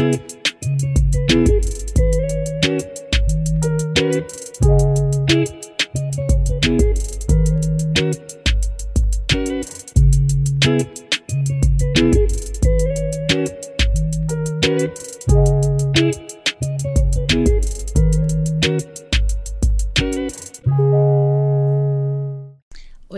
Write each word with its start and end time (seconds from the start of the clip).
Oi, 0.00 0.06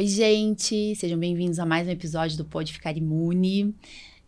gente, 0.09 0.97
sejam 0.97 1.17
bem-vindos 1.17 1.61
a 1.61 1.65
mais 1.65 1.87
um 1.87 1.93
episódio 1.93 2.37
do 2.37 2.45
Pode 2.45 2.73
Ficar 2.73 2.97
Imune. 2.97 3.73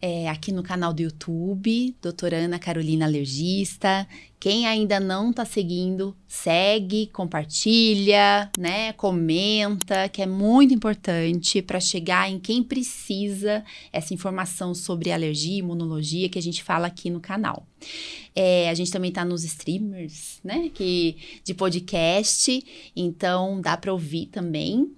É, 0.00 0.28
aqui 0.28 0.52
no 0.52 0.62
canal 0.62 0.92
do 0.92 1.00
YouTube, 1.00 1.96
doutora 2.02 2.36
Ana 2.36 2.58
Carolina 2.58 3.06
Alergista. 3.06 4.06
Quem 4.38 4.66
ainda 4.66 5.00
não 5.00 5.32
tá 5.32 5.46
seguindo, 5.46 6.14
segue, 6.28 7.06
compartilha, 7.06 8.50
né? 8.58 8.92
Comenta, 8.92 10.06
que 10.10 10.20
é 10.20 10.26
muito 10.26 10.74
importante 10.74 11.62
para 11.62 11.80
chegar 11.80 12.30
em 12.30 12.38
quem 12.38 12.62
precisa 12.62 13.64
essa 13.90 14.12
informação 14.12 14.74
sobre 14.74 15.10
alergia 15.10 15.54
e 15.54 15.58
imunologia 15.60 16.28
que 16.28 16.38
a 16.38 16.42
gente 16.42 16.62
fala 16.62 16.86
aqui 16.86 17.08
no 17.08 17.20
canal. 17.20 17.66
É, 18.36 18.68
a 18.68 18.74
gente 18.74 18.90
também 18.90 19.10
tá 19.10 19.24
nos 19.24 19.44
streamers, 19.44 20.40
né? 20.44 20.68
Que, 20.74 21.16
de 21.42 21.54
podcast, 21.54 22.62
então 22.94 23.58
dá 23.62 23.78
para 23.78 23.92
ouvir 23.92 24.26
também. 24.26 24.92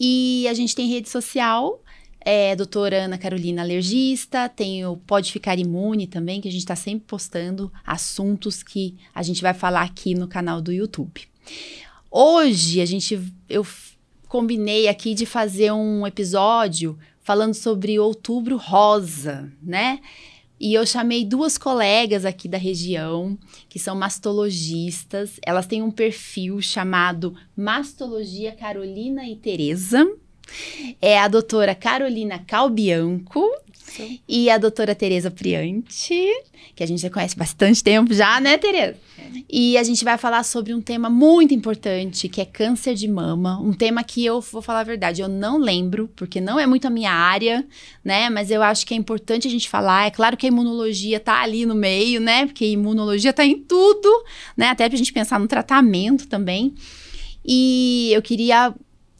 E 0.00 0.46
a 0.48 0.54
gente 0.54 0.74
tem 0.74 0.88
rede 0.88 1.10
social, 1.10 1.82
é 2.28 2.56
doutora 2.56 3.04
Ana 3.04 3.16
Carolina 3.16 3.62
Alergista, 3.62 4.48
tem 4.48 4.84
o 4.84 4.96
Pode 4.96 5.30
Ficar 5.30 5.56
Imune 5.60 6.08
também, 6.08 6.40
que 6.40 6.48
a 6.48 6.50
gente 6.50 6.62
está 6.62 6.74
sempre 6.74 7.06
postando 7.06 7.72
assuntos 7.86 8.64
que 8.64 8.96
a 9.14 9.22
gente 9.22 9.40
vai 9.40 9.54
falar 9.54 9.82
aqui 9.82 10.12
no 10.12 10.26
canal 10.26 10.60
do 10.60 10.72
YouTube. 10.72 11.20
Hoje 12.10 12.80
a 12.80 12.84
gente 12.84 13.32
eu 13.48 13.64
combinei 14.26 14.88
aqui 14.88 15.14
de 15.14 15.24
fazer 15.24 15.70
um 15.70 16.04
episódio 16.04 16.98
falando 17.20 17.54
sobre 17.54 17.96
outubro 17.96 18.56
rosa, 18.56 19.48
né? 19.62 20.00
E 20.58 20.74
eu 20.74 20.84
chamei 20.84 21.24
duas 21.24 21.56
colegas 21.56 22.24
aqui 22.24 22.48
da 22.48 22.58
região, 22.58 23.38
que 23.68 23.78
são 23.78 23.94
mastologistas. 23.94 25.38
Elas 25.46 25.68
têm 25.68 25.80
um 25.80 25.92
perfil 25.92 26.60
chamado 26.60 27.36
Mastologia 27.56 28.50
Carolina 28.50 29.28
e 29.28 29.36
Tereza. 29.36 30.04
É 31.00 31.18
a 31.18 31.28
doutora 31.28 31.74
Carolina 31.74 32.38
Calbianco 32.46 33.44
Sim. 33.72 34.20
e 34.28 34.50
a 34.50 34.58
doutora 34.58 34.94
Tereza 34.94 35.30
Priante, 35.30 36.22
que 36.74 36.82
a 36.82 36.86
gente 36.86 37.00
já 37.00 37.10
conhece 37.10 37.36
bastante 37.36 37.82
tempo 37.82 38.12
já, 38.12 38.40
né, 38.40 38.58
Tereza? 38.58 38.96
É. 39.18 39.42
E 39.48 39.78
a 39.78 39.82
gente 39.82 40.04
vai 40.04 40.18
falar 40.18 40.42
sobre 40.42 40.74
um 40.74 40.80
tema 40.80 41.08
muito 41.08 41.54
importante, 41.54 42.28
que 42.28 42.40
é 42.40 42.44
câncer 42.44 42.94
de 42.94 43.08
mama. 43.08 43.58
Um 43.60 43.72
tema 43.72 44.04
que 44.04 44.24
eu 44.24 44.40
vou 44.40 44.60
falar 44.60 44.80
a 44.80 44.84
verdade, 44.84 45.22
eu 45.22 45.28
não 45.28 45.58
lembro, 45.58 46.10
porque 46.14 46.40
não 46.40 46.58
é 46.60 46.66
muito 46.66 46.86
a 46.86 46.90
minha 46.90 47.12
área, 47.12 47.64
né? 48.04 48.28
Mas 48.28 48.50
eu 48.50 48.62
acho 48.62 48.86
que 48.86 48.92
é 48.92 48.96
importante 48.96 49.48
a 49.48 49.50
gente 49.50 49.68
falar. 49.68 50.06
É 50.06 50.10
claro 50.10 50.36
que 50.36 50.46
a 50.46 50.48
imunologia 50.48 51.18
tá 51.18 51.40
ali 51.40 51.64
no 51.64 51.74
meio, 51.74 52.20
né? 52.20 52.46
Porque 52.46 52.64
a 52.64 52.68
imunologia 52.68 53.32
tá 53.32 53.44
em 53.44 53.58
tudo, 53.58 54.08
né? 54.56 54.68
Até 54.68 54.88
pra 54.88 54.98
gente 54.98 55.12
pensar 55.12 55.40
no 55.40 55.48
tratamento 55.48 56.28
também. 56.28 56.74
E 57.44 58.10
eu 58.12 58.20
queria 58.20 58.74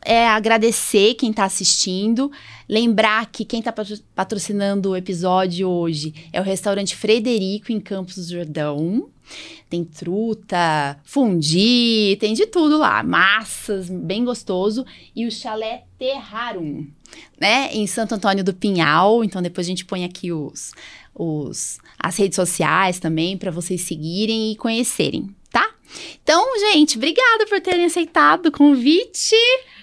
é 0.06 0.28
agradecer 0.28 1.14
quem 1.14 1.30
está 1.30 1.44
assistindo, 1.44 2.30
lembrar 2.68 3.26
que 3.26 3.44
quem 3.44 3.58
está 3.58 3.74
patrocinando 4.14 4.90
o 4.90 4.96
episódio 4.96 5.68
hoje 5.68 6.14
é 6.32 6.40
o 6.40 6.44
restaurante 6.44 6.94
Frederico 6.94 7.72
em 7.72 7.80
Campos 7.80 8.14
do 8.16 8.32
Jordão. 8.32 9.08
Tem 9.68 9.84
truta, 9.84 10.96
fundi, 11.02 12.16
tem 12.20 12.32
de 12.34 12.46
tudo 12.46 12.78
lá, 12.78 13.02
massas, 13.02 13.90
bem 13.90 14.24
gostoso. 14.24 14.86
E 15.14 15.26
o 15.26 15.32
chalé 15.32 15.82
Terrarum, 15.98 16.86
né, 17.40 17.70
em 17.72 17.84
Santo 17.88 18.14
Antônio 18.14 18.44
do 18.44 18.54
Pinhal. 18.54 19.24
Então 19.24 19.42
depois 19.42 19.66
a 19.66 19.70
gente 19.70 19.84
põe 19.84 20.04
aqui 20.04 20.30
os, 20.30 20.70
os 21.12 21.78
as 21.98 22.16
redes 22.16 22.36
sociais 22.36 23.00
também 23.00 23.36
para 23.36 23.50
vocês 23.50 23.80
seguirem 23.80 24.52
e 24.52 24.56
conhecerem, 24.56 25.34
tá? 25.50 25.68
Então, 26.22 26.44
gente, 26.72 26.96
obrigada 26.96 27.46
por 27.48 27.60
terem 27.60 27.86
aceitado 27.86 28.46
o 28.46 28.52
convite. 28.52 29.34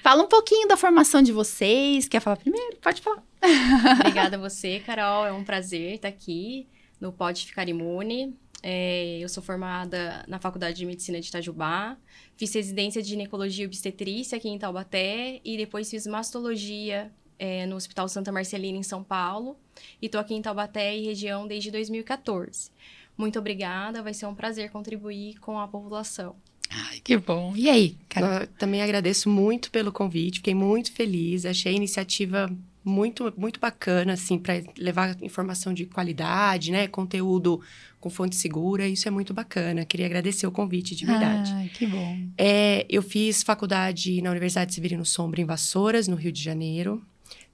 Fala 0.04 0.22
um 0.22 0.28
pouquinho 0.28 0.68
da 0.68 0.76
formação 0.76 1.22
de 1.22 1.32
vocês. 1.32 2.10
Quer 2.10 2.20
falar 2.20 2.36
primeiro? 2.36 2.76
Pode 2.82 3.02
falar. 3.02 3.24
Obrigada 4.02 4.36
a 4.36 4.40
você, 4.40 4.82
Carol. 4.82 5.26
É 5.26 5.32
um 5.32 5.46
prazer 5.46 5.94
estar 5.94 6.10
aqui 6.10 6.68
no 7.00 7.14
Pode 7.14 7.46
Ficar 7.46 7.70
Imune. 7.70 8.38
É, 8.62 9.20
eu 9.20 9.30
sou 9.30 9.42
formada 9.42 10.26
na 10.28 10.40
Faculdade 10.40 10.76
de 10.76 10.86
Medicina 10.86 11.22
de 11.22 11.30
Itajubá. 11.30 11.96
Fiz 12.36 12.54
residência 12.54 13.02
de 13.02 13.08
ginecologia 13.08 13.64
e 13.64 13.66
obstetrícia 13.66 14.38
aqui 14.38 14.50
em 14.50 14.60
Taubaté 14.60 15.40
e 15.42 15.56
depois 15.56 15.90
fiz 15.90 16.06
mastologia 16.06 17.10
é, 17.40 17.66
no 17.66 17.78
Hospital 17.78 18.10
Santa 18.10 18.30
Marcelina, 18.30 18.78
em 18.78 18.84
São 18.84 19.06
Paulo. 19.06 19.58
E 20.02 20.08
estou 20.08 20.20
aqui 20.20 20.34
em 20.34 20.42
Taubaté 20.42 20.98
e 20.98 21.06
região 21.06 21.48
desde 21.48 21.72
2014. 21.72 22.72
Muito 23.18 23.40
obrigada, 23.40 24.04
vai 24.04 24.14
ser 24.14 24.26
um 24.26 24.36
prazer 24.36 24.70
contribuir 24.70 25.40
com 25.40 25.58
a 25.58 25.66
população. 25.66 26.36
Ai, 26.74 27.00
que 27.04 27.18
bom. 27.18 27.54
E 27.56 27.70
aí, 27.70 27.96
cara? 28.10 28.48
também 28.58 28.82
agradeço 28.82 29.30
muito 29.30 29.70
pelo 29.70 29.92
convite, 29.92 30.38
fiquei 30.40 30.56
muito 30.56 30.92
feliz, 30.92 31.46
achei 31.46 31.74
a 31.74 31.76
iniciativa 31.76 32.50
muito, 32.84 33.34
muito 33.38 33.60
bacana, 33.60 34.14
assim, 34.14 34.38
para 34.38 34.62
levar 34.78 35.16
informação 35.22 35.74
de 35.74 35.86
qualidade, 35.86 36.72
né? 36.72 36.88
Conteúdo 36.88 37.62
com 38.00 38.10
fonte 38.10 38.36
segura, 38.36 38.88
isso 38.88 39.08
é 39.08 39.12
muito 39.12 39.34
bacana. 39.34 39.86
Queria 39.86 40.06
agradecer 40.06 40.46
o 40.46 40.52
convite, 40.52 40.94
de 40.94 41.06
verdade. 41.06 41.52
Ai, 41.54 41.70
que 41.74 41.86
bom. 41.86 42.20
É, 42.38 42.86
eu 42.90 43.02
fiz 43.02 43.42
faculdade 43.44 44.22
na 44.22 44.30
Universidade 44.30 44.74
Severino 44.74 45.06
Sombra, 45.06 45.40
em 45.40 45.46
Vassouras, 45.46 46.08
no 46.08 46.18
Rio 46.18 46.32
de 46.32 46.44
Janeiro. 46.44 47.02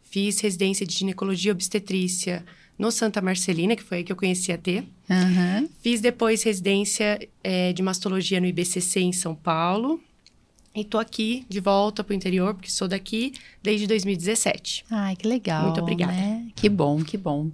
Fiz 0.01 0.39
residência 0.39 0.87
de 0.87 0.95
ginecologia 0.95 1.51
e 1.51 1.53
obstetrícia 1.53 2.43
no 2.79 2.91
Santa 2.91 3.21
Marcelina, 3.21 3.75
que 3.75 3.83
foi 3.83 3.97
aí 3.97 4.03
que 4.05 4.11
eu 4.11 4.15
conheci 4.15 4.53
a 4.53 4.57
T. 4.57 4.85
Uhum. 5.09 5.69
Fiz 5.81 5.99
depois 5.99 6.41
residência 6.41 7.19
é, 7.43 7.73
de 7.73 7.83
mastologia 7.83 8.39
no 8.39 8.47
IBCC 8.47 9.01
em 9.01 9.11
São 9.11 9.35
Paulo. 9.35 9.99
E 10.75 10.83
tô 10.83 10.99
aqui 10.99 11.45
de 11.49 11.59
volta 11.59 12.03
pro 12.03 12.13
interior, 12.13 12.53
porque 12.53 12.69
sou 12.69 12.87
daqui 12.87 13.33
desde 13.61 13.87
2017. 13.87 14.85
Ai, 14.91 15.15
que 15.15 15.27
legal. 15.27 15.63
Muito 15.63 15.81
obrigada. 15.81 16.11
Né? 16.11 16.45
Que 16.55 16.69
bom, 16.69 17.03
que 17.03 17.17
bom. 17.17 17.49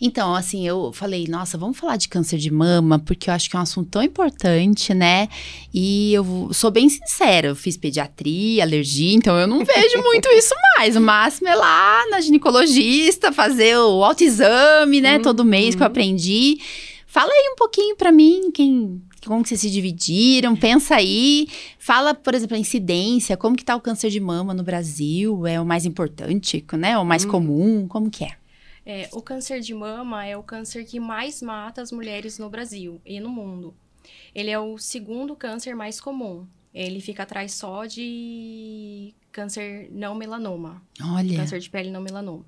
Então, 0.00 0.34
assim, 0.34 0.66
eu 0.66 0.92
falei, 0.92 1.26
nossa, 1.28 1.56
vamos 1.56 1.78
falar 1.78 1.96
de 1.96 2.08
câncer 2.08 2.36
de 2.36 2.50
mama, 2.50 2.98
porque 2.98 3.30
eu 3.30 3.34
acho 3.34 3.48
que 3.48 3.54
é 3.54 3.58
um 3.60 3.62
assunto 3.62 3.88
tão 3.90 4.02
importante, 4.02 4.92
né? 4.92 5.28
E 5.72 6.12
eu 6.12 6.50
sou 6.52 6.70
bem 6.72 6.88
sincera, 6.88 7.46
eu 7.46 7.56
fiz 7.56 7.76
pediatria, 7.76 8.64
alergia, 8.64 9.14
então 9.14 9.38
eu 9.38 9.46
não 9.46 9.64
vejo 9.64 10.02
muito 10.02 10.28
isso 10.30 10.54
mais. 10.76 10.96
O 10.96 11.00
máximo 11.00 11.48
é 11.48 11.54
lá 11.54 12.06
na 12.10 12.20
ginecologista, 12.20 13.32
fazer 13.32 13.78
o 13.78 14.02
autoexame, 14.02 15.00
né? 15.00 15.16
Uhum. 15.16 15.22
Todo 15.22 15.44
mês 15.44 15.76
que 15.76 15.82
eu 15.82 15.86
aprendi. 15.86 16.58
Fala 17.06 17.32
aí 17.32 17.50
um 17.52 17.56
pouquinho 17.56 17.96
para 17.96 18.12
mim, 18.12 18.50
quem 18.52 19.00
como 19.26 19.42
que 19.42 19.48
vocês 19.48 19.60
se 19.60 19.70
dividiram? 19.70 20.54
Pensa 20.56 20.96
aí. 20.96 21.48
Fala, 21.78 22.14
por 22.14 22.34
exemplo, 22.34 22.56
a 22.56 22.58
incidência, 22.58 23.36
como 23.36 23.56
que 23.56 23.64
tá 23.64 23.74
o 23.74 23.80
câncer 23.80 24.10
de 24.10 24.20
mama 24.20 24.54
no 24.54 24.62
Brasil? 24.62 25.46
É 25.46 25.60
o 25.60 25.66
mais 25.66 25.84
importante, 25.84 26.64
né? 26.74 26.96
O 26.98 27.04
mais 27.04 27.24
hum. 27.24 27.28
comum? 27.28 27.88
Como 27.88 28.10
que 28.10 28.24
é? 28.24 28.36
é? 28.86 29.08
O 29.12 29.20
câncer 29.20 29.60
de 29.60 29.74
mama 29.74 30.24
é 30.24 30.36
o 30.36 30.42
câncer 30.42 30.84
que 30.84 31.00
mais 31.00 31.42
mata 31.42 31.82
as 31.82 31.92
mulheres 31.92 32.38
no 32.38 32.48
Brasil 32.48 33.00
e 33.04 33.20
no 33.20 33.28
mundo. 33.28 33.74
Ele 34.34 34.50
é 34.50 34.58
o 34.58 34.78
segundo 34.78 35.34
câncer 35.34 35.74
mais 35.74 36.00
comum. 36.00 36.46
Ele 36.72 37.00
fica 37.00 37.22
atrás 37.22 37.52
só 37.54 37.86
de 37.86 39.14
câncer 39.32 39.88
não 39.90 40.14
melanoma. 40.14 40.82
Olha. 41.02 41.36
Câncer 41.36 41.58
de 41.58 41.68
pele 41.68 41.90
não 41.90 42.00
melanoma. 42.00 42.44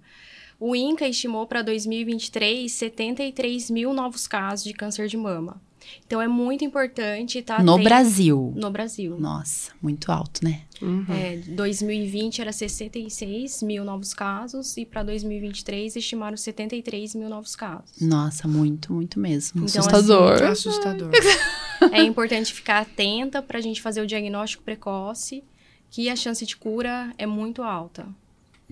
O 0.58 0.76
INCA 0.76 1.08
estimou 1.08 1.46
para 1.46 1.62
2023 1.62 2.70
73 2.70 3.70
mil 3.70 3.94
novos 3.94 4.26
casos 4.26 4.64
de 4.64 4.74
câncer 4.74 5.08
de 5.08 5.16
mama. 5.16 5.60
Então 6.06 6.20
é 6.20 6.28
muito 6.28 6.64
importante 6.64 7.38
estar 7.38 7.58
tá 7.58 7.62
no 7.62 7.78
Brasil. 7.78 8.52
No 8.56 8.70
Brasil. 8.70 9.18
Nossa, 9.18 9.72
muito 9.80 10.10
alto, 10.10 10.44
né? 10.44 10.62
Uhum. 10.82 11.04
É, 11.08 11.36
2020 11.36 12.40
era 12.40 12.52
66 12.52 13.62
mil 13.62 13.84
novos 13.84 14.14
casos 14.14 14.76
e 14.76 14.86
para 14.86 15.02
2023 15.02 15.96
estimaram 15.96 16.36
73 16.36 17.14
mil 17.14 17.28
novos 17.28 17.54
casos. 17.54 18.00
Nossa, 18.00 18.48
muito, 18.48 18.92
muito 18.92 19.20
mesmo. 19.20 19.64
Então, 19.64 19.80
assustador. 19.80 20.34
Assim, 20.34 20.44
assustador. 20.44 21.10
é 21.92 22.02
importante 22.02 22.52
ficar 22.52 22.80
atenta 22.80 23.42
para 23.42 23.58
a 23.58 23.60
gente 23.60 23.82
fazer 23.82 24.00
o 24.00 24.06
diagnóstico 24.06 24.62
precoce, 24.62 25.44
que 25.90 26.08
a 26.08 26.16
chance 26.16 26.44
de 26.46 26.56
cura 26.56 27.12
é 27.18 27.26
muito 27.26 27.62
alta. 27.62 28.06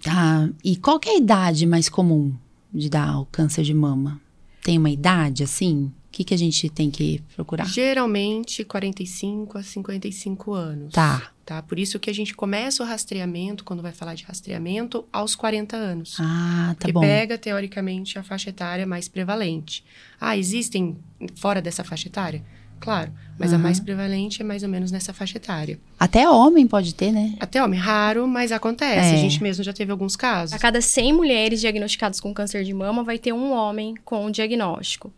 Ah, 0.06 0.48
e 0.64 0.76
qual 0.76 1.00
é 1.04 1.10
a 1.10 1.16
idade 1.16 1.66
mais 1.66 1.88
comum 1.88 2.32
de 2.72 2.88
dar 2.88 3.20
o 3.20 3.26
câncer 3.26 3.62
de 3.62 3.74
mama? 3.74 4.20
Tem 4.62 4.78
uma 4.78 4.90
idade 4.90 5.42
assim? 5.42 5.92
O 6.08 6.10
que, 6.10 6.24
que 6.24 6.34
a 6.34 6.38
gente 6.38 6.68
tem 6.70 6.90
que 6.90 7.22
procurar? 7.36 7.66
Geralmente 7.66 8.64
45 8.64 9.58
a 9.58 9.62
55 9.62 10.52
anos. 10.52 10.94
Tá. 10.94 11.30
Tá? 11.44 11.62
Por 11.62 11.78
isso 11.78 11.98
que 11.98 12.10
a 12.10 12.12
gente 12.12 12.34
começa 12.34 12.82
o 12.82 12.86
rastreamento, 12.86 13.64
quando 13.64 13.82
vai 13.82 13.92
falar 13.92 14.14
de 14.14 14.24
rastreamento, 14.24 15.04
aos 15.12 15.34
40 15.34 15.76
anos. 15.76 16.16
Ah, 16.18 16.74
tá 16.78 16.86
que 16.86 16.92
bom. 16.92 17.00
pega, 17.00 17.38
teoricamente, 17.38 18.18
a 18.18 18.22
faixa 18.22 18.50
etária 18.50 18.86
mais 18.86 19.08
prevalente. 19.08 19.84
Ah, 20.20 20.36
existem 20.36 20.96
fora 21.36 21.62
dessa 21.62 21.84
faixa 21.84 22.08
etária? 22.08 22.42
Claro, 22.80 23.12
mas 23.38 23.52
a 23.52 23.56
Aham. 23.56 23.62
mais 23.62 23.80
prevalente 23.80 24.40
é 24.40 24.44
mais 24.44 24.62
ou 24.62 24.68
menos 24.68 24.90
nessa 24.90 25.12
faixa 25.12 25.36
etária. 25.36 25.80
Até 25.98 26.28
homem 26.28 26.66
pode 26.66 26.94
ter, 26.94 27.10
né? 27.10 27.34
Até 27.40 27.62
homem, 27.62 27.78
raro, 27.78 28.26
mas 28.28 28.52
acontece. 28.52 29.14
É. 29.14 29.14
A 29.14 29.16
gente 29.16 29.42
mesmo 29.42 29.64
já 29.64 29.72
teve 29.72 29.90
alguns 29.90 30.16
casos. 30.16 30.54
A 30.54 30.58
cada 30.58 30.80
100 30.80 31.12
mulheres 31.12 31.60
diagnosticadas 31.60 32.20
com 32.20 32.32
câncer 32.32 32.62
de 32.64 32.72
mama, 32.72 33.02
vai 33.02 33.18
ter 33.18 33.32
um 33.32 33.52
homem 33.52 33.94
com 34.04 34.26
o 34.26 34.30
diagnóstico. 34.30 35.12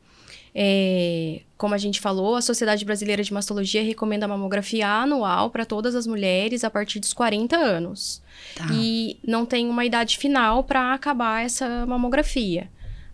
É, 0.54 1.40
como 1.56 1.74
a 1.74 1.78
gente 1.78 2.00
falou, 2.00 2.36
a 2.36 2.42
Sociedade 2.42 2.84
Brasileira 2.84 3.22
de 3.22 3.32
Mastologia 3.32 3.82
recomenda 3.82 4.24
a 4.24 4.28
mamografia 4.28 4.88
anual 4.88 5.50
para 5.50 5.64
todas 5.64 5.94
as 5.94 6.06
mulheres 6.06 6.64
a 6.64 6.70
partir 6.70 7.00
dos 7.00 7.12
40 7.12 7.56
anos. 7.56 8.22
Tá. 8.54 8.66
E 8.72 9.18
não 9.26 9.46
tem 9.46 9.68
uma 9.68 9.84
idade 9.84 10.18
final 10.18 10.64
para 10.64 10.94
acabar 10.94 11.44
essa 11.44 11.86
mamografia. 11.86 12.68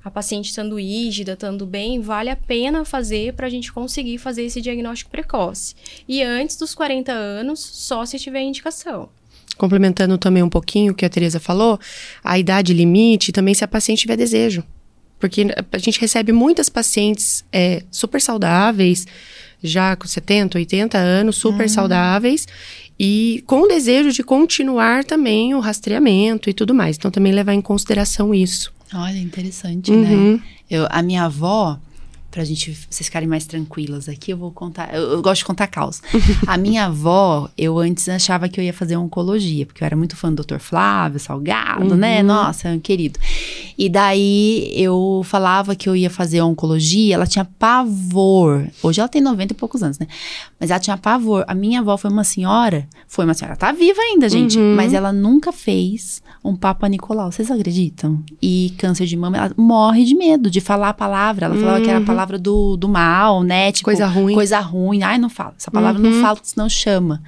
A 0.05 0.11
paciente 0.11 0.51
estando 0.51 0.79
rígida, 0.79 1.33
estando 1.33 1.67
bem, 1.67 2.01
vale 2.01 2.31
a 2.31 2.37
pena 2.37 2.85
fazer 2.85 3.35
para 3.35 3.49
a 3.49 3.51
gente 3.51 3.73
conseguir 3.73 4.19
fazer 4.19 4.45
esse 4.45 4.61
diagnóstico 4.61 5.11
precoce. 5.11 5.75
E 6.07 6.23
antes 6.23 6.57
dos 6.57 6.77
40 6.77 7.11
anos, 7.11 7.59
só 7.59 8.07
se 8.07 8.17
tiver 8.17 8.43
indicação. 8.43 9.09
Complementando 9.59 10.17
também 10.17 10.45
um 10.45 10.49
pouquinho 10.49 10.93
o 10.93 10.95
que 10.95 11.05
a 11.05 11.09
Tereza 11.09 11.41
falou, 11.41 11.81
a 12.23 12.39
idade 12.39 12.73
limite 12.73 13.33
também 13.33 13.53
se 13.53 13.65
a 13.65 13.69
paciente 13.69 14.03
tiver 14.03 14.17
desejo. 14.17 14.63
Porque 15.19 15.47
a 15.73 15.79
gente 15.79 16.01
recebe 16.01 16.33
muitas 16.33 16.69
pacientes 16.69 17.45
é, 17.53 17.83
super 17.91 18.21
saudáveis, 18.21 19.07
já 19.63 19.97
com 19.97 20.07
70, 20.07 20.59
80 20.59 20.99
anos, 20.99 21.37
super 21.37 21.69
saudáveis, 21.69 22.47
e 22.99 23.43
com 23.47 23.67
desejo 23.67 24.13
de 24.13 24.23
continuar 24.23 25.05
também 25.05 25.55
o 25.55 25.61
rastreamento 25.61 26.49
e 26.49 26.55
tudo 26.55 26.75
mais. 26.75 26.97
Então, 26.97 27.11
também 27.11 27.33
levar 27.33 27.55
em 27.55 27.61
consideração 27.61 28.35
isso. 28.35 28.73
Olha, 28.95 29.19
interessante, 29.19 29.91
né? 29.91 30.11
Uhum. 30.11 30.41
Eu, 30.71 30.87
a 30.91 31.03
minha 31.03 31.25
avó, 31.25 31.79
pra 32.37 32.45
gente 32.45 32.77
vocês 32.91 33.07
ficarem 33.07 33.27
mais 33.27 33.47
tranquilas 33.47 34.11
aqui, 34.11 34.31
eu 34.31 34.37
vou 34.37 34.51
contar. 34.53 34.95
Eu, 34.95 35.13
eu 35.13 35.23
gosto 35.23 35.39
de 35.41 35.47
contar 35.47 35.67
caos. 35.69 36.03
a 36.47 36.59
minha 36.59 36.85
avó, 36.85 37.49
eu 37.57 37.79
antes 37.79 38.07
achava 38.11 38.47
que 38.47 38.61
eu 38.61 38.65
ia 38.65 38.75
fazer 38.75 38.95
oncologia, 38.95 39.65
porque 39.65 39.83
eu 39.83 39.87
era 39.87 39.97
muito 39.97 40.15
fã 40.15 40.31
do 40.31 40.45
Dr. 40.45 40.59
Flávio 40.59 41.19
Salgado, 41.19 41.97
né? 41.97 42.21
Uhum. 42.21 42.27
Nossa, 42.27 42.69
um 42.69 42.79
querido. 42.79 43.19
E 43.79 43.89
daí 43.89 44.71
eu 44.75 45.23
falava 45.25 45.75
que 45.75 45.89
eu 45.89 45.97
ia 45.97 46.11
fazer 46.11 46.43
oncologia, 46.43 47.15
ela 47.15 47.27
tinha 47.27 47.45
pavor. 47.47 48.67
Hoje 48.83 49.01
ela 49.01 49.09
tem 49.09 49.23
90 49.23 49.55
e 49.55 49.57
poucos 49.57 49.83
anos, 49.83 49.99
né? 49.99 50.07
Mas 50.61 50.71
ela 50.71 50.79
tinha 50.81 50.99
pavor. 50.99 51.43
A 51.49 51.55
minha 51.55 51.81
avó 51.81 51.97
foi 51.97 52.11
uma 52.11 52.25
senhora, 52.25 52.87
foi 53.09 53.25
uma 53.25 53.33
senhora, 53.33 53.57
tá 53.57 53.73
viva 53.73 54.01
ainda, 54.03 54.29
gente, 54.29 54.59
Uhum. 54.59 54.75
mas 54.77 54.93
ela 54.93 55.11
nunca 55.11 55.53
fez 55.53 56.23
um 56.45 56.55
Papa 56.55 56.87
Nicolau. 56.89 57.33
Vocês 57.33 57.51
acreditam? 57.51 58.23
E 58.43 58.75
câncer 58.79 59.07
de 59.07 59.17
mama, 59.17 59.37
ela 59.39 59.51
morre 59.57 60.05
de 60.05 60.15
medo 60.15 60.51
de 60.51 60.61
falar 60.61 60.91
a 60.91 60.95
palavra. 60.95 61.47
Ela 61.47 61.57
falava 61.57 61.81
que 61.81 61.89
era 61.89 61.97
a 61.97 62.01
Uhum. 62.01 62.07
Palavra 62.27 62.39
do, 62.39 62.77
do 62.77 62.89
mal, 62.89 63.43
né? 63.43 63.71
Tipo, 63.73 63.85
Coisa 63.85 64.07
ruim. 64.07 64.35
Coisa 64.35 64.59
ruim. 64.61 65.03
Ai, 65.03 65.19
não 65.19 65.29
fala. 65.31 65.55
Essa 65.59 65.71
palavra 65.71 66.01
não 66.01 66.11
Uhum. 66.11 66.21
fala, 66.23 66.39
senão 66.43 66.69
chama. 66.69 67.23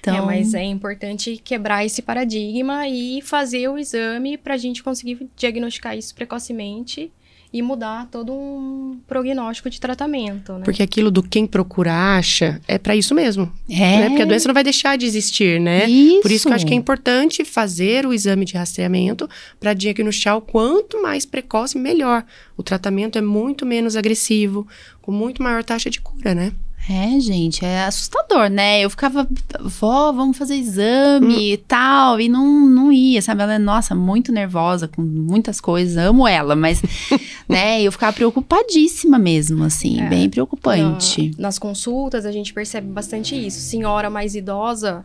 Então, 0.00 0.16
É, 0.16 0.20
mas 0.22 0.54
é 0.54 0.64
importante 0.64 1.36
quebrar 1.44 1.84
esse 1.84 2.00
paradigma 2.02 2.88
e 2.88 3.20
fazer 3.22 3.68
o 3.68 3.76
exame 3.78 4.36
para 4.38 4.54
a 4.54 4.56
gente 4.56 4.82
conseguir 4.82 5.28
diagnosticar 5.36 5.96
isso 5.96 6.14
precocemente 6.14 7.12
e 7.52 7.62
mudar 7.62 8.06
todo 8.10 8.32
um 8.32 9.00
prognóstico 9.08 9.68
de 9.68 9.80
tratamento, 9.80 10.52
né? 10.52 10.62
Porque 10.64 10.82
aquilo 10.82 11.10
do 11.10 11.22
quem 11.22 11.46
procura 11.46 11.92
acha 12.16 12.60
é 12.68 12.78
para 12.78 12.94
isso 12.94 13.14
mesmo. 13.14 13.52
é. 13.68 13.74
Né? 13.74 14.08
Porque 14.08 14.22
a 14.22 14.24
doença 14.24 14.48
não 14.48 14.54
vai 14.54 14.62
deixar 14.62 14.96
de 14.96 15.04
existir, 15.04 15.60
né? 15.60 15.88
Isso. 15.88 16.22
Por 16.22 16.30
isso 16.30 16.46
que 16.46 16.52
eu 16.52 16.54
acho 16.54 16.66
que 16.66 16.72
é 16.72 16.76
importante 16.76 17.44
fazer 17.44 18.06
o 18.06 18.12
exame 18.12 18.44
de 18.44 18.54
rastreamento 18.54 19.28
para 19.58 19.74
diagnosticar 19.74 20.36
o 20.36 20.40
quanto 20.40 21.02
mais 21.02 21.26
precoce, 21.26 21.76
melhor. 21.76 22.24
O 22.56 22.62
tratamento 22.62 23.18
é 23.18 23.22
muito 23.22 23.66
menos 23.66 23.96
agressivo, 23.96 24.66
com 25.02 25.10
muito 25.10 25.42
maior 25.42 25.64
taxa 25.64 25.90
de 25.90 26.00
cura, 26.00 26.34
né? 26.34 26.52
É, 26.88 27.20
gente, 27.20 27.64
é 27.64 27.84
assustador, 27.84 28.48
né? 28.48 28.80
Eu 28.80 28.90
ficava, 28.90 29.28
vó, 29.60 30.10
vamos 30.10 30.36
fazer 30.36 30.56
exame 30.56 31.52
e 31.52 31.56
tal, 31.56 32.20
e 32.20 32.28
não, 32.28 32.66
não 32.66 32.92
ia, 32.92 33.22
sabe? 33.22 33.42
Ela 33.42 33.54
é, 33.54 33.58
nossa, 33.58 33.94
muito 33.94 34.32
nervosa 34.32 34.88
com 34.88 35.00
muitas 35.02 35.60
coisas, 35.60 35.96
amo 35.96 36.26
ela, 36.26 36.56
mas, 36.56 36.82
né, 37.48 37.80
eu 37.82 37.92
ficava 37.92 38.12
preocupadíssima 38.12 39.18
mesmo, 39.18 39.62
assim, 39.62 40.00
É. 40.00 40.08
bem 40.08 40.28
preocupante. 40.28 41.30
Na- 41.38 41.42
nas 41.50 41.58
consultas, 41.58 42.24
a 42.26 42.32
gente 42.32 42.52
percebe 42.52 42.88
bastante 42.88 43.34
isso. 43.36 43.60
Senhora 43.60 44.08
mais 44.10 44.34
idosa 44.34 45.04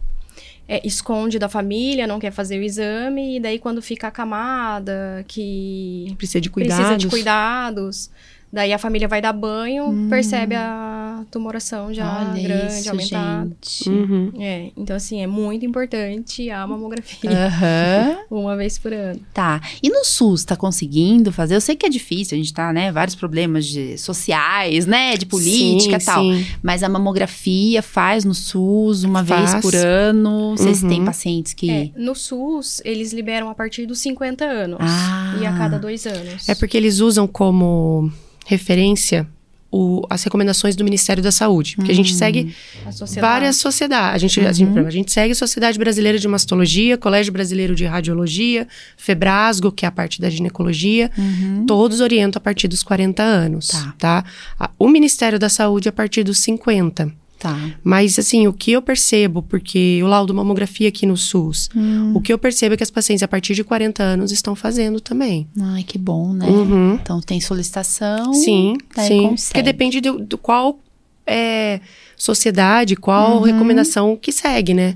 é, 0.68 0.82
esconde 0.88 1.38
da 1.38 1.48
família, 1.50 2.08
não 2.08 2.20
quer 2.20 2.32
fazer 2.32 2.58
o 2.60 2.64
exame, 2.64 3.36
e 3.38 3.40
daí 3.40 3.60
quando 3.60 3.80
fica 3.82 4.08
acamada, 4.08 5.24
que 5.28 6.16
Precisa 6.18 6.42
de 6.42 6.50
cuidados. 6.50 6.78
precisa 6.84 6.98
de 6.98 7.08
cuidados, 7.08 8.10
daí 8.52 8.74
a 8.74 8.80
família 8.80 9.08
vai 9.08 9.22
dar 9.22 9.34
banho, 9.34 9.90
Hum. 9.90 10.08
percebe 10.10 10.56
a 10.56 11.05
tumoração 11.32 11.94
já 11.94 12.30
Olha 12.32 12.42
grande, 12.44 12.74
isso, 12.74 12.90
aumentada. 12.90 13.46
gente. 13.64 13.90
Uhum. 13.90 14.32
É, 14.40 14.72
então 14.76 14.96
assim, 14.96 15.22
é 15.22 15.28
muito 15.28 15.66
importante 15.66 16.50
a 16.50 16.66
mamografia 16.68 17.30
Aham. 17.32 18.18
uma 18.30 18.56
vez 18.58 18.78
por 18.78 18.92
ano. 18.94 19.20
Tá. 19.34 19.62
E 19.82 19.90
no 19.90 20.04
SUS, 20.04 20.44
tá 20.44 20.56
conseguindo 20.56 21.32
fazer? 21.32 21.56
Eu 21.56 21.62
sei 21.62 21.76
que 21.76 21.86
é 21.86 21.90
difícil, 21.90 22.36
a 22.36 22.38
gente 22.38 22.54
tá, 22.54 22.74
né, 22.74 22.92
vários 22.92 23.16
problemas 23.16 23.66
de, 23.66 23.98
sociais, 23.98 24.86
né, 24.86 25.16
de 25.18 25.26
política 25.26 25.98
e 25.98 26.00
Sim, 26.00 26.06
tal. 26.06 26.24
sim. 26.24 26.46
Mas 26.62 26.84
a 26.84 26.90
mamografia 26.90 27.82
faz 27.82 28.26
no 28.26 28.34
SUS 28.34 29.04
uma 29.04 29.24
vez 29.24 29.52
Faz. 29.52 29.62
por 29.62 29.76
ano. 29.76 30.56
Vocês 30.58 30.82
Uhum. 30.84 30.90
têm 30.90 31.06
pacientes 31.06 31.54
que. 31.54 31.70
É, 31.70 31.90
no 31.96 32.16
SUS, 32.16 32.82
eles 32.84 33.14
liberam 33.14 33.50
a 33.50 33.56
partir 33.56 33.86
dos 33.86 34.00
50 34.00 34.44
anos 34.46 34.78
Ah. 34.82 35.38
e 35.42 35.46
a 35.46 35.58
cada 35.58 35.78
dois 35.78 36.06
anos. 36.06 36.48
É 36.50 36.56
porque 36.56 36.76
eles 36.78 37.00
usam 37.00 37.28
como 37.28 38.12
referência 38.46 39.28
o- 39.78 40.06
as 40.10 40.24
recomendações 40.24 40.76
do 40.76 40.84
Ministério 40.84 41.22
da 41.22 41.32
Saúde. 41.32 41.76
Porque 41.76 41.92
a 41.92 41.96
gente 41.96 42.14
segue 42.14 42.56
a 42.86 42.92
sociedade. 42.92 43.22
várias 43.34 43.56
sociedades. 43.58 44.16
A 44.16 44.18
gente, 44.18 44.40
a, 44.40 44.52
gente, 44.54 44.80
a 44.80 44.90
gente 44.90 45.12
segue 45.12 45.32
a 45.34 45.36
Sociedade 45.36 45.78
Brasileira 45.78 46.18
de 46.18 46.28
Mastologia, 46.28 46.98
Colégio 46.98 47.34
Brasileiro 47.34 47.76
de 47.76 47.86
Radiologia, 47.86 48.68
Febrasgo, 48.98 49.72
que 49.72 49.86
é 49.86 49.88
a 49.88 49.92
parte 49.92 50.22
da 50.22 50.30
ginecologia. 50.30 51.12
Uhum. 51.18 51.66
Todos 51.66 52.00
orientam 52.00 52.40
a 52.40 52.42
partir 52.42 52.68
dos 52.68 52.84
40 52.84 53.22
anos, 53.24 53.68
Tá. 54.00 54.24
tá? 54.60 54.70
O 54.80 54.88
Ministério 54.88 55.38
da 55.38 55.50
Saúde 55.50 55.90
a 55.90 55.92
partir 55.92 56.24
dos 56.24 56.38
50. 56.40 57.12
Tá. 57.38 57.58
Mas, 57.84 58.18
assim, 58.18 58.48
o 58.48 58.54
que 58.54 58.72
eu 58.72 58.82
percebo, 58.82 59.42
porque 59.42 59.78
eu 60.00 60.08
laudo 60.08 60.34
mamografia 60.34 60.88
aqui 60.88 61.06
no 61.06 61.16
SUS, 61.18 61.70
Hum. 61.76 62.14
o 62.16 62.22
que 62.22 62.32
eu 62.34 62.38
percebo 62.40 62.74
é 62.74 62.78
que 62.78 62.84
as 62.84 62.90
pacientes 62.90 63.22
a 63.24 63.28
partir 63.28 63.54
de 63.54 63.64
40 63.64 64.02
anos 64.02 64.32
estão 64.32 64.56
fazendo 64.56 65.00
também. 65.00 65.48
Ai, 65.60 65.84
que 65.84 65.98
bom, 65.98 66.34
né? 66.34 66.48
Uhum. 66.48 66.94
Então 66.96 67.20
tem 67.22 67.40
solicitação. 67.42 68.34
Sim, 68.34 68.78
daí 68.96 69.08
sim. 69.08 69.22
consegue. 69.30 69.48
Porque 69.54 69.62
depende 69.62 70.02
do, 70.02 70.20
do 70.20 70.38
qual 70.38 70.80
é, 71.28 71.80
sociedade, 72.16 72.96
qual 72.96 73.38
Uhum. 73.38 73.44
recomendação 73.44 74.16
que 74.20 74.32
segue, 74.32 74.74
né? 74.74 74.96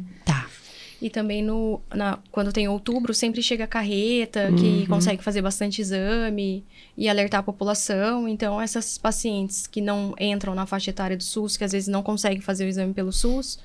E 1.01 1.10
também 1.10 1.41
no, 1.41 1.79
na, 1.94 2.20
quando 2.32 2.51
tem 2.51 2.68
outubro, 2.68 3.13
sempre 3.13 3.41
chega 3.41 3.63
a 3.63 3.68
carreta, 3.68 4.51
que 4.51 4.86
consegue 4.88 5.24
fazer 5.24 5.41
bastante 5.41 5.82
exame 5.82 6.63
e 6.98 7.08
alertar 7.08 7.39
a 7.39 7.44
população. 7.44 8.27
Então, 8.27 8.60
essas 8.60 8.98
pacientes 8.98 9.65
que 9.65 9.79
não 9.79 10.13
entram 10.20 10.53
na 10.53 10.65
faixa 10.65 10.89
etária 10.89 11.15
do 11.15 11.24
SUS, 11.24 11.56
que 11.56 11.63
às 11.63 11.72
vezes 11.72 11.88
não 11.88 12.03
conseguem 12.03 12.41
fazer 12.41 12.65
o 12.65 12.68
exame 12.68 12.94
pelo 12.94 13.13
SUS, 13.13 13.60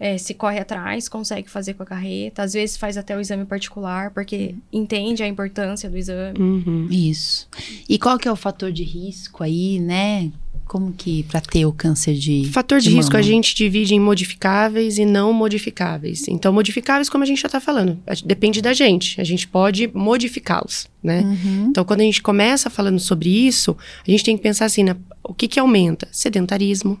é, 0.00 0.16
se 0.16 0.32
corre 0.32 0.58
atrás, 0.58 1.10
consegue 1.10 1.50
fazer 1.50 1.74
com 1.74 1.82
a 1.82 1.86
carreta. 1.86 2.42
Às 2.42 2.54
vezes 2.54 2.76
faz 2.78 2.96
até 2.96 3.14
o 3.14 3.20
exame 3.20 3.44
particular, 3.44 4.10
porque 4.12 4.54
entende 4.72 5.22
a 5.22 5.28
importância 5.28 5.90
do 5.90 5.98
exame. 5.98 6.40
Uhum. 6.40 6.88
Isso. 6.90 7.46
E 7.86 7.98
qual 7.98 8.18
que 8.18 8.26
é 8.26 8.32
o 8.32 8.36
fator 8.36 8.72
de 8.72 8.82
risco 8.82 9.44
aí, 9.44 9.78
né? 9.78 10.32
Como 10.70 10.92
que 10.92 11.24
pra 11.24 11.40
ter 11.40 11.66
o 11.66 11.72
câncer 11.72 12.14
de 12.14 12.48
Fator 12.52 12.78
de, 12.78 12.90
de 12.90 12.94
risco 12.94 13.14
mama? 13.14 13.18
a 13.18 13.22
gente 13.26 13.56
divide 13.56 13.92
em 13.92 13.98
modificáveis 13.98 14.98
e 14.98 15.04
não 15.04 15.32
modificáveis. 15.32 16.28
Então, 16.28 16.52
modificáveis, 16.52 17.08
como 17.08 17.24
a 17.24 17.26
gente 17.26 17.40
já 17.40 17.48
está 17.48 17.58
falando, 17.58 17.98
depende 18.24 18.62
da 18.62 18.72
gente. 18.72 19.20
A 19.20 19.24
gente 19.24 19.48
pode 19.48 19.90
modificá-los, 19.92 20.86
né? 21.02 21.22
Uhum. 21.22 21.66
Então, 21.70 21.84
quando 21.84 22.02
a 22.02 22.04
gente 22.04 22.22
começa 22.22 22.70
falando 22.70 23.00
sobre 23.00 23.28
isso, 23.28 23.76
a 24.06 24.08
gente 24.12 24.22
tem 24.22 24.36
que 24.36 24.42
pensar 24.44 24.66
assim, 24.66 24.84
na- 24.84 24.96
o 25.24 25.34
que 25.34 25.48
que 25.48 25.58
aumenta? 25.58 26.06
Sedentarismo, 26.12 26.96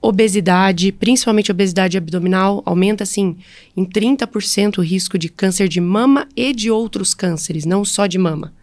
obesidade, 0.00 0.90
principalmente 0.90 1.50
obesidade 1.50 1.98
abdominal, 1.98 2.62
aumenta 2.64 3.04
assim 3.04 3.36
em 3.76 3.84
30% 3.84 4.78
o 4.78 4.82
risco 4.82 5.18
de 5.18 5.28
câncer 5.28 5.68
de 5.68 5.82
mama 5.82 6.26
e 6.34 6.54
de 6.54 6.70
outros 6.70 7.12
cânceres, 7.12 7.66
não 7.66 7.84
só 7.84 8.06
de 8.06 8.16
mama. 8.16 8.54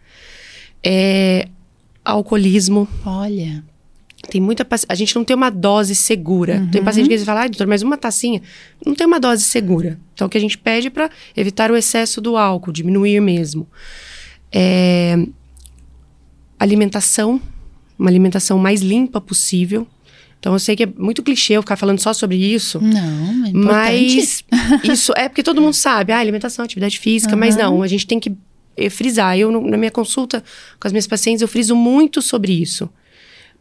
É, 0.82 1.46
alcoolismo, 2.04 2.88
Olha. 3.06 3.62
Tem 4.30 4.40
muita 4.40 4.66
A 4.88 4.94
gente 4.94 5.14
não 5.16 5.24
tem 5.24 5.36
uma 5.36 5.50
dose 5.50 5.94
segura. 5.94 6.66
Tem 6.70 6.82
paciente 6.82 7.08
que 7.08 7.14
às 7.14 7.20
vezes 7.20 7.26
fala, 7.26 7.42
ah, 7.42 7.48
doutor, 7.48 7.66
mas 7.66 7.82
uma 7.82 7.96
tacinha 7.96 8.40
não 8.84 8.94
tem 8.94 9.06
uma 9.06 9.18
dose 9.18 9.42
segura. 9.42 9.98
Então, 10.14 10.26
o 10.26 10.30
que 10.30 10.38
a 10.38 10.40
gente 10.40 10.56
pede 10.56 10.90
para 10.90 11.10
evitar 11.36 11.70
o 11.70 11.76
excesso 11.76 12.20
do 12.20 12.36
álcool, 12.36 12.72
diminuir 12.72 13.20
mesmo. 13.20 13.66
É, 14.50 15.18
Alimentação, 16.62 17.40
uma 17.98 18.08
alimentação 18.08 18.56
mais 18.56 18.82
limpa 18.82 19.20
possível. 19.20 19.84
Então 20.38 20.52
eu 20.52 20.60
sei 20.60 20.76
que 20.76 20.84
é 20.84 20.88
muito 20.96 21.20
clichê 21.20 21.54
eu 21.54 21.62
ficar 21.62 21.74
falando 21.74 21.98
só 21.98 22.12
sobre 22.12 22.36
isso. 22.36 22.80
Não, 22.80 23.46
é 23.46 23.52
mas 23.52 24.44
isso 24.84 25.12
é 25.16 25.28
porque 25.28 25.42
todo 25.42 25.60
mundo 25.60 25.74
sabe, 25.74 26.12
ah, 26.12 26.18
alimentação, 26.18 26.64
atividade 26.64 27.00
física, 27.00 27.32
uhum. 27.32 27.40
mas 27.40 27.56
não, 27.56 27.82
a 27.82 27.88
gente 27.88 28.06
tem 28.06 28.20
que 28.20 28.32
eh, 28.76 28.88
frisar. 28.88 29.36
Eu, 29.36 29.50
na 29.50 29.76
minha 29.76 29.90
consulta 29.90 30.42
com 30.78 30.86
as 30.86 30.92
minhas 30.92 31.08
pacientes, 31.08 31.42
eu 31.42 31.48
friso 31.48 31.74
muito 31.74 32.22
sobre 32.22 32.52
isso. 32.52 32.88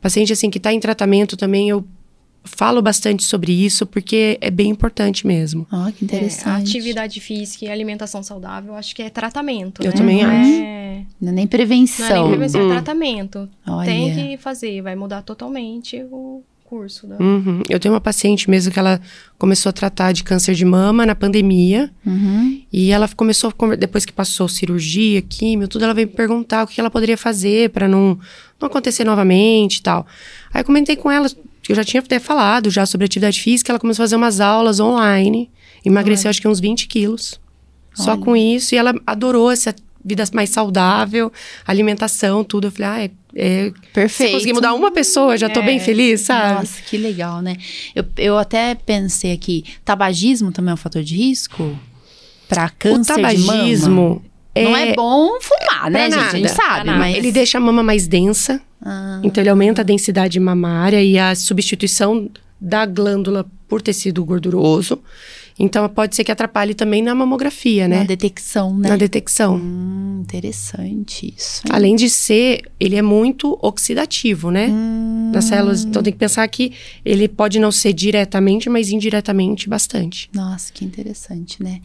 Paciente, 0.01 0.33
assim, 0.33 0.49
que 0.49 0.57
está 0.57 0.73
em 0.73 0.79
tratamento 0.79 1.37
também, 1.37 1.69
eu 1.69 1.85
falo 2.43 2.81
bastante 2.81 3.23
sobre 3.23 3.51
isso 3.51 3.85
porque 3.85 4.37
é 4.41 4.49
bem 4.49 4.69
importante 4.69 5.27
mesmo. 5.27 5.67
Ah, 5.71 5.91
que 5.95 6.03
interessante. 6.03 6.67
É, 6.67 6.69
atividade 6.69 7.19
física 7.19 7.65
e 7.65 7.69
alimentação 7.69 8.23
saudável, 8.23 8.75
acho 8.75 8.95
que 8.95 9.03
é 9.03 9.09
tratamento. 9.09 9.83
Eu 9.83 9.91
né? 9.91 9.97
também 9.97 10.23
não 10.23 10.29
acho. 10.29 10.61
É... 10.63 11.05
Não 11.19 11.29
é 11.29 11.31
nem 11.31 11.47
prevenção. 11.47 12.07
Não 12.07 12.15
é 12.15 12.19
nem 12.19 12.29
prevenção, 12.29 12.61
hum. 12.61 12.69
é 12.69 12.73
tratamento. 12.73 13.49
Olha. 13.67 13.85
Tem 13.85 14.13
que 14.13 14.37
fazer, 14.37 14.81
vai 14.81 14.95
mudar 14.95 15.21
totalmente 15.21 16.03
o 16.11 16.43
curso. 16.71 17.05
Da... 17.05 17.17
Uhum. 17.17 17.61
Eu 17.67 17.77
tenho 17.81 17.93
uma 17.93 17.99
paciente 17.99 18.49
mesmo 18.49 18.71
que 18.71 18.79
ela 18.79 19.01
começou 19.37 19.69
a 19.69 19.73
tratar 19.73 20.13
de 20.13 20.23
câncer 20.23 20.55
de 20.55 20.63
mama 20.63 21.05
na 21.05 21.13
pandemia. 21.13 21.91
Uhum. 22.05 22.61
E 22.71 22.91
ela 22.91 23.09
começou, 23.09 23.53
depois 23.77 24.05
que 24.05 24.13
passou 24.13 24.47
cirurgia, 24.47 25.21
químio, 25.21 25.67
tudo, 25.67 25.83
ela 25.83 25.93
veio 25.93 26.07
me 26.07 26.13
perguntar 26.13 26.63
o 26.63 26.67
que 26.67 26.79
ela 26.79 26.89
poderia 26.89 27.17
fazer 27.17 27.71
para 27.71 27.89
não, 27.89 28.17
não 28.57 28.67
acontecer 28.67 29.03
novamente 29.03 29.77
e 29.77 29.81
tal. 29.81 30.07
Aí 30.53 30.61
eu 30.61 30.65
comentei 30.65 30.95
com 30.95 31.11
ela 31.11 31.29
eu 31.69 31.75
já 31.75 31.83
tinha 31.83 32.01
até 32.01 32.19
falado 32.19 32.69
já 32.69 32.85
sobre 32.85 33.05
atividade 33.05 33.39
física, 33.39 33.71
ela 33.71 33.79
começou 33.79 34.03
a 34.03 34.05
fazer 34.05 34.15
umas 34.15 34.39
aulas 34.39 34.79
online, 34.79 35.49
emagreceu 35.85 36.27
Olha. 36.27 36.29
acho 36.31 36.41
que 36.41 36.47
uns 36.47 36.59
20 36.59 36.87
quilos. 36.87 37.39
Olha. 37.97 38.05
Só 38.05 38.17
com 38.17 38.35
isso, 38.35 38.73
e 38.73 38.77
ela 38.77 38.93
adorou 39.05 39.51
essa 39.51 39.75
vida 40.03 40.23
mais 40.33 40.49
saudável, 40.49 41.31
alimentação, 41.65 42.43
tudo. 42.43 42.67
Eu 42.67 42.71
falei, 42.71 42.87
ah, 42.87 43.03
é, 43.03 43.11
é 43.35 43.71
perfeito. 43.93 44.29
Se 44.29 44.33
conseguir 44.33 44.53
mudar 44.53 44.73
uma 44.73 44.91
pessoa, 44.91 45.37
já 45.37 45.49
tô 45.49 45.61
é. 45.61 45.65
bem 45.65 45.79
feliz, 45.79 46.21
sabe? 46.21 46.59
Nossa, 46.59 46.81
que 46.81 46.97
legal, 46.97 47.41
né? 47.41 47.55
Eu, 47.95 48.05
eu 48.17 48.37
até 48.37 48.75
pensei 48.75 49.31
aqui, 49.31 49.63
tabagismo 49.85 50.51
também 50.51 50.71
é 50.71 50.73
um 50.73 50.77
fator 50.77 51.03
de 51.03 51.15
risco? 51.15 51.77
Para 52.47 52.69
câncer 52.69 53.13
o 53.13 53.15
tabagismo 53.15 54.23
é... 54.53 54.63
Não 54.63 54.75
é 54.75 54.93
bom 54.93 55.39
fumar, 55.39 55.89
né, 55.89 56.11
gente? 56.11 56.23
A 56.23 56.29
gente 56.29 56.51
sabe, 56.51 56.89
mas... 56.89 57.15
Ele 57.15 57.31
deixa 57.31 57.57
a 57.57 57.61
mama 57.61 57.81
mais 57.81 58.07
densa. 58.07 58.61
Ah. 58.81 59.21
Então, 59.23 59.41
ele 59.41 59.49
aumenta 59.49 59.81
a 59.81 59.83
densidade 59.83 60.39
mamária 60.39 61.01
e 61.01 61.17
a 61.17 61.33
substituição 61.35 62.29
da 62.59 62.85
glândula 62.85 63.45
por 63.67 63.81
tecido 63.81 64.23
gorduroso. 64.25 65.01
Então, 65.57 65.87
pode 65.89 66.15
ser 66.15 66.23
que 66.23 66.31
atrapalhe 66.31 66.73
também 66.73 67.01
na 67.01 67.13
mamografia, 67.13 67.87
né? 67.87 67.99
Na 67.99 68.03
detecção, 68.03 68.77
né? 68.77 68.89
Na 68.89 68.97
detecção. 68.97 69.55
Hum, 69.55 70.21
interessante 70.21 71.33
isso. 71.37 71.61
Hein? 71.65 71.71
Além 71.73 71.95
de 71.95 72.09
ser, 72.09 72.61
ele 72.79 72.95
é 72.95 73.01
muito 73.01 73.57
oxidativo, 73.61 74.49
né? 74.51 74.67
Hum. 74.69 75.31
Nas 75.33 75.45
células. 75.45 75.83
Então, 75.83 76.01
tem 76.01 76.13
que 76.13 76.19
pensar 76.19 76.47
que 76.47 76.73
ele 77.05 77.27
pode 77.27 77.59
não 77.59 77.71
ser 77.71 77.93
diretamente, 77.93 78.69
mas 78.69 78.89
indiretamente 78.89 79.69
bastante. 79.69 80.29
Nossa, 80.33 80.71
que 80.73 80.83
interessante, 80.83 81.61
né? 81.61 81.81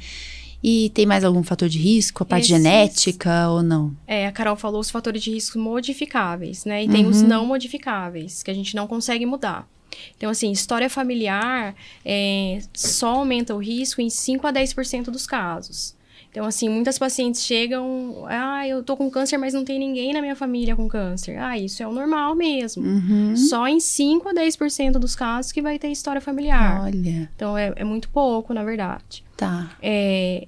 E 0.62 0.90
tem 0.90 1.06
mais 1.06 1.22
algum 1.22 1.42
fator 1.42 1.68
de 1.68 1.78
risco, 1.78 2.22
a 2.22 2.26
parte 2.26 2.52
Esses... 2.52 2.56
genética 2.56 3.48
ou 3.50 3.62
não? 3.62 3.94
É, 4.06 4.26
a 4.26 4.32
Carol 4.32 4.56
falou 4.56 4.80
os 4.80 4.90
fatores 4.90 5.22
de 5.22 5.30
risco 5.30 5.58
modificáveis, 5.58 6.64
né? 6.64 6.82
E 6.82 6.86
uhum. 6.86 6.92
tem 6.92 7.06
os 7.06 7.22
uhum. 7.22 7.28
não 7.28 7.46
modificáveis, 7.46 8.42
que 8.42 8.50
a 8.50 8.54
gente 8.54 8.74
não 8.74 8.86
consegue 8.86 9.24
mudar. 9.26 9.68
Então, 10.16 10.30
assim, 10.30 10.50
história 10.50 10.88
familiar 10.88 11.74
é, 12.04 12.60
só 12.72 13.08
aumenta 13.16 13.54
o 13.54 13.58
risco 13.58 14.00
em 14.00 14.10
5 14.10 14.46
a 14.46 14.52
10% 14.52 15.04
dos 15.04 15.26
casos. 15.26 15.96
Então, 16.36 16.44
assim, 16.44 16.68
muitas 16.68 16.98
pacientes 16.98 17.42
chegam, 17.42 18.26
ah, 18.28 18.68
eu 18.68 18.82
tô 18.82 18.94
com 18.94 19.10
câncer, 19.10 19.38
mas 19.38 19.54
não 19.54 19.64
tem 19.64 19.78
ninguém 19.78 20.12
na 20.12 20.20
minha 20.20 20.36
família 20.36 20.76
com 20.76 20.86
câncer. 20.86 21.38
Ah, 21.38 21.56
isso 21.56 21.82
é 21.82 21.88
o 21.88 21.92
normal 21.92 22.34
mesmo. 22.34 22.84
Uhum. 22.84 23.34
Só 23.34 23.66
em 23.66 23.80
5 23.80 24.28
a 24.28 24.34
10% 24.34 24.98
dos 24.98 25.16
casos 25.16 25.50
que 25.50 25.62
vai 25.62 25.78
ter 25.78 25.88
história 25.88 26.20
familiar. 26.20 26.82
Olha. 26.82 27.30
Então, 27.34 27.56
é, 27.56 27.72
é 27.76 27.84
muito 27.84 28.10
pouco, 28.10 28.52
na 28.52 28.62
verdade. 28.62 29.24
Tá. 29.34 29.70
É, 29.80 30.46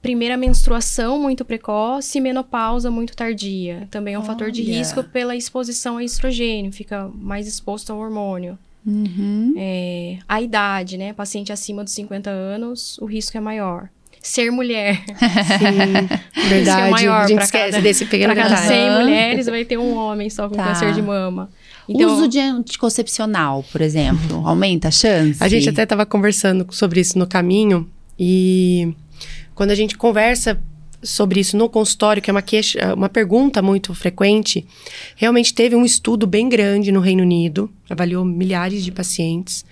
primeira 0.00 0.36
menstruação 0.36 1.18
muito 1.18 1.44
precoce 1.44 2.18
e 2.18 2.20
menopausa 2.20 2.88
muito 2.88 3.16
tardia. 3.16 3.88
Também 3.90 4.14
é 4.14 4.18
um 4.18 4.20
Olha. 4.20 4.30
fator 4.30 4.52
de 4.52 4.62
risco 4.62 5.02
pela 5.02 5.34
exposição 5.34 5.96
a 5.96 6.04
estrogênio, 6.04 6.70
fica 6.70 7.10
mais 7.12 7.48
exposto 7.48 7.92
ao 7.92 7.98
hormônio. 7.98 8.56
Uhum. 8.86 9.54
É, 9.56 10.18
a 10.28 10.40
idade, 10.40 10.98
né? 10.98 11.12
Paciente 11.12 11.52
acima 11.52 11.82
dos 11.82 11.92
50 11.94 12.30
anos, 12.30 12.98
o 12.98 13.06
risco 13.06 13.36
é 13.36 13.40
maior. 13.40 13.88
Ser 14.20 14.50
mulher. 14.50 15.02
Sim, 15.04 16.48
verdade. 16.48 16.88
É 16.88 16.90
maior 16.90 17.24
a 17.24 17.26
gente 17.26 17.42
esquece 17.42 17.72
cada, 17.72 17.82
desse 17.82 18.06
pequeno 18.06 18.34
cada 18.34 18.56
100 18.56 18.90
mulheres 18.92 19.46
vai 19.46 19.64
ter 19.64 19.78
um 19.78 19.94
homem 19.94 20.30
só 20.30 20.48
com 20.48 20.54
tá. 20.54 20.64
câncer 20.64 20.92
de 20.94 21.02
mama. 21.02 21.50
Então, 21.86 22.10
Uso 22.14 22.26
de 22.26 22.40
anticoncepcional, 22.40 23.62
por 23.70 23.82
exemplo, 23.82 24.46
aumenta 24.46 24.88
a 24.88 24.90
chance? 24.90 25.42
A 25.42 25.48
gente 25.48 25.68
até 25.68 25.82
estava 25.82 26.06
conversando 26.06 26.66
sobre 26.70 27.00
isso 27.00 27.18
no 27.18 27.26
caminho 27.26 27.86
e 28.18 28.94
quando 29.54 29.70
a 29.70 29.74
gente 29.74 29.96
conversa 29.96 30.58
sobre 31.04 31.40
isso 31.40 31.56
no 31.56 31.68
consultório, 31.68 32.22
que 32.22 32.30
é 32.30 32.32
uma, 32.32 32.42
queixa, 32.42 32.94
uma 32.94 33.08
pergunta 33.08 33.60
muito 33.60 33.94
frequente, 33.94 34.66
realmente 35.14 35.54
teve 35.54 35.76
um 35.76 35.84
estudo 35.84 36.26
bem 36.26 36.48
grande 36.48 36.90
no 36.90 37.00
Reino 37.00 37.22
Unido, 37.22 37.70
avaliou 37.88 38.24
milhares 38.24 38.84
de 38.84 38.90
pacientes. 38.90 39.64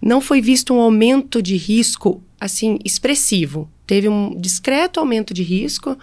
Não 0.00 0.20
foi 0.20 0.40
visto 0.40 0.72
um 0.72 0.80
aumento 0.80 1.42
de 1.42 1.56
risco 1.56 2.22
assim 2.40 2.78
expressivo. 2.84 3.68
Teve 3.86 4.08
um 4.08 4.34
discreto 4.34 4.98
aumento 4.98 5.34
de 5.34 5.42
risco 5.42 5.98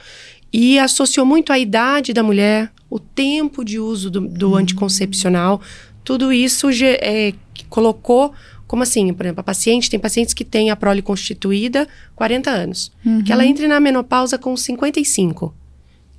e 0.54 0.78
associou 0.78 1.26
muito 1.26 1.52
a 1.52 1.58
idade 1.58 2.14
da 2.14 2.22
mulher, 2.22 2.72
o 2.90 3.00
tempo 3.00 3.66
de 3.66 3.80
uso 3.80 4.12
do, 4.12 4.22
do 4.22 4.50
uhum. 4.50 4.58
anticoncepcional. 4.58 5.62
Tudo 6.04 6.32
isso 6.32 6.68
é, 6.84 7.34
colocou 7.70 8.34
como 8.68 8.84
assim? 8.84 9.14
Por 9.14 9.26
exemplo, 9.26 9.40
a 9.40 9.44
paciente, 9.44 9.90
tem 9.90 10.00
pacientes 10.00 10.34
que 10.34 10.44
têm 10.44 10.70
a 10.70 10.76
prole 10.76 11.02
constituída 11.02 11.88
40 12.16 12.52
anos. 12.52 12.92
Uhum. 13.06 13.24
Que 13.24 13.32
ela 13.32 13.46
entre 13.46 13.68
na 13.68 13.80
menopausa 13.80 14.38
com 14.38 14.56
55. 14.56 15.54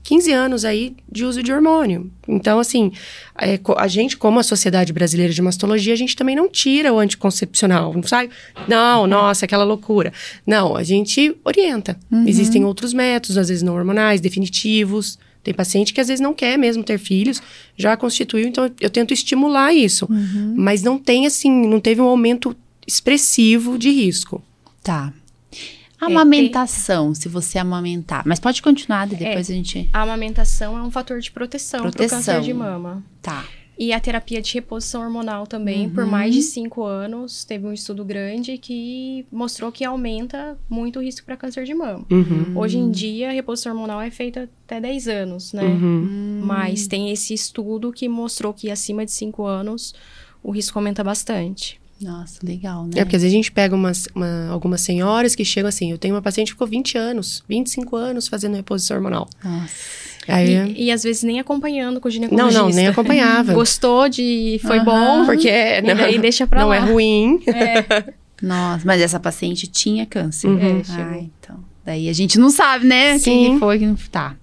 15 0.08 0.32
anos 0.32 0.64
aí 0.64 0.96
de 1.10 1.22
uso 1.26 1.42
de 1.42 1.52
hormônio. 1.52 2.10
Então, 2.26 2.58
assim, 2.58 2.90
é, 3.38 3.60
a 3.76 3.86
gente, 3.86 4.16
como 4.16 4.38
a 4.38 4.42
Sociedade 4.42 4.90
Brasileira 4.90 5.34
de 5.34 5.42
Mastologia, 5.42 5.92
a 5.92 5.96
gente 5.96 6.16
também 6.16 6.34
não 6.34 6.48
tira 6.48 6.90
o 6.94 6.98
anticoncepcional, 6.98 7.92
não 7.92 8.02
sai? 8.02 8.30
Não, 8.66 9.06
nossa, 9.06 9.44
aquela 9.44 9.64
loucura. 9.64 10.10
Não, 10.46 10.74
a 10.74 10.82
gente 10.82 11.36
orienta. 11.44 11.98
Uhum. 12.10 12.26
Existem 12.26 12.64
outros 12.64 12.94
métodos, 12.94 13.36
às 13.36 13.48
vezes 13.48 13.62
não 13.62 13.74
hormonais, 13.74 14.22
definitivos. 14.22 15.18
Tem 15.48 15.54
paciente 15.54 15.94
que 15.94 16.00
às 16.02 16.08
vezes 16.08 16.20
não 16.20 16.34
quer 16.34 16.58
mesmo 16.58 16.84
ter 16.84 16.98
filhos, 16.98 17.40
já 17.74 17.96
constituiu, 17.96 18.46
então 18.46 18.70
eu 18.78 18.90
tento 18.90 19.14
estimular 19.14 19.72
isso. 19.72 20.06
Uhum. 20.10 20.52
Mas 20.54 20.82
não 20.82 20.98
tem, 20.98 21.26
assim, 21.26 21.50
não 21.66 21.80
teve 21.80 22.02
um 22.02 22.04
aumento 22.04 22.54
expressivo 22.86 23.78
de 23.78 23.88
risco. 23.88 24.42
Tá. 24.82 25.10
A 25.98 26.04
amamentação, 26.04 27.12
é, 27.12 27.14
se 27.14 27.30
você 27.30 27.58
amamentar. 27.58 28.24
Mas 28.26 28.38
pode 28.38 28.60
continuar, 28.60 29.06
depois 29.06 29.48
é, 29.48 29.52
a 29.52 29.56
gente. 29.56 29.88
A 29.90 30.02
amamentação 30.02 30.76
é 30.76 30.82
um 30.82 30.90
fator 30.90 31.18
de 31.18 31.30
proteção, 31.30 31.80
proteção. 31.80 32.22
para 32.22 32.32
o 32.32 32.36
câncer 32.36 32.40
de 32.42 32.52
mama. 32.52 33.02
Tá. 33.22 33.46
E 33.78 33.92
a 33.92 34.00
terapia 34.00 34.42
de 34.42 34.52
reposição 34.54 35.02
hormonal 35.02 35.46
também, 35.46 35.86
uhum. 35.86 35.94
por 35.94 36.04
mais 36.04 36.34
de 36.34 36.42
cinco 36.42 36.82
anos, 36.82 37.44
teve 37.44 37.64
um 37.64 37.72
estudo 37.72 38.04
grande 38.04 38.58
que 38.58 39.24
mostrou 39.30 39.70
que 39.70 39.84
aumenta 39.84 40.58
muito 40.68 40.98
o 40.98 41.02
risco 41.02 41.24
para 41.24 41.36
câncer 41.36 41.64
de 41.64 41.72
mama. 41.74 42.04
Uhum. 42.10 42.58
Hoje 42.58 42.76
em 42.76 42.90
dia, 42.90 43.28
a 43.28 43.32
reposição 43.32 43.72
hormonal 43.72 44.00
é 44.00 44.10
feita 44.10 44.50
até 44.66 44.80
10 44.80 45.06
anos, 45.06 45.52
né? 45.52 45.62
Uhum. 45.62 46.40
Mas 46.42 46.88
tem 46.88 47.12
esse 47.12 47.32
estudo 47.32 47.92
que 47.92 48.08
mostrou 48.08 48.52
que 48.52 48.68
acima 48.68 49.04
de 49.04 49.12
cinco 49.12 49.46
anos 49.46 49.94
o 50.42 50.50
risco 50.50 50.76
aumenta 50.76 51.04
bastante. 51.04 51.80
Nossa, 52.00 52.38
legal, 52.44 52.84
né? 52.84 52.92
É, 52.96 53.04
porque 53.04 53.16
às 53.16 53.22
vezes 53.22 53.34
a 53.34 53.36
gente 53.36 53.50
pega 53.50 53.74
umas, 53.74 54.06
uma, 54.14 54.48
algumas 54.50 54.80
senhoras 54.80 55.34
que 55.34 55.44
chegam 55.44 55.68
assim, 55.68 55.90
eu 55.90 55.98
tenho 55.98 56.14
uma 56.14 56.22
paciente 56.22 56.48
que 56.48 56.52
ficou 56.52 56.66
20 56.66 56.96
anos, 56.96 57.42
25 57.48 57.96
anos 57.96 58.28
fazendo 58.28 58.54
reposição 58.54 58.96
hormonal. 58.96 59.28
Nossa. 59.42 59.74
Aí... 60.28 60.54
E, 60.76 60.84
e, 60.84 60.92
às 60.92 61.02
vezes 61.02 61.22
nem 61.22 61.40
acompanhando 61.40 62.00
com 62.00 62.08
o 62.08 62.10
ginecologista. 62.10 62.60
Não, 62.60 62.68
não, 62.68 62.74
nem 62.74 62.86
acompanhava. 62.88 63.54
Gostou 63.54 64.08
de. 64.08 64.60
Foi 64.62 64.78
uhum. 64.78 64.84
bom. 64.84 65.26
Porque 65.26 65.48
é, 65.48 65.80
não, 65.80 65.92
e 65.92 65.94
daí 65.94 66.18
deixa 66.18 66.46
pra 66.46 66.60
não 66.60 66.68
lá. 66.68 66.76
é 66.76 66.80
ruim. 66.80 67.40
É. 67.46 68.12
Nossa, 68.40 68.84
mas 68.86 69.00
essa 69.00 69.18
paciente 69.18 69.66
tinha 69.66 70.06
câncer. 70.06 70.48
Uhum. 70.48 70.80
É, 70.80 70.82
ah, 70.90 71.18
então. 71.18 71.64
Daí 71.84 72.08
a 72.08 72.12
gente 72.12 72.38
não 72.38 72.50
sabe, 72.50 72.86
né? 72.86 73.18
Sim. 73.18 73.54
que 73.54 73.58
foi 73.58 73.78
que 73.78 73.86
não. 73.86 73.96
Tá. 74.12 74.36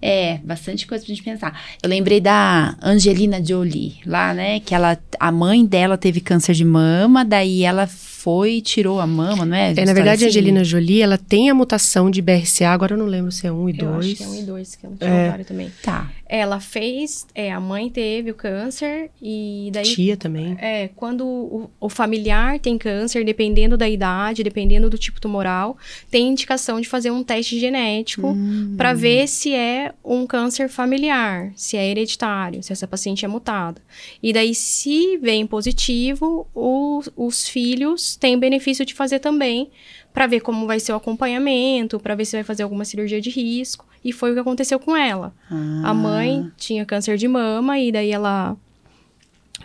É, 0.00 0.38
bastante 0.38 0.86
coisa 0.86 1.04
pra 1.04 1.14
gente 1.14 1.24
pensar. 1.24 1.60
Eu 1.82 1.88
lembrei 1.88 2.20
da 2.20 2.76
Angelina 2.82 3.44
Jolie, 3.44 3.96
lá, 4.04 4.34
né? 4.34 4.60
Que 4.60 4.74
ela, 4.74 4.98
a 5.18 5.32
mãe 5.32 5.64
dela 5.64 5.96
teve 5.96 6.20
câncer 6.20 6.54
de 6.54 6.64
mama, 6.64 7.24
daí 7.24 7.64
ela 7.64 7.86
foi 8.26 8.54
e 8.54 8.60
tirou 8.60 9.00
a 9.00 9.06
mama, 9.06 9.44
não 9.44 9.56
é? 9.56 9.72
É, 9.76 9.84
na 9.84 9.92
verdade, 9.92 10.24
a 10.24 10.28
Angelina 10.28 10.64
Jolie, 10.64 11.00
ela 11.00 11.16
tem 11.16 11.48
a 11.48 11.54
mutação 11.54 12.10
de 12.10 12.20
BRCA, 12.20 12.70
agora 12.70 12.94
eu 12.94 12.98
não 12.98 13.06
lembro 13.06 13.30
se 13.30 13.46
é 13.46 13.52
1 13.52 13.68
e 13.68 13.72
2. 13.72 13.82
Eu 13.82 13.98
acho 13.98 14.14
que 14.16 14.22
é 14.24 14.26
1 14.26 14.34
e 14.34 14.42
2, 14.42 14.74
que 14.74 14.86
ela 14.86 14.96
tinha 14.96 15.10
é. 15.10 15.28
ovário 15.28 15.44
também. 15.44 15.72
Tá. 15.80 16.10
Ela 16.28 16.58
fez, 16.58 17.24
é, 17.32 17.52
a 17.52 17.60
mãe 17.60 17.88
teve 17.88 18.32
o 18.32 18.34
câncer 18.34 19.10
e 19.22 19.70
daí... 19.72 19.84
Tia 19.84 20.16
também. 20.16 20.56
É, 20.60 20.88
quando 20.96 21.24
o, 21.24 21.70
o 21.78 21.88
familiar 21.88 22.58
tem 22.58 22.76
câncer, 22.76 23.24
dependendo 23.24 23.76
da 23.76 23.88
idade, 23.88 24.42
dependendo 24.42 24.90
do 24.90 24.98
tipo 24.98 25.20
tumoral, 25.20 25.78
tem 26.10 26.28
indicação 26.28 26.80
de 26.80 26.88
fazer 26.88 27.12
um 27.12 27.22
teste 27.22 27.60
genético 27.60 28.26
hum. 28.26 28.74
para 28.76 28.92
ver 28.92 29.28
se 29.28 29.54
é 29.54 29.85
é 29.86 29.94
um 30.04 30.26
câncer 30.26 30.68
familiar, 30.68 31.52
se 31.54 31.76
é 31.76 31.88
hereditário, 31.88 32.62
se 32.62 32.72
essa 32.72 32.86
paciente 32.86 33.24
é 33.24 33.28
mutada. 33.28 33.80
E 34.22 34.32
daí, 34.32 34.54
se 34.54 35.16
vem 35.18 35.46
positivo, 35.46 36.46
o, 36.54 37.02
os 37.16 37.48
filhos 37.48 38.16
têm 38.16 38.38
benefício 38.38 38.84
de 38.84 38.94
fazer 38.94 39.18
também, 39.18 39.70
para 40.12 40.26
ver 40.26 40.40
como 40.40 40.66
vai 40.66 40.80
ser 40.80 40.92
o 40.92 40.96
acompanhamento, 40.96 42.00
para 42.00 42.14
ver 42.14 42.24
se 42.24 42.36
vai 42.36 42.44
fazer 42.44 42.62
alguma 42.62 42.84
cirurgia 42.84 43.20
de 43.20 43.30
risco. 43.30 43.86
E 44.04 44.12
foi 44.12 44.30
o 44.30 44.34
que 44.34 44.40
aconteceu 44.40 44.78
com 44.78 44.96
ela. 44.96 45.34
Ah. 45.50 45.90
A 45.90 45.94
mãe 45.94 46.50
tinha 46.56 46.86
câncer 46.86 47.16
de 47.16 47.28
mama 47.28 47.78
e 47.78 47.92
daí 47.92 48.10
ela 48.10 48.56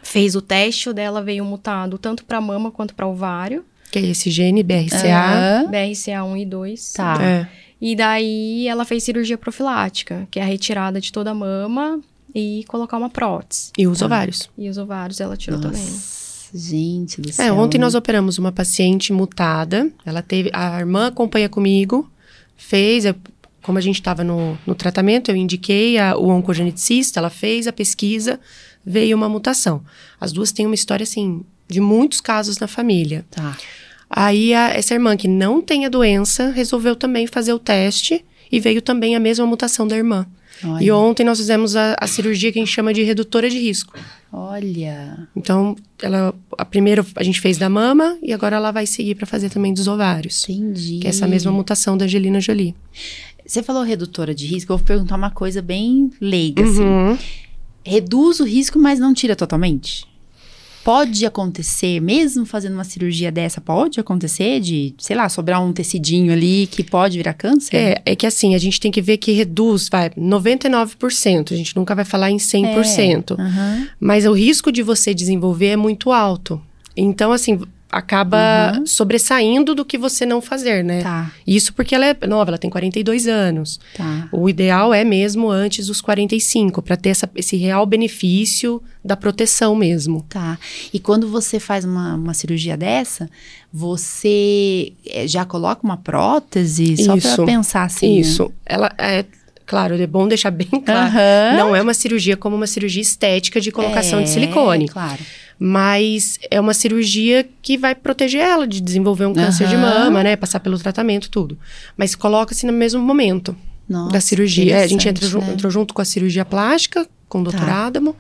fez 0.04 0.36
o 0.36 0.42
teste, 0.42 0.90
o 0.90 0.94
dela 0.94 1.22
veio 1.22 1.46
mutado 1.46 1.98
tanto 1.98 2.26
para 2.26 2.42
mama 2.42 2.72
quanto 2.72 2.94
para 2.94 3.08
ovário. 3.08 3.64
Que 3.92 4.00
é 4.00 4.02
esse 4.08 4.30
gene, 4.30 4.64
BRCA. 4.64 5.08
Aham. 5.08 5.72
BRCA1 5.72 6.42
e 6.42 6.46
2. 6.46 6.94
Tá. 6.94 7.18
É. 7.22 7.48
E 7.82 7.96
daí 7.96 8.68
ela 8.68 8.86
fez 8.86 9.04
cirurgia 9.04 9.38
profilática, 9.38 10.28
que 10.30 10.40
é 10.40 10.44
a 10.44 10.46
retirada 10.46 11.02
de 11.02 11.12
toda 11.12 11.32
a 11.32 11.34
mama 11.34 12.00
e 12.34 12.64
colocar 12.68 12.98
uma 12.98 13.10
prótese. 13.10 13.72
E 13.78 13.88
os 13.88 14.02
ovários. 14.02 14.50
E 14.58 14.70
os 14.70 14.78
ovários 14.78 15.20
ela 15.20 15.36
tirou 15.36 15.60
também. 15.60 15.82
Nossa, 15.82 16.50
gente 16.58 17.20
do 17.20 17.30
É, 17.30 17.34
céu. 17.34 17.56
ontem 17.58 17.78
nós 17.80 17.96
operamos 17.96 18.38
uma 18.38 18.52
paciente 18.52 19.12
mutada. 19.12 19.92
Ela 20.06 20.22
teve. 20.22 20.52
A 20.54 20.80
irmã 20.80 21.08
acompanha 21.08 21.50
comigo, 21.50 22.10
fez. 22.56 23.06
eu- 23.06 23.16
como 23.64 23.78
a 23.78 23.82
gente 23.82 23.96
estava 24.00 24.24
no, 24.24 24.58
no 24.66 24.74
tratamento, 24.74 25.30
eu 25.30 25.36
indiquei 25.36 25.98
a, 26.00 26.16
o 26.18 26.30
oncogeneticista, 26.30 27.20
ela 27.20 27.30
fez 27.30 27.68
a 27.68 27.72
pesquisa, 27.74 28.40
veio 28.86 29.16
uma 29.16 29.30
mutação. 29.30 29.84
As 30.20 30.32
duas 30.32 30.52
têm 30.52 30.66
uma 30.66 30.74
história, 30.74 31.04
assim, 31.04 31.44
de 31.68 31.80
muitos 31.80 32.20
casos 32.22 32.58
na 32.58 32.68
família. 32.68 33.24
Tá. 33.30 33.56
Aí, 34.14 34.54
a- 34.54 34.70
essa 34.70 34.94
irmã 34.94 35.16
que 35.16 35.28
não 35.28 35.62
tem 35.62 35.86
a 35.86 35.90
doença 35.90 36.50
resolveu 36.52 36.96
também 36.96 37.26
fazer 37.28 37.54
o 37.54 37.60
teste 37.60 38.26
e 38.52 38.60
veio 38.60 38.82
também 38.82 39.16
a 39.16 39.20
mesma 39.20 39.46
mutação 39.46 39.88
da 39.88 39.96
irmã. 39.96 40.28
Olha. 40.64 40.84
E 40.84 40.92
ontem 40.92 41.24
nós 41.24 41.40
fizemos 41.40 41.76
a, 41.76 41.96
a 42.00 42.06
cirurgia 42.06 42.52
que 42.52 42.60
a 42.60 42.62
gente 42.62 42.72
chama 42.72 42.94
de 42.94 43.02
redutora 43.04 43.50
de 43.50 43.58
risco. 43.58 43.98
Olha. 44.32 45.28
Então, 45.36 45.76
ela, 46.02 46.36
a 46.58 46.66
primeira 46.66 47.06
a 47.16 47.24
gente 47.24 47.40
fez 47.42 47.58
da 47.58 47.70
mama 47.70 48.18
e 48.22 48.32
agora 48.34 48.58
ela 48.58 48.70
vai 48.72 48.86
seguir 48.86 49.16
para 49.16 49.26
fazer 49.26 49.50
também 49.50 49.74
dos 49.74 49.88
ovários. 49.88 50.48
Entendi. 50.48 51.00
Que 51.00 51.08
é 51.08 51.10
essa 51.10 51.26
mesma 51.28 51.52
mutação 51.52 51.98
da 51.98 52.06
Angelina 52.06 52.40
Jolie. 52.40 52.76
Você 53.46 53.64
falou 53.64 53.82
redutora 53.84 54.36
de 54.36 54.46
risco, 54.46 54.72
eu 54.72 54.78
vou 54.78 54.86
perguntar 54.86 55.16
uma 55.16 55.32
coisa 55.32 55.62
bem 55.62 56.12
leiga, 56.22 56.64
assim. 56.64 56.82
Uhum. 56.84 57.18
Reduz 57.84 58.40
o 58.40 58.44
risco, 58.46 58.78
mas 58.78 59.00
não 59.00 59.14
tira 59.14 59.36
totalmente? 59.36 60.06
Pode 60.84 61.26
acontecer, 61.26 62.00
mesmo 62.00 62.46
fazendo 62.46 62.74
uma 62.74 62.84
cirurgia 62.84 63.32
dessa, 63.32 63.62
pode 63.62 64.00
acontecer 64.00 64.60
de, 64.60 64.96
sei 64.98 65.16
lá, 65.16 65.30
sobrar 65.30 65.64
um 65.64 65.72
tecidinho 65.72 66.34
ali 66.34 66.68
que 66.68 66.84
pode 66.84 67.18
virar 67.18 67.34
câncer? 67.34 67.76
É, 67.76 68.02
é 68.06 68.16
que 68.16 68.26
assim, 68.26 68.56
a 68.56 68.58
gente 68.58 68.80
tem 68.80 68.92
que 68.92 69.02
ver 69.02 69.18
que 69.18 69.32
reduz, 69.32 69.88
vai, 69.90 70.10
99%. 70.12 71.52
A 71.52 71.56
gente 71.56 71.76
nunca 71.76 71.94
vai 71.94 72.06
falar 72.06 72.32
em 72.32 72.38
100%. 72.38 73.40
Aham. 73.40 73.88
Mas 74.00 74.26
o 74.26 74.34
risco 74.34 74.72
de 74.72 74.82
você 74.82 75.14
desenvolver 75.14 75.68
é 75.68 75.78
muito 75.78 76.12
alto. 76.12 76.62
Então, 76.96 77.32
assim, 77.32 77.60
acaba 77.92 78.82
sobressaindo 78.86 79.76
do 79.76 79.84
que 79.84 79.98
você 79.98 80.26
não 80.26 80.42
fazer, 80.42 80.84
né? 80.84 81.02
Tá, 81.02 81.32
Isso 81.46 81.74
porque 81.74 81.94
ela 81.94 82.06
é 82.06 82.16
nova, 82.28 82.52
ela 82.52 82.58
tem 82.58 82.70
42 82.70 83.28
anos. 83.28 83.80
tá. 83.96 84.30
O 84.32 84.48
ideal 84.50 84.94
é 84.94 85.04
mesmo 85.04 85.50
antes 85.50 85.88
dos 85.88 86.00
45, 86.02 86.82
para 86.82 86.96
ter 86.96 87.10
essa- 87.10 87.30
esse 87.36 87.58
real 87.58 87.86
benefício 87.86 88.82
da 89.04 89.18
proteção 89.18 89.76
mesmo. 89.76 90.26
Tá. 90.30 90.58
E 90.94 91.00
quando 91.00 91.28
você 91.28 91.60
faz 91.60 91.84
uma, 91.84 92.16
uma 92.16 92.34
cirurgia 92.34 92.78
dessa, 92.78 93.30
você 93.74 94.94
eh, 95.06 95.28
já 95.28 95.44
coloca 95.46 95.82
uma 95.84 95.98
prótese? 95.98 96.96
Só 96.98 97.18
pra 97.18 97.30
Isso. 97.32 97.46
pensar 97.46 97.84
assim. 97.84 98.16
né? 98.16 98.22
Isso. 98.22 98.52
Ela 98.66 98.92
é. 98.98 99.26
Claro, 99.66 99.96
é 99.96 100.06
bom 100.08 100.28
deixar 100.28 100.52
bem 100.52 100.68
claro. 100.86 101.08
Aham. 101.08 101.58
Não 101.58 101.76
é 101.76 101.82
uma 101.82 101.94
cirurgia 101.94 102.36
como 102.36 102.56
uma 102.58 102.68
cirurgia 102.68 103.02
estética 103.02 103.62
de 103.62 103.72
colocação 103.72 104.20
É, 104.20 104.24
de 104.24 104.30
silicone. 104.30 104.88
Claro. 104.90 105.20
Mas 105.64 106.40
é 106.50 106.60
uma 106.60 106.74
cirurgia 106.74 107.48
que 107.62 107.78
vai 107.78 107.94
proteger 107.94 108.42
ela 108.42 108.68
de 108.68 108.82
desenvolver 108.82 109.28
um 109.28 109.34
câncer 109.36 109.68
de 109.68 109.76
Aham. 109.76 110.06
mama, 110.06 110.24
né? 110.24 110.36
Passar 110.36 110.60
pelo 110.60 110.76
tratamento, 110.80 111.30
tudo. 111.30 111.56
Mas 111.96 112.16
coloca-se 112.16 112.66
no 112.66 112.74
mesmo 112.74 113.00
momento 113.00 113.56
Nossa, 113.88 114.12
da 114.12 114.20
cirurgia. 114.20 114.78
É, 114.78 114.84
a 114.84 114.88
gente 114.88 115.08
entra, 115.08 115.28
né? 115.40 115.54
entrou 115.54 115.72
junto 115.72 115.94
com 115.94 116.02
a 116.02 116.06
cirurgia 116.06 116.44
plástica, 116.44 117.08
com 117.30 117.42
o 117.42 117.44
Dr. 117.44 117.58
Tá. 117.58 117.86
Adamo. 117.86 118.16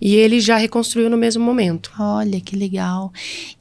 E 0.00 0.16
ele 0.16 0.40
já 0.40 0.56
reconstruiu 0.56 1.08
no 1.08 1.16
mesmo 1.16 1.44
momento. 1.44 1.92
Olha, 1.96 2.40
que 2.40 2.56
legal. 2.56 3.12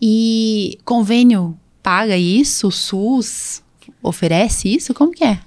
E 0.01 0.79
convênio 0.83 1.55
paga 1.83 2.17
isso? 2.17 2.69
O 2.69 2.71
SUS 2.71 3.61
oferece 4.01 4.73
isso? 4.73 4.91
Como 4.91 5.11
que 5.11 5.23
é? 5.23 5.37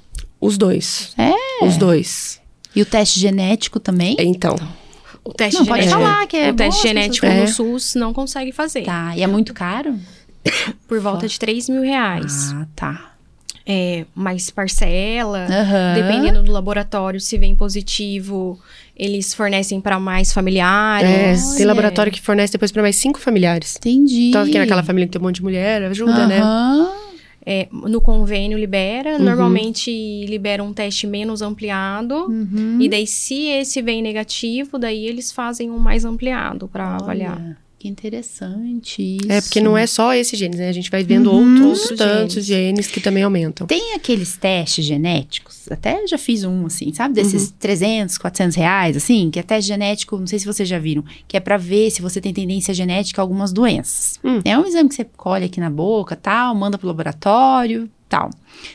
Os 0.40 0.56
dois. 0.56 1.12
É? 1.18 1.64
Os 1.64 1.76
dois. 1.76 2.40
E 2.76 2.80
o 2.80 2.86
teste 2.86 3.18
genético 3.18 3.80
também? 3.80 4.14
Então. 4.20 4.54
O 5.24 5.32
teste 5.32 5.60
Não, 5.60 5.66
pode 5.66 5.82
genético, 5.84 6.02
falar 6.02 6.26
que 6.26 6.36
é 6.36 6.50
o 6.50 6.54
teste 6.54 6.82
genético 6.82 7.26
pessoas- 7.26 7.38
no 7.38 7.42
É. 7.44 7.78
SUS 7.78 7.94
não 7.94 8.12
consegue 8.12 8.50
fazer. 8.52 8.82
Tá. 8.82 9.12
E 9.16 9.22
é 9.22 9.26
muito 9.26 9.54
caro? 9.54 9.96
Por 10.88 10.98
volta 11.00 11.28
de 11.28 11.38
3 11.38 11.68
mil 11.68 11.82
reais. 11.82 12.52
Ah, 12.54 12.66
tá. 12.74 13.08
É, 13.64 14.04
mais 14.12 14.50
parcela. 14.50 15.46
Aham. 15.48 15.94
Dependendo 15.94 16.42
do 16.42 16.50
laboratório, 16.50 17.20
se 17.20 17.38
vem 17.38 17.54
positivo, 17.54 18.58
eles 18.96 19.32
fornecem 19.32 19.80
para 19.80 20.00
mais 20.00 20.30
É, 20.30 20.34
familiares. 20.34 21.54
tem 21.54 21.64
laboratório 21.64 22.10
que 22.10 22.20
fornece 22.20 22.52
depois 22.52 22.72
para 22.72 22.82
mais 22.82 22.96
cinco 22.96 23.20
familiares. 23.20 23.76
Entendi. 23.76 24.30
Então, 24.30 24.42
aqui 24.42 24.58
naquela 24.58 24.82
família 24.82 25.06
que 25.06 25.12
tem 25.12 25.20
um 25.20 25.24
monte 25.24 25.36
de 25.36 25.42
mulher, 25.44 25.84
ajuda, 25.84 26.26
né? 26.26 26.40
É, 27.44 27.66
no 27.72 28.00
convênio 28.00 28.56
libera, 28.58 29.16
Uhum. 29.18 29.24
normalmente 29.24 29.90
libera 30.26 30.62
um 30.62 30.72
teste 30.72 31.06
menos 31.06 31.42
ampliado. 31.42 32.26
Uhum. 32.28 32.78
E 32.80 32.88
daí, 32.88 33.06
se 33.06 33.46
esse 33.46 33.82
vem 33.82 34.00
negativo, 34.00 34.78
daí 34.78 35.06
eles 35.06 35.32
fazem 35.32 35.70
um 35.70 35.78
mais 35.78 36.04
ampliado 36.04 36.68
para 36.68 36.94
avaliar. 36.96 37.56
Que 37.82 37.88
interessante 37.88 39.02
isso. 39.16 39.32
É, 39.32 39.40
porque 39.40 39.60
não 39.60 39.76
é 39.76 39.88
só 39.88 40.14
esse 40.14 40.36
gene, 40.36 40.56
né? 40.56 40.68
A 40.68 40.72
gente 40.72 40.88
vai 40.88 41.02
vendo 41.02 41.32
Uhum. 41.32 41.70
outros 41.70 41.88
tantos 41.98 42.44
genes. 42.44 42.46
genes. 42.46 42.86
que 42.86 43.00
também 43.00 43.24
aumentam. 43.24 43.66
Tem 43.66 43.94
aqueles 43.94 44.36
testes 44.36 44.84
genéticos, 44.84 45.66
até 45.70 46.06
já 46.06 46.16
fiz 46.16 46.44
um, 46.44 46.66
assim, 46.66 46.92
sabe? 46.94 47.14
Desses 47.14 47.48
Uhum. 47.48 47.54
300, 47.58 48.18
400 48.18 48.54
reais, 48.56 48.96
assim, 48.96 49.30
que 49.32 49.38
é 49.40 49.42
teste 49.42 49.66
genético, 49.68 50.16
não 50.16 50.26
sei 50.28 50.38
se 50.38 50.46
vocês 50.46 50.68
já 50.68 50.78
viram, 50.78 51.04
que 51.26 51.36
é 51.36 51.40
pra 51.40 51.56
ver 51.56 51.90
se 51.90 52.00
você 52.00 52.20
tem 52.20 52.32
tendência 52.32 52.72
genética 52.72 53.20
a 53.20 53.24
algumas 53.24 53.52
doenças. 53.52 54.20
Hum. 54.22 54.40
É 54.44 54.56
um 54.56 54.64
exame 54.64 54.88
que 54.88 54.94
você 54.94 55.04
colhe 55.16 55.46
aqui 55.46 55.58
na 55.58 55.70
boca, 55.70 56.14
tal, 56.14 56.54
manda 56.54 56.78
pro 56.78 56.86
laboratório, 56.86 57.90
tal. 58.08 58.30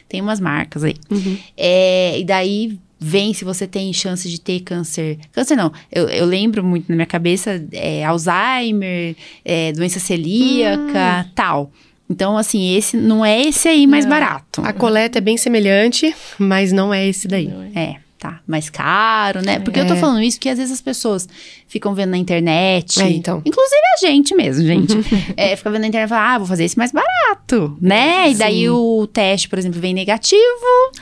Tem 0.09 0.19
umas 0.19 0.41
marcas 0.41 0.83
aí. 0.83 0.95
Uhum. 1.09 1.37
É, 1.55 2.19
e 2.19 2.25
daí 2.25 2.77
vem 2.99 3.33
se 3.33 3.45
você 3.45 3.67
tem 3.67 3.91
chance 3.93 4.27
de 4.29 4.39
ter 4.41 4.61
câncer. 4.61 5.19
Câncer 5.31 5.55
não, 5.55 5.71
eu, 5.91 6.07
eu 6.09 6.25
lembro 6.25 6.63
muito 6.63 6.89
na 6.89 6.95
minha 6.95 7.05
cabeça 7.05 7.63
é, 7.71 8.03
Alzheimer, 8.03 9.15
é, 9.45 9.71
doença 9.73 9.99
celíaca, 9.99 11.25
Hum. 11.27 11.31
tal. 11.35 11.71
Então, 12.09 12.37
assim, 12.37 12.73
esse 12.75 12.95
não 12.95 13.23
é 13.25 13.41
esse 13.41 13.67
aí 13.67 13.85
mais 13.85 14.05
Não. 14.05 14.09
barato. 14.11 14.61
A 14.63 14.71
coleta 14.71 15.17
é 15.17 15.21
bem 15.21 15.35
semelhante, 15.37 16.15
mas 16.39 16.71
não 16.71 16.93
é 16.93 17.05
esse 17.05 17.27
daí. 17.27 17.51
É, 17.75 17.95
tá. 18.17 18.39
Mais 18.47 18.69
caro, 18.69 19.41
né? 19.41 19.59
Porque 19.59 19.77
eu 19.77 19.85
tô 19.85 19.93
É. 19.93 19.97
falando 19.97 20.21
isso 20.23 20.37
porque 20.37 20.47
às 20.47 20.57
vezes 20.57 20.71
as 20.73 20.79
pessoas 20.81 21.27
ficam 21.67 21.93
vendo 21.93 22.11
na 22.11 22.17
internet. 22.17 23.01
É, 23.01 23.09
então. 23.09 23.41
Inclusive 23.45 23.81
a 23.97 24.07
gente 24.07 24.33
mesmo, 24.35 24.65
gente. 24.65 24.93
é, 25.35 25.53
fica 25.57 25.69
vendo 25.69 25.81
na 25.81 25.87
internet 25.87 26.07
e 26.07 26.09
fala, 26.09 26.35
ah, 26.35 26.37
vou 26.37 26.47
fazer 26.47 26.63
esse 26.63 26.77
mais 26.77 26.93
barato, 26.93 27.77
né? 27.81 28.31
E 28.31 28.35
daí 28.35 28.61
Sim. 28.61 28.69
o 28.69 29.05
teste, 29.11 29.49
por 29.49 29.59
exemplo, 29.59 29.79
vem 29.81 29.93
negativo, 29.93 30.39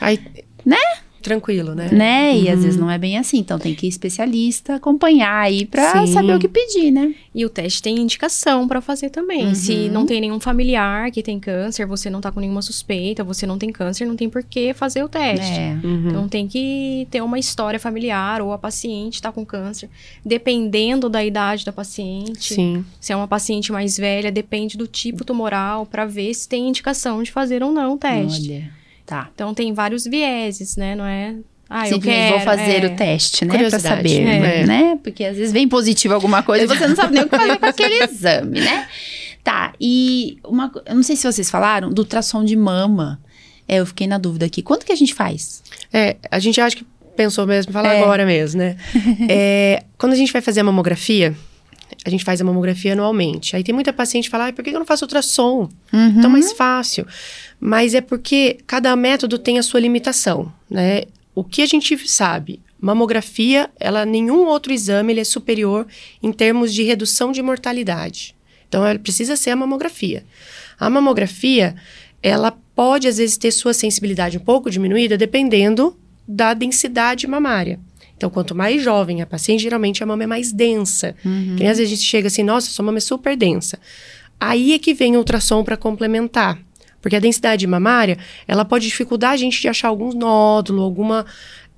Aí, 0.00 0.18
Né? 0.64 0.76
Tranquilo, 1.26 1.74
né? 1.74 1.88
né? 1.90 2.38
E 2.38 2.48
às 2.48 2.54
Uhum. 2.58 2.62
vezes 2.62 2.78
não 2.78 2.88
é 2.88 2.96
bem 2.96 3.18
assim. 3.18 3.38
Então 3.38 3.58
tem 3.58 3.74
que 3.74 3.84
ir 3.86 3.88
especialista 3.88 4.76
acompanhar 4.76 5.40
aí 5.42 5.66
pra 5.66 6.06
Sim. 6.06 6.12
saber 6.12 6.36
o 6.36 6.38
que 6.38 6.46
pedir, 6.46 6.92
né? 6.92 7.12
E 7.34 7.44
o 7.44 7.50
teste 7.50 7.82
tem 7.82 7.98
indicação 7.98 8.68
para 8.68 8.80
fazer 8.80 9.10
também. 9.10 9.52
Se 9.54 9.72
Uhum. 9.72 9.92
não 9.92 10.06
tem 10.06 10.20
nenhum 10.20 10.38
familiar 10.38 11.10
que 11.10 11.24
tem 11.24 11.40
câncer, 11.40 11.84
você 11.84 12.08
não 12.08 12.20
tá 12.20 12.30
com 12.30 12.38
nenhuma 12.38 12.62
suspeita, 12.62 13.24
você 13.24 13.44
não 13.44 13.58
tem 13.58 13.72
câncer, 13.72 14.06
não 14.06 14.14
tem 14.14 14.30
por 14.30 14.44
que 14.44 14.72
fazer 14.72 15.02
o 15.02 15.08
teste. 15.08 15.58
É. 15.58 15.76
Uhum. 15.82 16.08
Então 16.10 16.28
tem 16.28 16.46
que 16.46 17.08
ter 17.10 17.20
uma 17.22 17.40
história 17.40 17.80
familiar 17.80 18.40
ou 18.40 18.52
a 18.52 18.58
paciente 18.58 19.20
tá 19.20 19.32
com 19.32 19.44
câncer, 19.44 19.90
dependendo 20.24 21.08
da 21.08 21.24
idade 21.24 21.64
da 21.64 21.72
paciente. 21.72 22.54
Sim. 22.54 22.84
Se 23.00 23.12
é 23.12 23.16
uma 23.16 23.26
paciente 23.26 23.72
mais 23.72 23.96
velha, 23.96 24.30
depende 24.30 24.76
do 24.76 24.86
tipo 24.86 25.24
tumoral 25.24 25.86
para 25.86 26.04
ver 26.04 26.32
se 26.34 26.48
tem 26.48 26.68
indicação 26.68 27.22
de 27.22 27.32
fazer 27.32 27.62
ou 27.64 27.72
não 27.72 27.94
o 27.94 27.98
teste. 27.98 28.52
Olha, 28.52 28.70
tá. 29.06 29.30
Então 29.34 29.54
tem 29.54 29.72
vários 29.72 30.04
vieses, 30.04 30.76
né? 30.76 30.94
Não 30.94 31.06
é 31.06 31.36
ah, 31.68 31.88
eu 31.88 31.94
Simplesmente 31.94 32.22
quero, 32.28 32.36
vou 32.36 32.44
fazer 32.44 32.84
é. 32.84 32.86
o 32.86 32.96
teste, 32.96 33.44
né? 33.44 33.68
Pra 33.68 33.78
saber, 33.78 34.22
É. 34.22 34.66
né? 34.66 34.98
Porque 35.02 35.24
às 35.24 35.36
vezes 35.36 35.52
vem 35.52 35.66
positivo 35.68 36.14
alguma 36.14 36.42
coisa 36.42 36.64
e 36.64 36.66
você 36.66 36.86
não 36.86 36.94
sabe 36.94 37.14
nem 37.14 37.24
o 37.24 37.28
que 37.28 37.36
fazer 37.36 37.58
com 37.58 37.66
aquele 37.66 38.04
exame, 38.04 38.60
né? 38.60 38.86
Tá, 39.42 39.72
e 39.80 40.38
uma, 40.44 40.72
eu 40.86 40.94
não 40.94 41.02
sei 41.02 41.16
se 41.16 41.24
vocês 41.30 41.50
falaram 41.50 41.90
do 41.90 42.00
ultrassom 42.02 42.44
de 42.44 42.56
mama. 42.56 43.20
É, 43.68 43.76
eu 43.76 43.86
fiquei 43.86 44.06
na 44.06 44.16
dúvida 44.18 44.46
aqui. 44.46 44.62
Quanto 44.62 44.86
que 44.86 44.92
a 44.92 44.96
gente 44.96 45.12
faz? 45.12 45.62
É, 45.92 46.16
a 46.30 46.38
gente 46.38 46.60
acha 46.60 46.76
que 46.76 46.86
pensou 47.16 47.46
mesmo, 47.46 47.72
falar 47.72 47.94
É. 47.94 48.02
agora 48.02 48.24
mesmo, 48.24 48.60
né? 48.60 48.76
É, 49.28 49.82
quando 49.98 50.12
a 50.12 50.16
gente 50.16 50.32
vai 50.32 50.42
fazer 50.42 50.60
a 50.60 50.64
mamografia, 50.64 51.34
a 52.04 52.10
gente 52.10 52.24
faz 52.24 52.40
a 52.40 52.44
mamografia 52.44 52.92
anualmente. 52.92 53.56
Aí 53.56 53.62
tem 53.62 53.74
muita 53.74 53.92
paciente 53.92 54.24
que 54.24 54.30
fala, 54.30 54.44
"Ai, 54.44 54.52
por 54.52 54.64
que 54.64 54.70
eu 54.70 54.78
não 54.78 54.86
faço 54.86 55.04
ultrassom? 55.04 55.68
Uhum. 55.92 56.14
Então 56.18 56.30
mais 56.30 56.52
fácil. 56.52 57.06
Mas 57.58 57.94
é 57.94 58.00
porque 58.00 58.58
cada 58.66 58.94
método 58.94 59.38
tem 59.38 59.58
a 59.58 59.62
sua 59.62 59.80
limitação, 59.80 60.52
né? 60.70 61.02
o 61.36 61.44
que 61.44 61.60
a 61.60 61.66
gente 61.66 61.96
sabe? 62.08 62.60
Mamografia, 62.80 63.70
ela 63.78 64.06
nenhum 64.06 64.46
outro 64.46 64.72
exame 64.72 65.12
ele 65.12 65.20
é 65.20 65.24
superior 65.24 65.86
em 66.22 66.32
termos 66.32 66.72
de 66.72 66.82
redução 66.82 67.30
de 67.30 67.42
mortalidade. 67.42 68.34
Então, 68.66 68.84
ela 68.84 68.98
precisa 68.98 69.36
ser 69.36 69.50
a 69.50 69.56
mamografia. 69.56 70.24
A 70.80 70.88
mamografia, 70.88 71.76
ela 72.22 72.50
pode 72.74 73.06
às 73.06 73.18
vezes 73.18 73.36
ter 73.36 73.50
sua 73.50 73.74
sensibilidade 73.74 74.38
um 74.38 74.40
pouco 74.40 74.70
diminuída 74.70 75.16
dependendo 75.16 75.94
da 76.26 76.54
densidade 76.54 77.26
mamária. 77.26 77.78
Então, 78.16 78.30
quanto 78.30 78.54
mais 78.54 78.82
jovem 78.82 79.20
a 79.20 79.26
paciente, 79.26 79.62
geralmente 79.62 80.02
a 80.02 80.06
mama 80.06 80.24
é 80.24 80.26
mais 80.26 80.52
densa. 80.52 81.14
Uhum. 81.24 81.56
Que 81.56 81.66
às 81.66 81.78
vezes 81.78 81.92
a 81.92 81.96
gente 81.96 82.06
chega 82.06 82.28
assim, 82.28 82.42
nossa, 82.42 82.70
sua 82.70 82.84
mama 82.84 82.98
é 82.98 83.00
super 83.00 83.36
densa. 83.36 83.78
Aí 84.40 84.72
é 84.72 84.78
que 84.78 84.94
vem 84.94 85.16
o 85.16 85.18
ultrassom 85.18 85.62
para 85.62 85.76
complementar. 85.76 86.58
Porque 87.00 87.14
a 87.14 87.20
densidade 87.20 87.66
mamária, 87.66 88.18
ela 88.48 88.64
pode 88.64 88.86
dificultar 88.86 89.32
a 89.32 89.36
gente 89.36 89.60
de 89.60 89.68
achar 89.68 89.88
algum 89.88 90.12
nódulo, 90.12 90.82
alguma, 90.82 91.26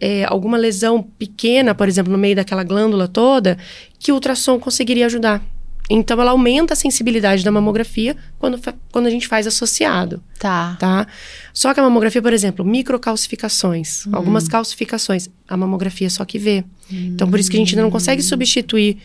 é, 0.01 0.25
alguma 0.25 0.57
lesão 0.57 1.03
pequena, 1.03 1.75
por 1.75 1.89
exemplo, 1.89 2.13
no 2.13 2.19
meio 2.19 2.37
daquela 2.37 2.63
glândula 2.63 3.09
toda, 3.09 3.59
que 3.99 4.13
o 4.13 4.15
ultrassom 4.15 4.59
conseguiria 4.59 5.07
ajudar. 5.07 5.45
Então, 5.91 6.21
ela 6.21 6.33
aumenta 6.33 6.75
a 6.75 6.77
sensibilidade 6.77 7.43
da 7.43 7.51
mamografia 7.51 8.17
quando, 8.39 8.61
quando 8.93 9.07
a 9.07 9.11
gente 9.11 9.27
faz 9.27 9.47
associado. 9.47 10.23
Tá. 10.39 10.77
Tá? 10.79 11.07
Só 11.53 11.73
que 11.73 11.81
a 11.81 11.83
mamografia, 11.83 12.21
por 12.21 12.33
exemplo, 12.33 12.65
microcalcificações, 12.65 14.07
hum. 14.07 14.11
algumas 14.13 14.47
calcificações, 14.49 15.29
a 15.49 15.57
mamografia 15.57 16.11
só 16.11 16.25
que 16.25 16.39
vê. 16.39 16.65
Hum. 16.93 17.13
Então, 17.15 17.31
por 17.31 17.39
isso 17.41 17.51
que 17.51 17.57
a 17.57 17.61
gente 17.61 17.75
ainda 17.75 17.83
não 17.83 17.91
consegue 17.91 18.23
substituir 18.23 18.99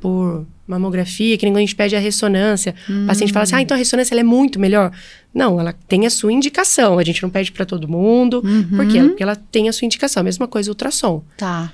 por 0.00 0.46
mamografia, 0.66 1.36
que 1.36 1.46
ninguém 1.46 1.64
a 1.64 1.66
gente 1.66 1.76
pede 1.76 1.94
a 1.94 1.98
ressonância. 1.98 2.74
Hum. 2.88 3.04
O 3.04 3.06
paciente 3.06 3.32
fala 3.32 3.44
assim, 3.44 3.56
ah, 3.56 3.60
então 3.60 3.74
a 3.74 3.78
ressonância 3.78 4.14
é 4.14 4.22
muito 4.22 4.58
melhor. 4.58 4.90
Não, 5.32 5.60
ela 5.60 5.74
tem 5.86 6.06
a 6.06 6.10
sua 6.10 6.32
indicação. 6.32 6.98
A 6.98 7.04
gente 7.04 7.22
não 7.22 7.30
pede 7.30 7.52
para 7.52 7.66
todo 7.66 7.88
mundo. 7.88 8.42
Uhum. 8.44 8.76
Por 8.76 8.86
quê? 8.88 9.02
Porque 9.02 9.22
ela 9.22 9.36
tem 9.36 9.68
a 9.68 9.72
sua 9.72 9.86
indicação. 9.86 10.20
A 10.20 10.24
mesma 10.24 10.46
coisa 10.46 10.70
o 10.70 10.72
ultrassom. 10.72 11.22
Tá. 11.36 11.72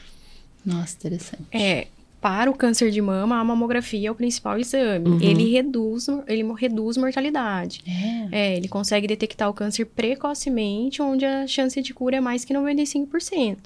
Nossa, 0.64 0.96
interessante. 0.96 1.42
É, 1.52 1.86
para 2.20 2.50
o 2.50 2.54
câncer 2.54 2.90
de 2.90 3.00
mama, 3.00 3.38
a 3.38 3.44
mamografia 3.44 4.08
é 4.08 4.10
o 4.10 4.14
principal 4.14 4.58
exame. 4.58 5.08
Uhum. 5.08 5.20
Ele 5.20 5.50
reduz, 5.50 6.06
ele 6.28 6.44
reduz 6.52 6.96
mortalidade. 6.96 7.82
É. 7.86 8.52
é. 8.52 8.56
ele 8.56 8.68
consegue 8.68 9.06
detectar 9.06 9.48
o 9.48 9.54
câncer 9.54 9.86
precocemente, 9.86 11.00
onde 11.00 11.24
a 11.24 11.46
chance 11.46 11.80
de 11.80 11.94
cura 11.94 12.16
é 12.16 12.20
mais 12.20 12.44
que 12.44 12.52
95%. 12.52 13.56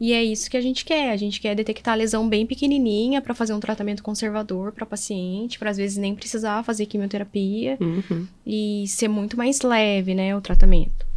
E 0.00 0.12
é 0.12 0.22
isso 0.22 0.50
que 0.50 0.56
a 0.56 0.60
gente 0.60 0.84
quer. 0.84 1.10
A 1.10 1.16
gente 1.16 1.40
quer 1.40 1.54
detectar 1.54 1.94
a 1.94 1.96
lesão 1.96 2.28
bem 2.28 2.46
pequenininha 2.46 3.20
para 3.20 3.34
fazer 3.34 3.52
um 3.52 3.60
tratamento 3.60 4.02
conservador 4.02 4.72
para 4.72 4.86
paciente, 4.86 5.58
para 5.58 5.70
às 5.70 5.76
vezes 5.76 5.96
nem 5.96 6.14
precisar 6.14 6.62
fazer 6.62 6.86
quimioterapia 6.86 7.76
uhum. 7.80 8.26
e 8.46 8.84
ser 8.86 9.08
muito 9.08 9.36
mais 9.36 9.60
leve, 9.62 10.14
né, 10.14 10.36
o 10.36 10.40
tratamento 10.40 11.07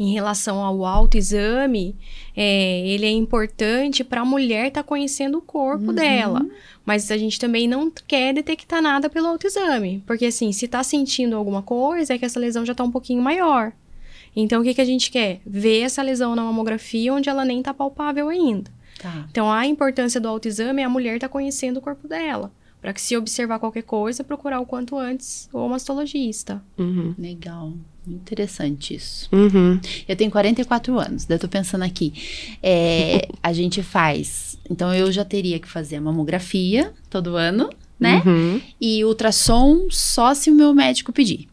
em 0.00 0.14
relação 0.14 0.64
ao 0.64 0.86
autoexame, 0.86 1.94
é, 2.34 2.88
ele 2.88 3.04
é 3.04 3.10
importante 3.10 4.02
para 4.02 4.22
a 4.22 4.24
mulher 4.24 4.68
estar 4.68 4.82
tá 4.82 4.88
conhecendo 4.88 5.36
o 5.36 5.42
corpo 5.42 5.88
uhum. 5.88 5.94
dela. 5.94 6.46
Mas 6.86 7.10
a 7.10 7.18
gente 7.18 7.38
também 7.38 7.68
não 7.68 7.92
quer 8.08 8.32
detectar 8.32 8.80
nada 8.80 9.10
pelo 9.10 9.26
autoexame. 9.26 10.02
Porque, 10.06 10.24
assim, 10.24 10.52
se 10.52 10.64
está 10.64 10.82
sentindo 10.82 11.36
alguma 11.36 11.62
coisa, 11.62 12.14
é 12.14 12.18
que 12.18 12.24
essa 12.24 12.40
lesão 12.40 12.64
já 12.64 12.72
está 12.72 12.82
um 12.82 12.90
pouquinho 12.90 13.20
maior. 13.20 13.74
Então, 14.34 14.62
o 14.62 14.64
que, 14.64 14.72
que 14.72 14.80
a 14.80 14.86
gente 14.86 15.10
quer? 15.10 15.42
Ver 15.44 15.82
essa 15.82 16.02
lesão 16.02 16.34
na 16.34 16.44
mamografia 16.44 17.12
onde 17.12 17.28
ela 17.28 17.44
nem 17.44 17.58
está 17.58 17.74
palpável 17.74 18.30
ainda. 18.30 18.70
Tá. 18.98 19.26
Então, 19.30 19.52
a 19.52 19.66
importância 19.66 20.18
do 20.18 20.28
autoexame 20.28 20.80
é 20.80 20.84
a 20.86 20.88
mulher 20.88 21.16
estar 21.16 21.28
tá 21.28 21.32
conhecendo 21.32 21.76
o 21.76 21.82
corpo 21.82 22.08
dela. 22.08 22.50
Para 22.80 22.94
que, 22.94 23.02
se 23.02 23.14
observar 23.18 23.58
qualquer 23.58 23.82
coisa, 23.82 24.24
procurar 24.24 24.60
o 24.60 24.66
quanto 24.66 24.96
antes 24.96 25.46
o 25.52 25.68
mastologista. 25.68 26.64
Uhum. 26.78 27.14
Legal. 27.18 27.74
Interessante 28.14 28.94
isso. 28.94 29.28
Uhum. 29.32 29.80
Eu 30.08 30.16
tenho 30.16 30.30
44 30.30 30.98
anos, 30.98 31.24
daí 31.24 31.36
eu 31.36 31.40
tô 31.40 31.48
pensando 31.48 31.82
aqui. 31.82 32.12
É, 32.62 33.28
a 33.42 33.52
gente 33.52 33.82
faz. 33.82 34.58
Então 34.70 34.94
eu 34.94 35.10
já 35.10 35.24
teria 35.24 35.58
que 35.58 35.68
fazer 35.68 35.96
a 35.96 36.00
mamografia 36.00 36.92
todo 37.08 37.36
ano, 37.36 37.70
né? 37.98 38.22
Uhum. 38.24 38.60
E 38.80 39.04
ultrassom 39.04 39.88
só 39.90 40.34
se 40.34 40.50
o 40.50 40.54
meu 40.54 40.74
médico 40.74 41.12
pedir. 41.12 41.48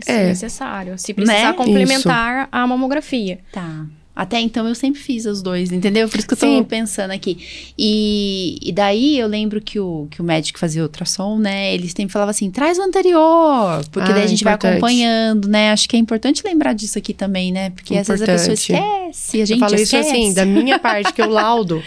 Se 0.00 0.10
é 0.10 0.26
necessário. 0.26 0.98
Se 0.98 1.12
precisar 1.12 1.50
né? 1.50 1.52
complementar 1.52 2.42
isso. 2.42 2.48
a 2.50 2.66
mamografia. 2.66 3.40
Tá. 3.52 3.86
Até 4.20 4.38
então 4.38 4.68
eu 4.68 4.74
sempre 4.74 5.00
fiz 5.00 5.24
os 5.24 5.40
dois, 5.40 5.72
entendeu? 5.72 6.06
Por 6.06 6.18
isso 6.18 6.28
que 6.28 6.34
eu 6.34 6.38
tô 6.38 6.44
Sim. 6.44 6.62
pensando 6.62 7.10
aqui. 7.10 7.38
E, 7.78 8.58
e, 8.60 8.70
daí 8.70 9.18
eu 9.18 9.26
lembro 9.26 9.62
que 9.62 9.80
o, 9.80 10.08
que 10.10 10.20
o 10.20 10.24
médico 10.24 10.58
fazia 10.58 10.82
ultrassom, 10.82 11.38
né? 11.38 11.72
Eles 11.72 11.92
sempre 11.96 12.12
falavam 12.12 12.28
assim: 12.28 12.50
traz 12.50 12.76
o 12.76 12.82
anterior. 12.82 13.82
Porque 13.90 14.10
ah, 14.10 14.14
daí 14.14 14.24
a 14.24 14.26
gente 14.26 14.42
importante. 14.42 14.62
vai 14.62 14.72
acompanhando, 14.72 15.48
né? 15.48 15.72
Acho 15.72 15.88
que 15.88 15.96
é 15.96 15.98
importante 15.98 16.42
lembrar 16.44 16.74
disso 16.74 16.98
aqui 16.98 17.14
também, 17.14 17.50
né? 17.50 17.70
Porque 17.70 17.94
importante. 17.94 18.12
às 18.12 18.20
vezes 18.20 18.28
a 18.28 18.50
pessoa 18.50 18.76
esquece, 18.76 19.40
a 19.40 19.44
gente 19.46 19.56
eu 19.56 19.58
falo 19.58 19.74
esquece. 19.74 19.96
isso 19.96 20.10
assim, 20.10 20.34
da 20.34 20.44
minha 20.44 20.78
parte, 20.78 21.14
que 21.14 21.22
eu 21.22 21.30
laudo. 21.30 21.76
Uhum. 21.76 21.82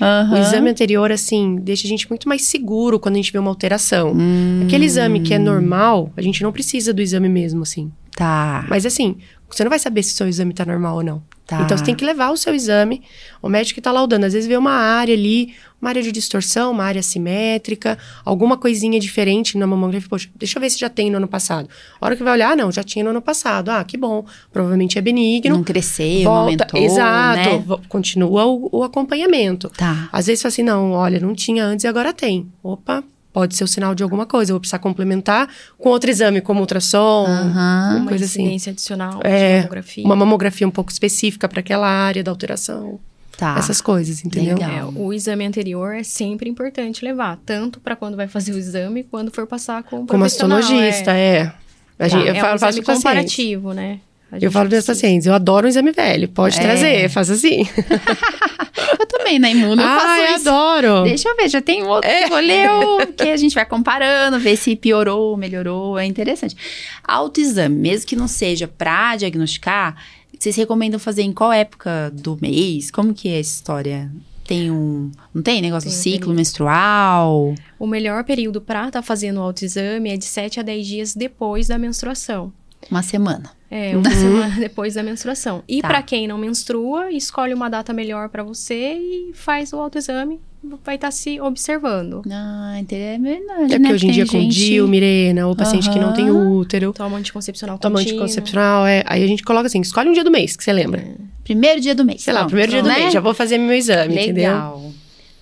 O 0.32 0.36
exame 0.36 0.68
anterior, 0.68 1.10
assim, 1.10 1.56
deixa 1.56 1.86
a 1.86 1.88
gente 1.88 2.08
muito 2.08 2.28
mais 2.28 2.42
seguro 2.42 3.00
quando 3.00 3.14
a 3.14 3.18
gente 3.18 3.32
vê 3.32 3.38
uma 3.38 3.50
alteração. 3.50 4.12
Hum. 4.14 4.64
Aquele 4.66 4.84
exame 4.84 5.20
que 5.20 5.32
é 5.32 5.38
normal, 5.38 6.12
a 6.14 6.20
gente 6.20 6.42
não 6.42 6.52
precisa 6.52 6.92
do 6.92 7.00
exame 7.00 7.28
mesmo, 7.28 7.62
assim. 7.62 7.90
Tá. 8.20 8.66
Mas 8.68 8.84
assim, 8.84 9.16
você 9.56 9.64
não 9.64 9.70
vai 9.70 9.78
saber 9.78 10.02
se 10.02 10.12
o 10.12 10.16
seu 10.16 10.28
exame 10.28 10.54
tá 10.54 10.64
normal 10.64 10.96
ou 10.96 11.02
não. 11.02 11.22
Tá. 11.50 11.62
Então 11.62 11.76
você 11.76 11.82
tem 11.82 11.96
que 11.96 12.04
levar 12.04 12.30
o 12.30 12.36
seu 12.36 12.54
exame, 12.54 13.02
o 13.42 13.48
médico 13.48 13.74
que 13.74 13.80
tá 13.80 13.90
laudando. 13.90 14.24
Às 14.24 14.32
vezes 14.32 14.46
vê 14.48 14.56
uma 14.56 14.70
área 14.70 15.12
ali, 15.12 15.52
uma 15.82 15.88
área 15.88 16.00
de 16.00 16.12
distorção, 16.12 16.70
uma 16.70 16.84
área 16.84 17.02
simétrica, 17.02 17.98
alguma 18.24 18.56
coisinha 18.56 19.00
diferente 19.00 19.58
na 19.58 19.66
mamografia. 19.66 20.08
Poxa, 20.08 20.28
deixa 20.36 20.58
eu 20.58 20.60
ver 20.60 20.70
se 20.70 20.78
já 20.78 20.88
tem 20.88 21.10
no 21.10 21.16
ano 21.16 21.26
passado. 21.26 21.68
A 22.00 22.06
hora 22.06 22.14
que 22.14 22.22
vai 22.22 22.34
olhar, 22.34 22.56
não, 22.56 22.70
já 22.70 22.84
tinha 22.84 23.02
no 23.02 23.10
ano 23.10 23.20
passado. 23.20 23.70
Ah, 23.70 23.82
que 23.82 23.96
bom. 23.96 24.24
Provavelmente 24.52 24.96
é 24.96 25.02
benigno. 25.02 25.56
Não 25.56 25.64
cresceu, 25.64 26.22
volta, 26.22 26.68
aumentou, 26.72 26.80
Exato. 26.80 27.68
Né? 27.68 27.76
Continua 27.88 28.46
o, 28.46 28.68
o 28.70 28.84
acompanhamento. 28.84 29.68
Tá. 29.70 30.08
Às 30.12 30.28
vezes 30.28 30.42
fala 30.42 30.52
assim, 30.52 30.62
não, 30.62 30.92
olha, 30.92 31.18
não 31.18 31.34
tinha 31.34 31.64
antes 31.64 31.82
e 31.84 31.88
agora 31.88 32.12
tem. 32.12 32.46
Opa, 32.62 33.02
pode 33.32 33.56
ser 33.56 33.64
o 33.64 33.66
sinal 33.66 33.94
de 33.94 34.02
alguma 34.02 34.26
coisa. 34.26 34.52
Eu 34.52 34.54
vou 34.54 34.60
precisar 34.60 34.78
complementar 34.78 35.48
com 35.78 35.88
outro 35.90 36.10
exame, 36.10 36.40
como 36.40 36.60
ultrassom, 36.60 37.26
uhum. 37.26 37.96
uma 37.96 38.06
coisa 38.06 38.24
assim. 38.24 38.56
adicional 38.68 39.20
é, 39.22 39.58
mamografia. 39.58 40.04
Uma 40.04 40.16
mamografia 40.16 40.66
um 40.66 40.70
pouco 40.70 40.90
específica 40.90 41.48
para 41.48 41.60
aquela 41.60 41.88
área 41.88 42.22
da 42.22 42.30
alteração. 42.30 42.98
Tá. 43.36 43.56
Essas 43.58 43.80
coisas, 43.80 44.22
entendeu? 44.22 44.58
É, 44.58 44.84
o 44.84 45.14
exame 45.14 45.46
anterior 45.46 45.94
é 45.94 46.02
sempre 46.02 46.50
importante 46.50 47.02
levar, 47.02 47.38
tanto 47.46 47.80
para 47.80 47.96
quando 47.96 48.14
vai 48.14 48.28
fazer 48.28 48.52
o 48.52 48.58
exame, 48.58 49.02
quando 49.02 49.30
for 49.30 49.46
passar 49.46 49.82
com 49.82 50.02
o 50.02 50.06
Como 50.06 50.20
mastologista, 50.20 51.12
é. 51.12 51.36
é. 51.36 51.52
A 51.98 52.08
gente, 52.08 52.24
tá. 52.24 52.28
eu 52.28 52.34
é 52.34 52.40
falo, 52.40 52.56
um 52.56 52.58
faço 52.58 52.82
comparativo, 52.82 53.72
né? 53.72 54.00
Eu 54.40 54.52
falo 54.52 54.68
para 54.68 54.78
os 54.78 54.86
pacientes, 54.86 55.26
eu 55.26 55.34
adoro 55.34 55.66
um 55.66 55.68
exame 55.68 55.90
velho, 55.92 56.28
pode 56.28 56.58
é. 56.58 56.62
trazer, 56.62 57.08
faz 57.08 57.30
assim. 57.30 57.66
eu 58.98 59.06
também, 59.06 59.38
na 59.38 59.50
imuno, 59.50 59.82
eu 59.82 59.86
ah, 59.86 59.98
faço 59.98 60.20
eu 60.20 60.36
isso. 60.36 60.48
adoro. 60.48 61.02
Deixa 61.04 61.28
eu 61.28 61.36
ver, 61.36 61.48
já 61.48 61.60
tem 61.60 61.82
outro 61.82 62.08
é. 62.08 62.24
que 62.24 62.28
vou 62.28 62.38
ler 62.38 62.70
o 62.70 63.06
que 63.16 63.28
a 63.28 63.36
gente 63.36 63.54
vai 63.54 63.66
comparando, 63.66 64.38
ver 64.38 64.56
se 64.56 64.76
piorou, 64.76 65.36
melhorou, 65.36 65.98
é 65.98 66.04
interessante. 66.04 66.56
Autoexame, 67.02 67.74
mesmo 67.74 68.06
que 68.06 68.14
não 68.14 68.28
seja 68.28 68.68
para 68.68 69.16
diagnosticar, 69.16 69.96
vocês 70.38 70.54
recomendam 70.56 71.00
fazer 71.00 71.22
em 71.22 71.32
qual 71.32 71.52
época 71.52 72.10
do 72.14 72.38
mês? 72.40 72.90
Como 72.90 73.12
que 73.12 73.28
é 73.28 73.40
essa 73.40 73.50
história? 73.50 74.10
Tem 74.46 74.70
um. 74.70 75.10
Não 75.34 75.42
tem 75.42 75.60
negócio 75.60 75.88
tem 75.88 75.96
do 75.96 76.02
ciclo 76.02 76.18
período. 76.18 76.36
menstrual? 76.36 77.54
O 77.78 77.86
melhor 77.86 78.24
período 78.24 78.60
para 78.60 78.86
estar 78.86 79.00
tá 79.00 79.02
fazendo 79.02 79.38
o 79.38 79.42
autoexame 79.42 80.10
é 80.10 80.16
de 80.16 80.24
7 80.24 80.60
a 80.60 80.62
10 80.62 80.86
dias 80.86 81.14
depois 81.14 81.68
da 81.68 81.78
menstruação. 81.78 82.52
Uma 82.90 83.02
semana. 83.02 83.50
É, 83.70 83.96
uma 83.96 84.08
uhum. 84.08 84.14
semana 84.14 84.56
depois 84.58 84.94
da 84.94 85.02
menstruação. 85.02 85.62
E 85.68 85.80
tá. 85.80 85.88
para 85.88 86.02
quem 86.02 86.26
não 86.26 86.36
menstrua, 86.38 87.10
escolhe 87.12 87.54
uma 87.54 87.68
data 87.68 87.92
melhor 87.92 88.28
para 88.28 88.42
você 88.42 88.94
e 88.94 89.30
faz 89.34 89.72
o 89.72 89.76
autoexame. 89.76 90.40
Vai 90.84 90.96
estar 90.96 91.08
tá 91.08 91.10
se 91.10 91.40
observando. 91.40 92.22
Ah, 92.30 92.78
é 92.78 93.18
verdade. 93.18 93.74
É 93.74 93.78
porque 93.78 93.78
né? 93.78 93.92
hoje 93.92 94.06
em 94.08 94.10
dia, 94.10 94.26
com 94.26 94.46
DIU, 94.46 94.86
Mirena, 94.86 95.46
ou 95.46 95.56
paciente 95.56 95.88
uhum. 95.88 95.94
que 95.94 96.00
não 96.00 96.12
tem 96.12 96.30
útero. 96.30 96.92
Toma 96.92 97.16
anticoncepcional 97.16 97.78
Toma 97.78 97.98
contínuo. 97.98 98.22
anticoncepcional, 98.22 98.86
é. 98.86 99.02
Aí 99.06 99.24
a 99.24 99.26
gente 99.26 99.42
coloca 99.42 99.68
assim: 99.68 99.80
escolhe 99.80 100.10
um 100.10 100.12
dia 100.12 100.24
do 100.24 100.30
mês, 100.30 100.56
que 100.56 100.64
você 100.64 100.72
lembra. 100.72 101.00
É. 101.00 101.14
Primeiro 101.44 101.80
dia 101.80 101.94
do 101.94 102.04
mês. 102.04 102.22
Sei 102.22 102.34
lá, 102.34 102.44
primeiro 102.44 102.72
dia 102.72 102.82
do 102.82 102.88
né? 102.88 102.98
mês. 102.98 103.12
Já 103.12 103.20
vou 103.20 103.32
fazer 103.32 103.56
meu 103.56 103.74
exame, 103.74 104.14
Legal. 104.14 104.24
entendeu? 104.24 104.52
Legal. 104.52 104.92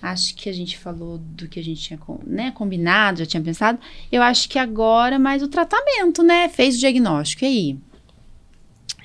Acho 0.01 0.33
que 0.35 0.49
a 0.49 0.53
gente 0.53 0.77
falou 0.77 1.17
do 1.17 1.47
que 1.47 1.59
a 1.59 1.63
gente 1.63 1.81
tinha 1.81 1.99
né, 2.25 2.51
combinado, 2.51 3.19
já 3.19 3.25
tinha 3.25 3.43
pensado. 3.43 3.79
Eu 4.11 4.21
acho 4.21 4.47
que 4.47 4.57
agora 4.57 5.19
mais 5.19 5.43
o 5.43 5.47
tratamento, 5.47 6.23
né? 6.23 6.47
Fez 6.47 6.75
o 6.75 6.79
diagnóstico. 6.79 7.43
E 7.43 7.47
aí? 7.47 7.77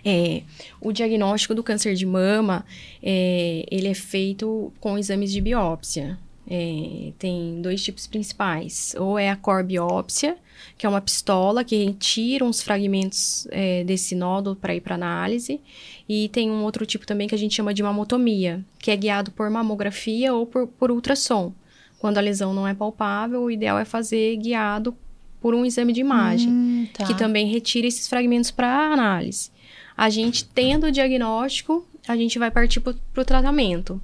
É, 0.04 0.42
o 0.80 0.92
diagnóstico 0.92 1.54
do 1.54 1.62
câncer 1.62 1.94
de 1.94 2.04
mama, 2.04 2.64
é, 3.02 3.66
ele 3.70 3.88
é 3.88 3.94
feito 3.94 4.72
com 4.78 4.98
exames 4.98 5.32
de 5.32 5.40
biópsia. 5.40 6.18
É, 6.48 7.12
tem 7.18 7.60
dois 7.62 7.82
tipos 7.82 8.06
principais. 8.06 8.94
Ou 8.98 9.18
é 9.18 9.30
a 9.30 9.36
corbiópsia, 9.36 10.36
que 10.76 10.86
é 10.86 10.88
uma 10.88 11.00
pistola 11.00 11.64
que 11.64 11.84
retira 11.84 12.44
uns 12.44 12.62
fragmentos 12.62 13.48
é, 13.50 13.82
desse 13.82 14.14
nódulo 14.14 14.54
para 14.54 14.74
ir 14.74 14.80
para 14.80 14.94
análise. 14.94 15.60
E 16.08 16.28
tem 16.28 16.50
um 16.50 16.62
outro 16.62 16.84
tipo 16.84 17.06
também 17.06 17.26
que 17.26 17.34
a 17.34 17.38
gente 17.38 17.54
chama 17.54 17.72
de 17.72 17.82
mamotomia, 17.82 18.64
que 18.78 18.90
é 18.90 18.96
guiado 18.96 19.30
por 19.30 19.48
mamografia 19.48 20.34
ou 20.34 20.46
por, 20.46 20.66
por 20.66 20.90
ultrassom. 20.90 21.52
Quando 21.98 22.18
a 22.18 22.20
lesão 22.20 22.52
não 22.52 22.68
é 22.68 22.74
palpável, 22.74 23.42
o 23.42 23.50
ideal 23.50 23.78
é 23.78 23.84
fazer 23.84 24.36
guiado 24.36 24.94
por 25.40 25.54
um 25.54 25.64
exame 25.64 25.92
de 25.92 26.00
imagem, 26.00 26.50
hum, 26.50 26.86
tá. 26.92 27.04
que 27.04 27.14
também 27.14 27.46
retira 27.46 27.86
esses 27.86 28.08
fragmentos 28.08 28.50
para 28.50 28.92
análise. 28.92 29.50
A 29.96 30.10
gente 30.10 30.44
tendo 30.44 30.86
o 30.86 30.92
diagnóstico, 30.92 31.86
a 32.06 32.16
gente 32.16 32.38
vai 32.38 32.50
partir 32.50 32.80
para 32.80 32.94
o 33.16 33.24
tratamento. 33.24 34.00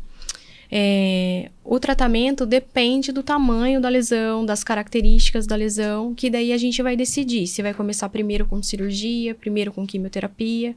É, 0.72 1.50
o 1.64 1.80
tratamento 1.80 2.46
depende 2.46 3.10
do 3.10 3.22
tamanho 3.22 3.80
da 3.80 3.88
lesão, 3.88 4.46
das 4.46 4.62
características 4.62 5.46
da 5.46 5.56
lesão, 5.56 6.14
que 6.14 6.30
daí 6.30 6.52
a 6.52 6.58
gente 6.58 6.80
vai 6.80 6.96
decidir 6.96 7.46
se 7.46 7.60
vai 7.60 7.74
começar 7.74 8.08
primeiro 8.08 8.46
com 8.46 8.62
cirurgia, 8.62 9.34
primeiro 9.34 9.72
com 9.72 9.86
quimioterapia. 9.86 10.76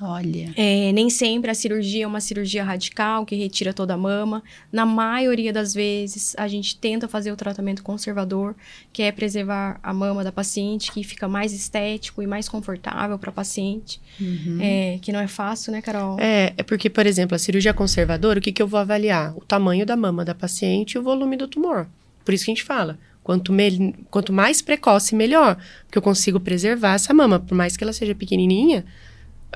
Olha. 0.00 0.52
É, 0.56 0.90
nem 0.92 1.10
sempre 1.10 1.50
a 1.50 1.54
cirurgia 1.54 2.04
é 2.04 2.06
uma 2.06 2.20
cirurgia 2.20 2.64
radical 2.64 3.26
que 3.26 3.34
retira 3.34 3.74
toda 3.74 3.94
a 3.94 3.96
mama. 3.98 4.42
Na 4.72 4.86
maioria 4.86 5.52
das 5.52 5.74
vezes, 5.74 6.34
a 6.38 6.48
gente 6.48 6.76
tenta 6.76 7.06
fazer 7.06 7.30
o 7.30 7.36
tratamento 7.36 7.82
conservador, 7.82 8.54
que 8.92 9.02
é 9.02 9.12
preservar 9.12 9.78
a 9.82 9.92
mama 9.92 10.24
da 10.24 10.32
paciente, 10.32 10.90
que 10.90 11.04
fica 11.04 11.28
mais 11.28 11.52
estético 11.52 12.22
e 12.22 12.26
mais 12.26 12.48
confortável 12.48 13.18
para 13.18 13.28
a 13.28 13.32
paciente. 13.32 14.00
Uhum. 14.18 14.58
É, 14.60 14.98
que 15.02 15.12
não 15.12 15.20
é 15.20 15.28
fácil, 15.28 15.70
né, 15.70 15.82
Carol? 15.82 16.18
É, 16.18 16.54
é 16.56 16.62
porque, 16.62 16.88
por 16.88 17.06
exemplo, 17.06 17.34
a 17.34 17.38
cirurgia 17.38 17.74
conservadora, 17.74 18.38
o 18.38 18.42
que, 18.42 18.52
que 18.52 18.62
eu 18.62 18.66
vou 18.66 18.80
avaliar? 18.80 19.36
O 19.36 19.44
tamanho 19.44 19.84
da 19.84 19.96
mama 19.96 20.24
da 20.24 20.34
paciente 20.34 20.92
e 20.94 20.98
o 20.98 21.02
volume 21.02 21.36
do 21.36 21.46
tumor. 21.46 21.86
Por 22.24 22.32
isso 22.32 22.46
que 22.46 22.50
a 22.50 22.54
gente 22.54 22.64
fala. 22.64 22.98
Quanto, 23.22 23.52
me... 23.52 23.94
Quanto 24.10 24.32
mais 24.32 24.62
precoce, 24.62 25.14
melhor. 25.14 25.58
Porque 25.84 25.98
eu 25.98 26.02
consigo 26.02 26.40
preservar 26.40 26.94
essa 26.94 27.12
mama. 27.12 27.38
Por 27.38 27.54
mais 27.54 27.76
que 27.76 27.84
ela 27.84 27.92
seja 27.92 28.14
pequenininha, 28.14 28.84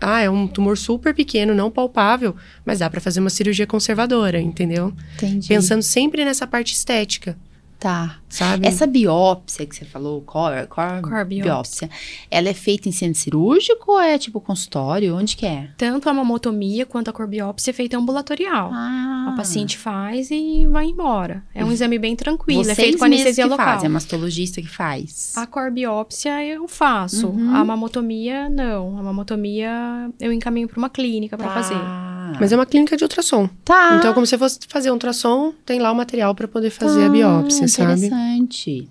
ah, 0.00 0.20
é 0.20 0.28
um 0.30 0.46
tumor 0.46 0.76
super 0.76 1.14
pequeno, 1.14 1.54
não 1.54 1.70
palpável, 1.70 2.34
mas 2.64 2.80
dá 2.80 2.90
para 2.90 3.00
fazer 3.00 3.20
uma 3.20 3.30
cirurgia 3.30 3.66
conservadora, 3.66 4.40
entendeu? 4.40 4.92
Entendi. 5.16 5.48
Pensando 5.48 5.82
sempre 5.82 6.24
nessa 6.24 6.46
parte 6.46 6.74
estética. 6.74 7.36
Tá. 7.84 8.16
Sabe? 8.30 8.66
Essa 8.66 8.86
biópsia 8.86 9.66
que 9.66 9.76
você 9.76 9.84
falou, 9.84 10.22
core, 10.22 10.66
core, 10.68 11.02
core 11.02 11.24
biópsia, 11.42 11.90
ela 12.30 12.48
é 12.48 12.54
feita 12.54 12.88
em 12.88 12.92
centro 12.92 13.20
cirúrgico 13.20 13.92
ou 13.92 14.00
é 14.00 14.16
tipo 14.16 14.40
consultório? 14.40 15.14
Onde 15.14 15.36
que 15.36 15.44
é? 15.44 15.68
Tanto 15.76 16.08
a 16.08 16.14
mamotomia 16.14 16.86
quanto 16.86 17.10
a 17.10 17.12
core 17.12 17.28
biópsia 17.28 17.72
é 17.72 17.74
feita 17.74 17.98
ambulatorial. 17.98 18.70
Ah. 18.72 19.26
A 19.28 19.36
paciente 19.36 19.76
faz 19.76 20.30
e 20.30 20.66
vai 20.66 20.86
embora. 20.86 21.44
É 21.54 21.62
um 21.62 21.70
exame 21.70 21.98
bem 21.98 22.16
tranquilo, 22.16 22.64
Vocês 22.64 22.78
é 22.78 22.82
feito 22.82 22.98
com 22.98 23.04
anestesia 23.04 23.44
que 23.44 23.50
local. 23.50 23.66
Fazem, 23.66 23.86
é 23.86 23.88
mastologista 23.90 24.62
que 24.62 24.68
faz. 24.68 25.34
A 25.36 25.46
core 25.46 25.70
biópsia 25.70 26.42
eu 26.42 26.66
faço. 26.66 27.28
Uhum. 27.28 27.54
A 27.54 27.62
mamotomia, 27.66 28.48
não. 28.48 28.96
A 28.98 29.02
mamotomia 29.02 30.10
eu 30.18 30.32
encaminho 30.32 30.68
para 30.68 30.78
uma 30.78 30.88
clínica 30.88 31.36
para 31.36 31.48
Tá. 31.48 31.54
fazer. 31.54 31.74
Mas 32.40 32.52
é 32.52 32.56
uma 32.56 32.66
clínica 32.66 32.96
de 32.96 33.04
ultrassom. 33.04 33.48
Tá. 33.64 33.96
Então, 33.98 34.12
como 34.14 34.26
se 34.26 34.36
fosse 34.38 34.58
fazer 34.68 34.90
um 34.90 34.94
ultrassom, 34.94 35.52
tem 35.64 35.78
lá 35.80 35.90
o 35.92 35.94
material 35.94 36.34
para 36.34 36.46
poder 36.48 36.70
fazer 36.70 37.02
Ah, 37.02 37.06
a 37.06 37.08
biópsia, 37.08 37.68
sabe? 37.68 38.06
Interessante. 38.06 38.88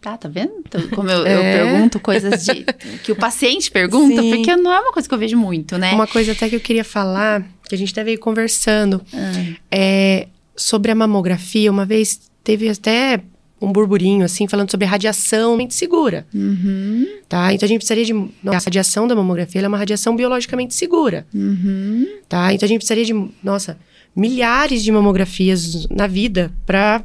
Tá, 0.00 0.16
tá 0.16 0.28
vendo? 0.28 0.52
Então, 0.66 0.80
como 0.88 1.10
eu, 1.10 1.26
eu 1.26 1.26
É. 1.42 1.62
pergunto 1.62 2.00
coisas 2.00 2.44
de, 2.44 2.64
que 3.04 3.12
o 3.12 3.16
paciente 3.16 3.70
pergunta, 3.70 4.22
Sim. 4.22 4.30
porque 4.36 4.56
não 4.56 4.72
é 4.72 4.80
uma 4.80 4.92
coisa 4.92 5.06
que 5.08 5.14
eu 5.14 5.18
vejo 5.18 5.36
muito, 5.36 5.76
né? 5.76 5.92
Uma 5.92 6.06
coisa 6.06 6.32
até 6.32 6.48
que 6.48 6.56
eu 6.56 6.60
queria 6.60 6.84
falar, 6.84 7.44
que 7.68 7.74
a 7.74 7.78
gente 7.78 7.92
veio 8.02 8.18
conversando, 8.18 9.02
Ah. 9.12 9.54
é 9.70 10.28
sobre 10.56 10.90
a 10.90 10.94
mamografia. 10.94 11.70
Uma 11.70 11.84
vez 11.84 12.18
teve 12.42 12.68
até 12.68 13.20
um 13.60 13.70
burburinho, 13.70 14.24
assim, 14.24 14.48
falando 14.48 14.70
sobre 14.70 14.86
radiação 14.86 15.56
mente 15.56 15.74
segura, 15.74 16.26
Uhum, 16.34 17.06
tá? 17.28 17.52
Então, 17.52 17.66
a 17.66 17.68
gente 17.68 17.84
precisaria 17.84 18.04
de... 18.04 18.12
A 18.48 18.58
radiação 18.58 19.06
da 19.06 19.14
mamografia 19.14 19.60
ela 19.60 19.66
é 19.66 19.68
uma 19.68 19.78
radiação 19.78 20.16
biologicamente 20.16 20.74
segura, 20.74 21.26
uhum. 21.34 22.06
tá? 22.28 22.52
Então, 22.52 22.66
a 22.66 22.68
gente 22.68 22.78
precisaria 22.78 23.04
de, 23.04 23.30
nossa, 23.44 23.78
milhares 24.16 24.82
de 24.82 24.90
mamografias 24.90 25.86
na 25.88 26.06
vida 26.06 26.50
para 26.64 27.02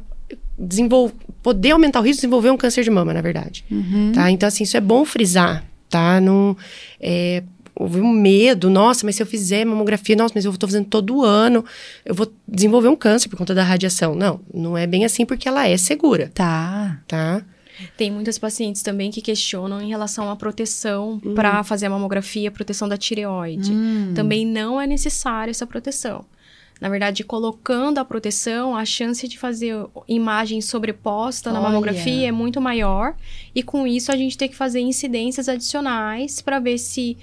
desenvolver... 0.58 1.14
Poder 1.42 1.70
aumentar 1.70 2.00
o 2.00 2.02
risco 2.02 2.16
de 2.16 2.20
desenvolver 2.22 2.50
um 2.50 2.56
câncer 2.56 2.82
de 2.82 2.90
mama, 2.90 3.14
na 3.14 3.20
verdade. 3.20 3.64
Uhum. 3.70 4.10
Tá? 4.12 4.28
Então, 4.32 4.48
assim, 4.48 4.64
isso 4.64 4.76
é 4.76 4.80
bom 4.80 5.04
frisar, 5.04 5.64
tá? 5.88 6.20
Não, 6.20 6.56
é, 7.00 7.44
houve 7.78 8.00
um 8.00 8.10
medo, 8.10 8.70
nossa, 8.70 9.04
mas 9.04 9.16
se 9.16 9.22
eu 9.22 9.26
fizer 9.26 9.64
mamografia, 9.64 10.16
nossa, 10.16 10.32
mas 10.34 10.44
eu 10.44 10.56
tô 10.56 10.66
fazendo 10.66 10.86
todo 10.86 11.22
ano, 11.24 11.64
eu 12.04 12.14
vou 12.14 12.32
desenvolver 12.48 12.88
um 12.88 12.96
câncer 12.96 13.28
por 13.28 13.36
conta 13.36 13.54
da 13.54 13.62
radiação. 13.62 14.14
Não, 14.14 14.40
não 14.52 14.76
é 14.78 14.86
bem 14.86 15.04
assim 15.04 15.26
porque 15.26 15.46
ela 15.48 15.68
é 15.68 15.76
segura, 15.76 16.30
Tá. 16.34 17.00
tá? 17.06 17.42
Tem 17.94 18.10
muitas 18.10 18.38
pacientes 18.38 18.80
também 18.80 19.10
que 19.10 19.20
questionam 19.20 19.82
em 19.82 19.88
relação 19.90 20.30
à 20.30 20.36
proteção 20.36 21.20
Uhum. 21.22 21.34
para 21.34 21.62
fazer 21.62 21.84
a 21.86 21.90
mamografia, 21.90 22.50
proteção 22.50 22.88
da 22.88 22.96
tireoide. 22.96 23.70
Hum. 23.70 24.12
Também 24.14 24.46
não 24.46 24.80
é 24.80 24.86
necessária 24.86 25.50
essa 25.50 25.66
proteção. 25.66 26.24
Na 26.80 26.88
verdade, 26.88 27.22
colocando 27.24 27.98
a 27.98 28.04
proteção, 28.04 28.74
a 28.76 28.84
chance 28.86 29.26
de 29.28 29.38
fazer 29.38 29.74
imagem 30.08 30.60
sobreposta 30.62 31.50
na 31.52 31.58
Olha. 31.60 31.68
mamografia 31.68 32.28
é 32.28 32.32
muito 32.32 32.60
maior. 32.60 33.14
E 33.54 33.62
com 33.62 33.86
isso, 33.86 34.10
a 34.12 34.16
gente 34.16 34.36
tem 34.38 34.48
que 34.48 34.56
fazer 34.56 34.80
incidências 34.80 35.46
adicionais 35.48 36.40
para 36.42 36.58
ver 36.58 36.78
se 36.78 37.16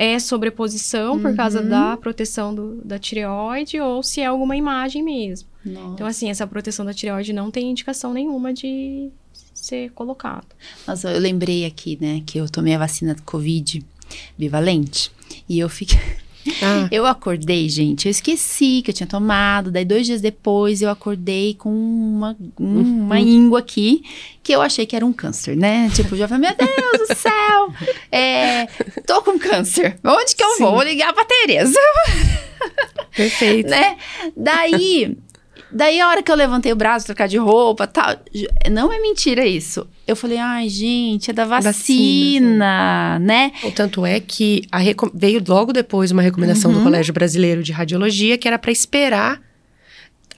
é 0.00 0.16
sobreposição 0.20 1.18
por 1.20 1.34
causa 1.34 1.60
Uhum. 1.60 1.68
da 1.68 1.96
proteção 1.96 2.54
do- 2.54 2.76
da 2.84 2.98
tireoide 3.00 3.80
ou 3.80 4.00
se 4.00 4.20
é 4.20 4.26
alguma 4.26 4.56
imagem 4.56 5.02
mesmo. 5.02 5.48
Nossa. 5.64 5.94
Então, 5.94 6.06
assim, 6.06 6.30
essa 6.30 6.46
proteção 6.46 6.84
da 6.86 6.94
tireoide 6.94 7.32
não 7.32 7.50
tem 7.50 7.68
indicação 7.68 8.12
nenhuma 8.14 8.52
de 8.54 9.10
ser 9.52 9.90
colocado. 9.90 10.46
Nossa, 10.86 11.10
eu 11.10 11.18
lembrei 11.20 11.64
aqui, 11.66 11.98
né, 12.00 12.22
que 12.24 12.38
eu 12.38 12.48
tomei 12.48 12.74
a 12.74 12.78
vacina 12.78 13.12
do 13.12 13.22
Covid 13.22 13.84
bivalente. 14.38 15.10
E 15.48 15.58
eu 15.58 15.68
fiquei. 15.68 15.98
Ah, 16.62 16.88
Eu 16.90 17.06
acordei, 17.06 17.68
gente, 17.68 18.06
eu 18.06 18.10
esqueci 18.10 18.82
que 18.84 18.90
eu 18.90 18.94
tinha 18.94 19.06
tomado. 19.06 19.70
Daí, 19.70 19.84
dois 19.84 20.06
dias 20.06 20.20
depois, 20.20 20.82
eu 20.82 20.90
acordei 20.90 21.54
com 21.54 21.70
uma, 21.70 22.36
um- 22.58 23.04
uma 23.04 23.20
íngua 23.20 23.58
aqui, 23.60 24.02
que 24.42 24.52
eu 24.52 24.60
achei 24.62 24.86
que 24.86 24.94
era 24.96 25.04
um 25.06 25.12
câncer, 25.12 25.56
né? 25.56 25.90
Tipo, 25.94 26.16
já 26.16 26.26
falei, 26.28 26.48
meu 26.48 26.56
Deus 26.56 27.08
do 27.08 27.14
céu! 27.16 27.72
É, 28.10 28.66
tô 29.06 29.22
com 29.22 29.38
câncer. 29.38 29.98
Onde 30.04 30.34
que 30.34 30.42
eu 30.42 30.50
Sim. 30.52 30.62
vou? 30.64 30.72
Vou 30.74 30.82
ligar 30.82 31.12
pra 31.12 31.24
Tereza, 31.24 31.78
perfeito. 33.14 33.68
né? 33.70 33.96
Daí. 34.36 35.16
Daí, 35.70 36.00
a 36.00 36.08
hora 36.08 36.22
que 36.22 36.32
eu 36.32 36.36
levantei 36.36 36.72
o 36.72 36.76
braço, 36.76 37.06
trocar 37.06 37.28
de 37.28 37.36
roupa 37.36 37.86
tal. 37.86 38.16
Não 38.70 38.92
é 38.92 38.98
mentira 39.00 39.44
isso. 39.46 39.86
Eu 40.06 40.16
falei, 40.16 40.38
ai, 40.38 40.68
gente, 40.68 41.30
é 41.30 41.34
da 41.34 41.44
vacina, 41.44 41.70
Vacina, 41.70 43.18
né? 43.20 43.52
O 43.62 43.70
tanto 43.70 44.06
é 44.06 44.18
que 44.20 44.62
veio 45.14 45.42
logo 45.46 45.72
depois 45.72 46.10
uma 46.10 46.22
recomendação 46.22 46.70
Uhum. 46.70 46.78
do 46.78 46.82
Colégio 46.84 47.12
Brasileiro 47.12 47.62
de 47.62 47.72
Radiologia 47.72 48.38
que 48.38 48.48
era 48.48 48.58
para 48.58 48.70
esperar 48.72 49.40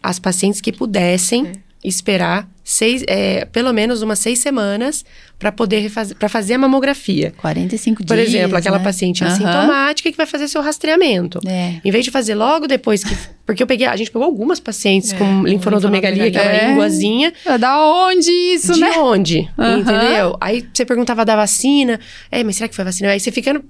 as 0.02 0.18
pacientes 0.18 0.60
que 0.60 0.72
pudessem 0.72 1.46
É. 1.46 1.69
esperar 1.82 2.48
seis, 2.62 3.02
é, 3.08 3.44
pelo 3.46 3.72
menos 3.72 4.02
umas 4.02 4.18
seis 4.18 4.38
semanas 4.38 5.04
para 5.38 5.50
poder 5.50 5.80
refazer, 5.80 6.16
para 6.16 6.28
fazer 6.28 6.54
a 6.54 6.58
mamografia. 6.58 7.32
45 7.38 8.04
Por 8.04 8.14
dias. 8.16 8.28
exemplo, 8.28 8.56
aquela 8.56 8.78
né? 8.78 8.84
paciente 8.84 9.24
Aham. 9.24 9.32
assintomática 9.32 10.10
que 10.10 10.16
vai 10.16 10.26
fazer 10.26 10.46
seu 10.48 10.60
rastreamento. 10.62 11.40
É. 11.46 11.80
Em 11.84 11.90
vez 11.90 12.04
de 12.04 12.10
fazer 12.10 12.34
logo 12.34 12.66
depois 12.66 13.02
que. 13.02 13.16
Porque 13.46 13.62
eu 13.62 13.66
peguei. 13.66 13.86
A 13.86 13.96
gente 13.96 14.10
pegou 14.10 14.24
algumas 14.26 14.60
pacientes 14.60 15.12
É, 15.12 15.16
com 15.16 15.42
linfonodomegalia, 15.44 16.28
aquela 16.28 16.44
linfonodomegalia. 16.44 16.68
É. 16.70 16.72
ínguazinha. 16.72 17.32
Ah, 17.46 17.56
Da 17.56 17.84
onde 17.84 18.30
isso, 18.30 18.74
de 18.74 18.80
né? 18.80 18.90
onde? 18.98 19.50
Aham. 19.58 19.78
Entendeu? 19.80 20.36
Aí 20.40 20.68
você 20.72 20.84
perguntava 20.84 21.24
da 21.24 21.34
vacina. 21.34 21.98
É, 22.30 22.44
mas 22.44 22.56
será 22.56 22.68
que 22.68 22.76
foi 22.76 22.84
vacina? 22.84 23.10
Aí 23.10 23.18
você 23.18 23.32
fica, 23.32 23.60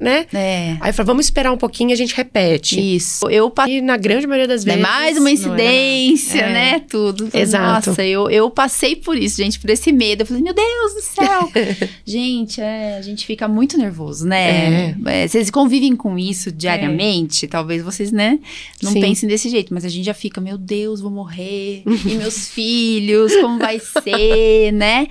né? 0.00 0.26
É. 0.32 0.76
Aí 0.80 0.92
fala, 0.92 1.06
vamos 1.06 1.26
esperar 1.26 1.52
um 1.52 1.58
pouquinho 1.58 1.90
e 1.90 1.92
a 1.92 1.96
gente 1.96 2.14
repete. 2.14 2.80
Isso. 2.80 3.28
Eu 3.28 3.50
passei 3.50 3.78
E 3.78 3.80
na 3.82 3.96
grande 3.96 4.26
maioria 4.26 4.48
das 4.48 4.64
né, 4.64 4.74
vezes. 4.76 4.88
mais 4.88 5.18
uma 5.18 5.30
incidência. 5.30 6.40
É. 6.40 6.52
né? 6.52 6.82
Tudo. 6.88 7.28
Exato. 7.32 7.90
Nossa, 7.90 8.04
eu, 8.04 8.30
eu 8.30 8.50
passei 8.50 8.96
por 8.96 9.16
isso, 9.16 9.36
gente, 9.36 9.60
por 9.60 9.68
esse 9.68 9.92
medo. 9.92 10.22
Eu 10.22 10.26
falei, 10.26 10.42
meu 10.42 10.54
Deus 10.54 10.94
do 10.94 11.02
céu. 11.02 11.50
gente, 12.04 12.60
é, 12.60 12.96
a 12.96 13.02
gente 13.02 13.26
fica 13.26 13.46
muito 13.46 13.76
nervoso, 13.76 14.26
né? 14.26 14.96
É, 15.06 15.28
vocês 15.28 15.50
convivem 15.50 15.94
com 15.94 16.18
isso 16.18 16.50
diariamente, 16.50 17.46
talvez 17.46 17.82
vocês, 17.82 18.10
né, 18.10 18.38
não 18.82 18.92
Sim. 18.92 19.00
pensem 19.00 19.28
desse 19.28 19.48
jeito, 19.48 19.74
mas 19.74 19.84
a 19.84 19.88
gente 19.88 20.04
já 20.04 20.14
fica, 20.14 20.40
meu 20.40 20.56
Deus, 20.56 21.00
vou 21.00 21.10
morrer. 21.10 21.82
e 22.06 22.14
meus 22.14 22.48
filhos, 22.48 23.34
como 23.36 23.58
vai 23.58 23.78
ser, 23.78 24.72
né? 24.74 25.06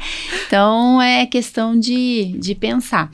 Então, 0.48 1.02
é 1.02 1.26
questão 1.26 1.80
de, 1.80 2.36
de 2.40 2.56
pensar. 2.56 3.12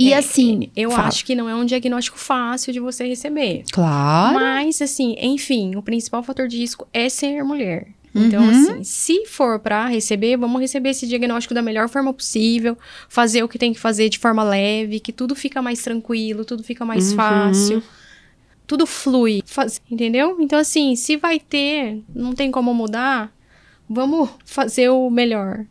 E 0.00 0.12
É, 0.12 0.16
assim, 0.18 0.70
Eu 0.76 0.90
fala. 0.92 1.08
acho 1.08 1.24
que 1.24 1.34
não 1.34 1.48
é 1.48 1.54
um 1.54 1.64
diagnóstico 1.64 2.18
fácil 2.18 2.72
de 2.72 2.78
você 2.80 3.06
receber. 3.06 3.64
Claro. 3.72 4.34
Mas, 4.34 4.80
assim, 4.80 5.16
enfim, 5.18 5.74
o 5.74 5.82
principal 5.82 6.22
fator 6.22 6.46
de 6.46 6.56
risco 6.56 6.86
é 6.92 7.08
ser 7.08 7.42
mulher. 7.42 7.88
Então, 8.14 8.44
Uhum. 8.44 8.50
assim, 8.50 8.84
se 8.84 9.26
for 9.26 9.58
pra 9.60 9.86
receber, 9.86 10.36
vamos 10.36 10.60
receber 10.60 10.90
esse 10.90 11.06
diagnóstico 11.06 11.52
da 11.52 11.60
melhor 11.62 11.88
forma 11.88 12.12
possível, 12.12 12.76
fazer 13.08 13.42
o 13.42 13.48
que 13.48 13.58
tem 13.58 13.72
que 13.72 13.78
fazer 13.80 14.08
de 14.08 14.18
forma 14.18 14.42
leve, 14.42 14.98
que 15.00 15.12
tudo 15.12 15.34
fica 15.34 15.60
mais 15.60 15.82
tranquilo, 15.82 16.44
tudo 16.44 16.62
fica 16.62 16.84
mais 16.84 17.10
Uhum. 17.10 17.16
fácil. 17.16 17.82
Tudo 18.66 18.86
flui, 18.86 19.42
faz- 19.46 19.80
entendeu? 19.90 20.36
Então, 20.40 20.58
assim, 20.58 20.94
se 20.96 21.16
vai 21.16 21.38
ter, 21.40 22.02
não 22.14 22.32
tem 22.34 22.50
como 22.50 22.72
mudar, 22.74 23.32
vamos 23.88 24.30
fazer 24.44 24.88
o 24.90 25.08
melhor. 25.10 25.64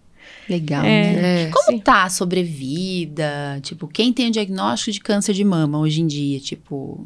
Legal, 0.50 0.84
É. 0.84 1.12
né? 1.14 1.44
É. 1.44 1.50
Como 1.50 1.72
Sim. 1.72 1.80
tá 1.80 2.04
a 2.04 2.10
sobrevida? 2.10 3.60
Tipo, 3.62 3.88
quem 3.88 4.14
tem 4.14 4.28
o 4.30 4.32
diagnóstico 4.32 4.92
de 4.92 5.00
câncer 5.02 5.34
de 5.34 5.44
mama 5.44 5.80
hoje 5.80 6.02
em 6.02 6.08
dia? 6.08 6.40
Tipo, 6.40 7.04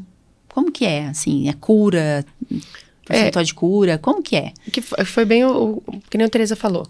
como 0.49 0.71
que 0.71 0.85
é? 0.85 1.07
Assim, 1.07 1.49
é 1.49 1.53
cura? 1.53 2.25
Percentual 3.05 3.43
de 3.43 3.53
cura? 3.53 3.97
Como 3.97 4.21
que 4.21 4.35
é? 4.35 4.53
Que 4.71 4.81
foi, 4.81 5.03
foi 5.05 5.25
bem 5.25 5.43
o, 5.43 5.81
o 5.85 5.99
que 6.09 6.17
nem 6.17 6.25
a 6.27 6.29
Teresa 6.29 6.55
falou. 6.55 6.85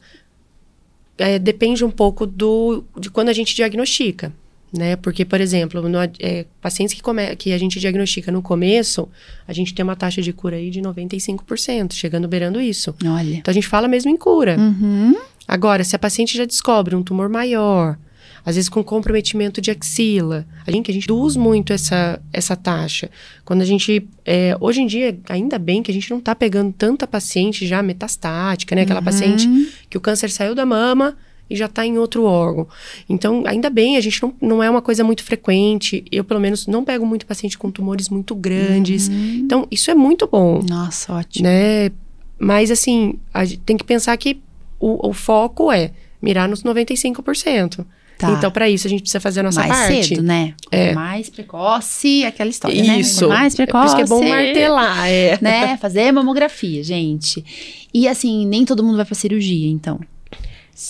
É, 1.18 1.38
depende 1.40 1.86
um 1.86 1.92
pouco 1.92 2.26
do, 2.26 2.84
de 3.00 3.10
quando 3.10 3.30
a 3.30 3.34
gente 3.34 3.56
diagnostica, 3.56 4.34
né? 4.74 4.96
Porque, 4.96 5.24
por 5.24 5.40
exemplo, 5.40 5.88
no, 5.88 5.98
é, 6.20 6.46
pacientes 6.60 6.94
que, 6.96 7.02
come, 7.02 7.36
que 7.36 7.54
a 7.54 7.58
gente 7.58 7.80
diagnostica 7.80 8.32
no 8.32 8.42
começo, 8.42 9.08
a 9.48 9.54
gente 9.54 9.74
tem 9.74 9.84
uma 9.84 9.96
taxa 9.96 10.22
de 10.22 10.34
cura 10.34 10.56
aí 10.56 10.70
de 10.70 10.82
95%, 10.82 11.94
chegando 11.94 12.28
beirando 12.28 12.60
isso. 12.60 12.96
Olha. 13.06 13.36
Então 13.36 13.52
a 13.52 13.54
gente 13.54 13.68
fala 13.68 13.88
mesmo 13.88 14.10
em 14.10 14.18
cura. 14.18 14.58
Uhum. 14.60 15.16
Agora, 15.52 15.84
se 15.84 15.96
a 15.96 16.00
paciente 16.00 16.38
já 16.38 16.46
descobre 16.46 16.96
um 16.96 17.04
tumor 17.04 17.28
maior, 17.28 17.98
às 18.46 18.56
vezes 18.56 18.70
com 18.70 18.82
comprometimento 18.84 19.60
de 19.60 19.70
axila, 19.70 20.46
a 20.66 20.72
gente, 20.72 20.90
a 20.90 20.94
gente 20.94 21.04
reduz 21.04 21.36
muito 21.36 21.74
essa, 21.74 22.22
essa 22.32 22.56
taxa. 22.56 23.10
Quando 23.44 23.62
a 23.62 23.66
gente. 23.66 24.08
É, 24.26 24.56
hoje 24.62 24.82
em 24.82 24.88
dia, 24.88 25.20
ainda 25.30 25.60
bem 25.60 25.84
que 25.84 25.92
a 25.92 25.94
gente 25.94 26.10
não 26.10 26.20
está 26.20 26.34
pegando 26.34 26.72
tanta 26.72 27.06
paciente 27.06 27.68
já 27.68 27.84
metastática, 27.84 28.74
né? 28.76 28.84
Aquela 28.84 29.00
Uhum. 29.00 29.06
paciente 29.06 29.48
que 29.90 29.98
o 29.98 30.02
câncer 30.02 30.30
saiu 30.32 30.56
da 30.56 30.66
mama 30.66 31.18
e 31.50 31.56
já 31.56 31.66
está 31.66 31.86
em 31.86 31.98
outro 31.98 32.24
órgão. 32.24 32.66
Então, 33.10 33.44
ainda 33.46 33.70
bem, 33.70 33.98
a 33.98 34.02
gente 34.02 34.24
não, 34.24 34.34
não 34.42 34.64
é 34.64 34.70
uma 34.70 34.82
coisa 34.82 35.04
muito 35.04 35.22
frequente. 35.22 36.04
Eu, 36.10 36.24
pelo 36.24 36.40
menos, 36.40 36.66
não 36.66 36.84
pego 36.86 37.06
muito 37.06 37.26
paciente 37.26 37.58
com 37.58 37.70
tumores 37.70 38.08
muito 38.08 38.34
grandes. 38.34 39.10
Uhum. 39.10 39.42
Então, 39.44 39.68
isso 39.70 39.92
é 39.92 39.94
muito 39.94 40.26
bom, 40.28 40.62
Nossa, 40.68 41.12
ótimo. 41.14 41.44
né? 41.44 41.92
Mas, 42.40 42.72
assim, 42.72 43.16
a 43.34 43.44
gente 43.44 43.60
tem 43.60 43.76
que 43.76 43.84
pensar 43.84 44.16
que 44.16 44.40
o, 44.82 45.10
o 45.10 45.14
foco 45.14 45.72
é 45.72 45.92
mirar 46.22 46.48
nos 46.50 46.64
95%. 46.64 47.86
Tá. 48.18 48.32
Então, 48.34 48.52
para 48.52 48.70
isso, 48.70 48.86
a 48.86 48.90
gente 48.90 49.02
precisa 49.02 49.20
fazer 49.20 49.40
a 49.40 49.44
nossa 49.44 49.66
mais 49.66 49.72
parte. 49.72 50.10
cedo, 50.10 50.22
né? 50.22 50.54
É. 50.72 50.94
Mais 50.94 51.28
precoce, 51.28 52.24
aquela 52.24 52.52
história, 52.52 52.84
né? 52.84 53.00
Isso. 53.00 53.28
Mais 53.28 53.54
É 53.54 53.58
por 53.58 53.72
precoce. 53.72 53.86
isso 53.88 53.96
que 53.96 54.02
é 54.04 54.06
bom 54.06 54.24
martelar, 54.24 55.08
é. 55.10 55.40
Né? 55.42 55.78
Fazer 55.78 56.12
mamografia, 56.12 56.84
gente. 56.84 57.44
E 57.92 58.08
assim, 58.08 58.46
nem 58.46 58.64
todo 58.64 58.84
mundo 58.84 58.98
vai 58.98 59.06
pra 59.06 59.16
cirurgia, 59.16 59.68
então. 59.72 60.00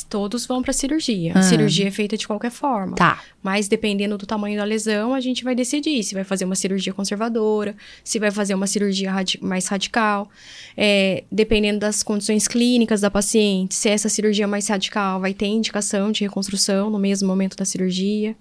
Todos 0.09 0.45
vão 0.45 0.61
para 0.61 0.71
cirurgia. 0.73 1.33
A 1.35 1.41
cirurgia 1.41 1.87
é 1.87 1.91
feita 1.91 2.15
de 2.15 2.25
qualquer 2.27 2.51
forma. 2.51 2.95
Tá. 2.95 3.21
Mas 3.43 3.67
dependendo 3.67 4.17
do 4.17 4.25
tamanho 4.25 4.57
da 4.57 4.63
lesão, 4.63 5.13
a 5.13 5.19
gente 5.19 5.43
vai 5.43 5.53
decidir 5.55 6.03
se 6.03 6.13
vai 6.13 6.23
fazer 6.23 6.45
uma 6.45 6.55
cirurgia 6.55 6.93
conservadora, 6.93 7.75
se 8.03 8.19
vai 8.19 8.31
fazer 8.31 8.53
uma 8.53 8.67
cirurgia 8.67 9.11
radi- 9.11 9.39
mais 9.41 9.67
radical. 9.67 10.29
É, 10.77 11.23
dependendo 11.31 11.79
das 11.79 12.03
condições 12.03 12.47
clínicas 12.47 13.01
da 13.01 13.11
paciente, 13.11 13.75
se 13.75 13.89
essa 13.89 14.07
cirurgia 14.07 14.47
mais 14.47 14.67
radical 14.67 15.19
vai 15.19 15.33
ter 15.33 15.47
indicação 15.47 16.11
de 16.11 16.21
reconstrução 16.23 16.89
no 16.89 16.99
mesmo 16.99 17.27
momento 17.27 17.55
da 17.57 17.65
cirurgia. 17.65 18.35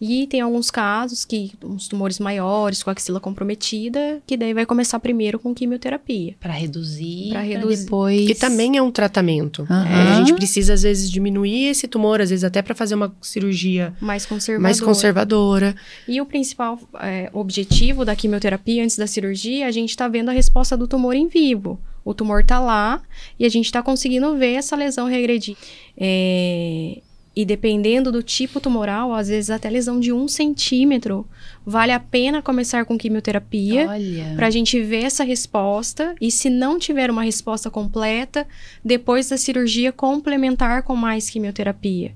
E 0.00 0.26
tem 0.26 0.40
alguns 0.40 0.70
casos 0.70 1.24
que 1.24 1.52
uns 1.62 1.88
tumores 1.88 2.18
maiores 2.18 2.82
com 2.82 2.90
a 2.90 2.92
axila 2.92 3.20
comprometida, 3.20 4.20
que 4.26 4.36
daí 4.36 4.54
vai 4.54 4.66
começar 4.66 4.98
primeiro 5.00 5.38
com 5.38 5.54
quimioterapia. 5.54 6.34
Pra 6.40 6.52
reduzir. 6.52 7.30
Pra 7.30 7.40
pra 7.40 7.42
reduzir. 7.42 7.84
depois. 7.84 8.26
Que 8.26 8.34
também 8.34 8.76
é 8.76 8.82
um 8.82 8.90
tratamento. 8.90 9.66
Aham. 9.70 9.86
É, 9.86 10.12
a 10.12 10.14
gente 10.16 10.34
precisa, 10.34 10.74
às 10.74 10.82
vezes, 10.82 11.10
diminuir 11.10 11.66
esse 11.68 11.86
tumor, 11.88 12.20
às 12.20 12.30
vezes 12.30 12.44
até 12.44 12.62
para 12.62 12.74
fazer 12.74 12.94
uma 12.94 13.14
cirurgia 13.20 13.94
Mais 14.00 14.26
conservadora. 14.26 14.62
mais 14.62 14.80
conservadora. 14.80 15.74
E 16.08 16.20
o 16.20 16.26
principal 16.26 16.78
é, 17.00 17.30
objetivo 17.32 18.04
da 18.04 18.14
quimioterapia 18.16 18.82
antes 18.82 18.96
da 18.96 19.06
cirurgia, 19.06 19.66
a 19.66 19.70
gente 19.70 19.90
está 19.90 20.08
vendo 20.08 20.28
a 20.28 20.32
resposta 20.32 20.76
do 20.76 20.86
tumor 20.86 21.14
em 21.14 21.28
vivo. 21.28 21.78
O 22.04 22.12
tumor 22.12 22.40
está 22.42 22.60
lá 22.60 23.00
e 23.38 23.46
a 23.46 23.48
gente 23.48 23.64
está 23.66 23.82
conseguindo 23.82 24.36
ver 24.36 24.54
essa 24.54 24.76
lesão 24.76 25.08
regredir. 25.08 25.56
É, 25.96 27.00
e 27.36 27.44
dependendo 27.44 28.12
do 28.12 28.22
tipo 28.22 28.60
tumoral, 28.60 29.12
às 29.12 29.28
vezes 29.28 29.50
até 29.50 29.68
lesão 29.68 29.98
de 29.98 30.12
um 30.12 30.28
centímetro, 30.28 31.26
vale 31.66 31.90
a 31.90 31.98
pena 31.98 32.40
começar 32.40 32.84
com 32.84 32.96
quimioterapia 32.96 33.88
Olha. 33.88 34.32
para 34.36 34.46
a 34.46 34.50
gente 34.50 34.80
ver 34.80 35.04
essa 35.04 35.24
resposta 35.24 36.14
e 36.20 36.30
se 36.30 36.48
não 36.48 36.78
tiver 36.78 37.10
uma 37.10 37.24
resposta 37.24 37.70
completa, 37.70 38.46
depois 38.84 39.28
da 39.28 39.36
cirurgia 39.36 39.90
complementar 39.90 40.84
com 40.84 40.94
mais 40.94 41.28
quimioterapia. 41.28 42.12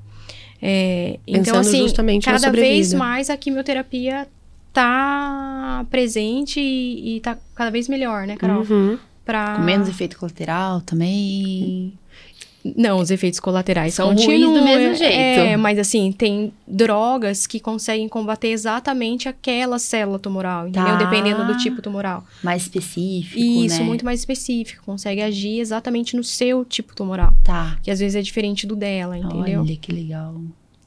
É, 0.60 1.18
então 1.26 1.58
assim, 1.58 1.86
cada 2.20 2.50
vez 2.50 2.92
mais 2.92 3.30
a 3.30 3.36
quimioterapia 3.36 4.28
tá 4.72 5.84
presente 5.90 6.60
e, 6.60 7.16
e 7.16 7.20
tá 7.20 7.36
cada 7.54 7.70
vez 7.70 7.88
melhor, 7.88 8.26
né, 8.26 8.36
Carol? 8.36 8.64
Uhum. 8.68 8.98
Pra... 9.24 9.56
Com 9.56 9.62
menos 9.62 9.88
efeito 9.88 10.16
colateral 10.16 10.80
também. 10.80 11.92
Não, 12.76 12.98
os 12.98 13.10
efeitos 13.10 13.40
colaterais 13.40 13.94
São 13.94 14.14
ruins 14.14 14.40
do 14.44 14.62
mesmo 14.62 14.90
é- 14.90 14.94
jeito. 14.94 15.12
É, 15.12 15.56
mas 15.56 15.78
assim, 15.78 16.12
tem 16.12 16.52
drogas 16.66 17.46
que 17.46 17.60
conseguem 17.60 18.08
combater 18.08 18.48
exatamente 18.48 19.28
aquela 19.28 19.78
célula 19.78 20.18
tumoral, 20.18 20.68
entendeu? 20.68 20.96
Tá. 20.98 21.04
Dependendo 21.04 21.46
do 21.46 21.56
tipo 21.56 21.80
tumoral. 21.82 22.24
Mais 22.42 22.62
específico. 22.62 23.38
Isso, 23.38 23.78
né? 23.80 23.84
muito 23.84 24.04
mais 24.04 24.20
específico. 24.20 24.82
Consegue 24.84 25.22
agir 25.22 25.60
exatamente 25.60 26.16
no 26.16 26.24
seu 26.24 26.64
tipo 26.64 26.94
tumoral. 26.94 27.34
Tá. 27.44 27.78
Que 27.82 27.90
às 27.90 28.00
vezes 28.00 28.16
é 28.16 28.22
diferente 28.22 28.66
do 28.66 28.74
dela, 28.76 29.16
entendeu? 29.16 29.60
Olha 29.60 29.76
que 29.76 29.92
legal. 29.92 30.34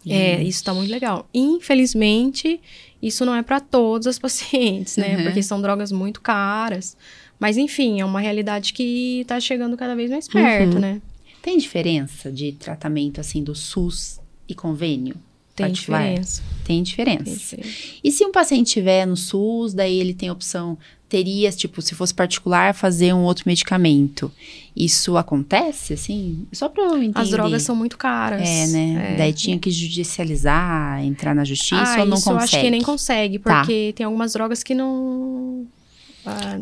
É, 0.08 0.38
Gente. 0.38 0.48
isso 0.50 0.64
tá 0.64 0.74
muito 0.74 0.90
legal. 0.90 1.28
Infelizmente, 1.34 2.60
isso 3.02 3.26
não 3.26 3.36
é 3.36 3.42
para 3.42 3.60
todas 3.60 4.08
as 4.08 4.18
pacientes, 4.20 4.98
né? 4.98 5.16
Uhum. 5.18 5.24
Porque 5.24 5.42
são 5.44 5.62
drogas 5.62 5.92
muito 5.92 6.22
caras. 6.22 6.96
Mas 7.40 7.58
enfim, 7.58 8.02
é 8.02 8.06
uma 8.06 8.20
realidade 8.20 8.74
que 8.74 9.24
tá 9.28 9.40
chegando 9.40 9.76
cada 9.76 9.96
vez 9.96 10.12
mais 10.12 10.28
perto, 10.28 10.76
Uhum. 10.76 10.80
né? 10.80 11.02
Tem 11.42 11.58
diferença 11.58 12.32
de 12.32 12.52
tratamento 12.54 13.20
assim 13.20 13.44
do 13.44 13.56
SUS 13.56 14.20
e 14.48 14.54
convênio? 14.56 15.16
Tem 15.56 15.68
Particular? 15.68 16.02
diferença. 16.04 16.44
Tem 16.64 16.82
diferença. 16.84 17.58
E 18.04 18.12
se 18.12 18.24
um 18.26 18.32
paciente 18.32 18.72
tiver 18.72 19.06
no 19.06 19.18
SUS, 19.18 19.74
daí 19.74 20.00
ele 20.00 20.14
tem 20.14 20.32
opção, 20.32 20.78
teria, 21.10 21.52
tipo, 21.52 21.82
se 21.82 21.94
fosse 21.94 22.14
particular, 22.14 22.74
fazer 22.74 23.14
um 23.14 23.24
outro 23.24 23.44
medicamento. 23.46 24.32
Isso 24.74 25.18
acontece, 25.18 25.94
assim? 25.94 26.48
Só 26.54 26.70
pra 26.70 26.84
eu 26.84 26.98
entender. 27.04 27.20
As 27.20 27.30
drogas 27.32 27.64
são 27.64 27.76
muito 27.76 27.98
caras. 27.98 28.48
É, 28.48 28.68
né? 28.68 29.14
É. 29.14 29.18
Daí 29.18 29.34
tinha 29.34 29.60
que 29.60 29.70
judicializar, 29.70 31.04
entrar 31.04 31.36
na 31.36 31.44
justiça 31.44 31.96
ah, 31.98 32.00
ou 32.02 32.06
não 32.06 32.18
isso 32.18 32.30
eu 32.30 32.34
consegue? 32.36 32.56
acho 32.56 32.64
que 32.66 32.70
nem 32.72 32.82
consegue, 32.82 33.40
Tá. 33.40 33.60
porque 33.60 33.94
tem 33.96 34.06
algumas 34.06 34.34
drogas 34.34 34.64
que 34.64 34.74
não. 34.74 35.66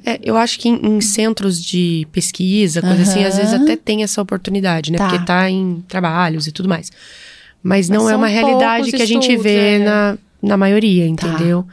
É, 0.06 0.20
eu 0.24 0.38
acho 0.38 0.58
que 0.60 0.70
em, 0.70 0.76
em 0.86 1.02
centros 1.02 1.64
de 1.64 2.08
pesquisa, 2.12 2.82
coisa 2.82 3.02
assim, 3.02 3.24
às 3.24 3.36
vezes 3.38 3.54
até 3.54 3.76
tem 3.76 4.04
essa 4.04 4.22
oportunidade, 4.22 4.92
né? 4.92 4.98
Tá. 4.98 5.10
Porque 5.10 5.26
tá 5.26 5.50
em 5.50 5.84
trabalhos 5.88 6.48
e 6.48 6.52
tudo 6.52 6.70
mais. 6.70 6.92
Mas 7.62 7.90
não 7.90 8.04
Mas 8.04 8.08
é 8.08 8.10
são 8.12 8.18
uma 8.20 8.28
realidade 8.28 8.92
que 8.92 9.02
a 9.02 9.06
gente 9.06 9.24
estudos, 9.24 9.44
vê 9.44 9.76
é. 9.76 9.80
na, 9.80 10.18
na 10.42 10.56
maioria, 10.58 11.04
Tá. 11.16 11.28
entendeu? 11.28 11.68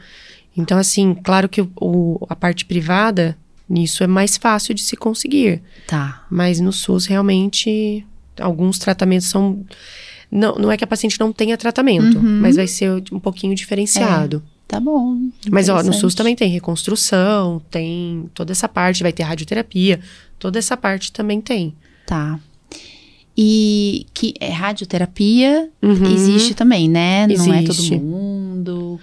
Então, 0.55 0.77
assim, 0.77 1.15
claro 1.23 1.47
que 1.47 1.61
o, 1.61 1.71
o- 1.79 2.25
a 2.29 2.35
parte 2.35 2.65
privada, 2.65 3.37
nisso 3.69 4.03
é 4.03 4.07
mais 4.07 4.35
fácil 4.37 4.73
de 4.73 4.81
se 4.81 4.97
conseguir. 4.97 5.61
Tá. 5.87 6.25
Mas 6.29 6.59
no 6.59 6.73
SUS, 6.73 7.05
realmente, 7.05 8.05
alguns 8.39 8.79
tratamentos 8.79 9.27
são. 9.27 9.63
Não, 10.29 10.55
não 10.55 10.69
é 10.71 10.75
que 10.75 10.83
a 10.83 10.87
paciente 10.87 11.17
não 11.19 11.31
tenha 11.31 11.55
tratamento, 11.55 12.17
Uhum. 12.17 12.39
mas 12.41 12.57
vai 12.57 12.67
ser 12.67 13.01
um 13.13 13.19
pouquinho 13.19 13.55
diferenciado. 13.55 14.43
Tá 14.67 14.79
bom. 14.81 15.17
Mas, 15.49 15.69
ó, 15.69 15.81
no 15.81 15.93
SUS 15.93 16.13
também 16.13 16.35
tem 16.35 16.49
reconstrução, 16.49 17.61
tem 17.71 18.29
toda 18.33 18.51
essa 18.51 18.67
parte, 18.67 19.01
vai 19.01 19.13
ter 19.13 19.23
radioterapia, 19.23 19.99
toda 20.37 20.59
essa 20.59 20.75
parte 20.75 21.11
também 21.11 21.39
tem. 21.39 21.73
Tá. 22.05 22.37
E 23.37 24.07
que 24.13 24.33
é 24.39 24.49
radioterapia 24.49 25.69
Uhum. 25.81 26.05
existe 26.11 26.53
também, 26.55 26.89
né? 26.89 27.27
Não 27.27 27.53
é 27.53 27.61
todo 27.61 27.71
Existe. 27.71 27.95
mundo. 27.97 28.46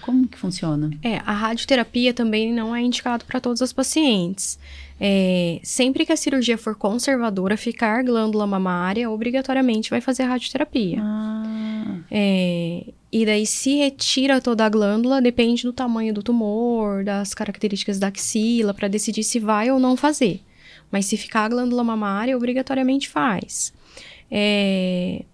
Como 0.01 0.27
que 0.27 0.39
funciona? 0.39 0.91
É, 1.03 1.17
a 1.19 1.33
radioterapia 1.33 2.13
também 2.13 2.53
não 2.53 2.75
é 2.75 2.81
indicado 2.81 3.25
para 3.25 3.41
todos 3.41 3.61
os 3.61 3.73
pacientes. 3.73 4.59
É, 5.01 5.61
sempre 5.63 6.07
que 6.07 6.13
a 6.13 6.17
cirurgia 6.17 6.57
for 6.57 6.75
conservadora, 6.75 7.57
ficar 7.57 8.05
glândula 8.05 8.47
mamária, 8.47 9.11
obrigatoriamente 9.11 9.91
vai 9.91 10.01
fazer 10.01 10.23
a 10.23 10.29
radioterapia. 10.29 10.99
Ah, 11.01 11.97
É, 12.11 12.85
e 13.11 13.25
daí, 13.25 13.47
se 13.47 13.77
retira 13.77 14.41
toda 14.41 14.65
a 14.65 14.69
glândula, 14.69 15.23
depende 15.23 15.63
do 15.63 15.73
tamanho 15.73 16.13
do 16.13 16.23
tumor, 16.23 17.05
das 17.05 17.33
características 17.35 17.99
da 17.99 18.09
axila, 18.09 18.75
para 18.75 18.89
decidir 18.89 19.23
se 19.23 19.39
vai 19.39 19.71
ou 19.71 19.79
não 19.79 19.97
fazer. 19.97 20.41
Mas 20.91 21.07
se 21.07 21.17
ficar 21.17 21.45
a 21.45 21.49
glândula 21.49 21.83
mamária, 21.85 22.37
obrigatoriamente 22.37 23.09
faz. 23.09 23.73
É, 24.31 25.25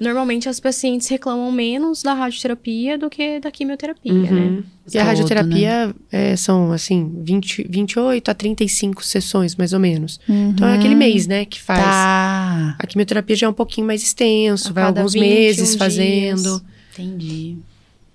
normalmente, 0.00 0.48
as 0.48 0.58
pacientes 0.60 1.08
reclamam 1.08 1.50
menos 1.52 2.02
da 2.02 2.12
radioterapia 2.14 2.98
do 2.98 3.08
que 3.08 3.38
da 3.40 3.50
quimioterapia, 3.50 4.12
né? 4.12 4.30
Uhum. 4.30 4.62
E 4.92 4.98
a 4.98 5.00
Todo, 5.00 5.08
radioterapia 5.08 5.94
é, 6.12 6.36
são, 6.36 6.72
assim, 6.72 7.10
20, 7.22 7.66
28 7.70 8.30
a 8.30 8.34
35 8.34 9.04
sessões, 9.04 9.56
mais 9.56 9.72
ou 9.72 9.80
menos. 9.80 10.20
Então, 10.28 10.68
é 10.68 10.74
aquele 10.76 10.92
Uhum. 10.94 10.98
mês, 10.98 11.26
né, 11.26 11.44
que 11.44 11.60
faz. 11.60 11.82
Tá. 11.82 12.76
A 12.78 12.86
quimioterapia 12.86 13.34
já 13.36 13.46
é 13.46 13.50
um 13.50 13.54
pouquinho 13.54 13.86
mais 13.86 14.02
extenso, 14.02 14.68
A 14.70 14.72
vai 14.72 14.84
alguns 14.84 15.14
21 15.14 15.28
meses 15.28 15.56
dias. 15.68 15.76
fazendo. 15.76 16.62
Entendi. 16.92 17.56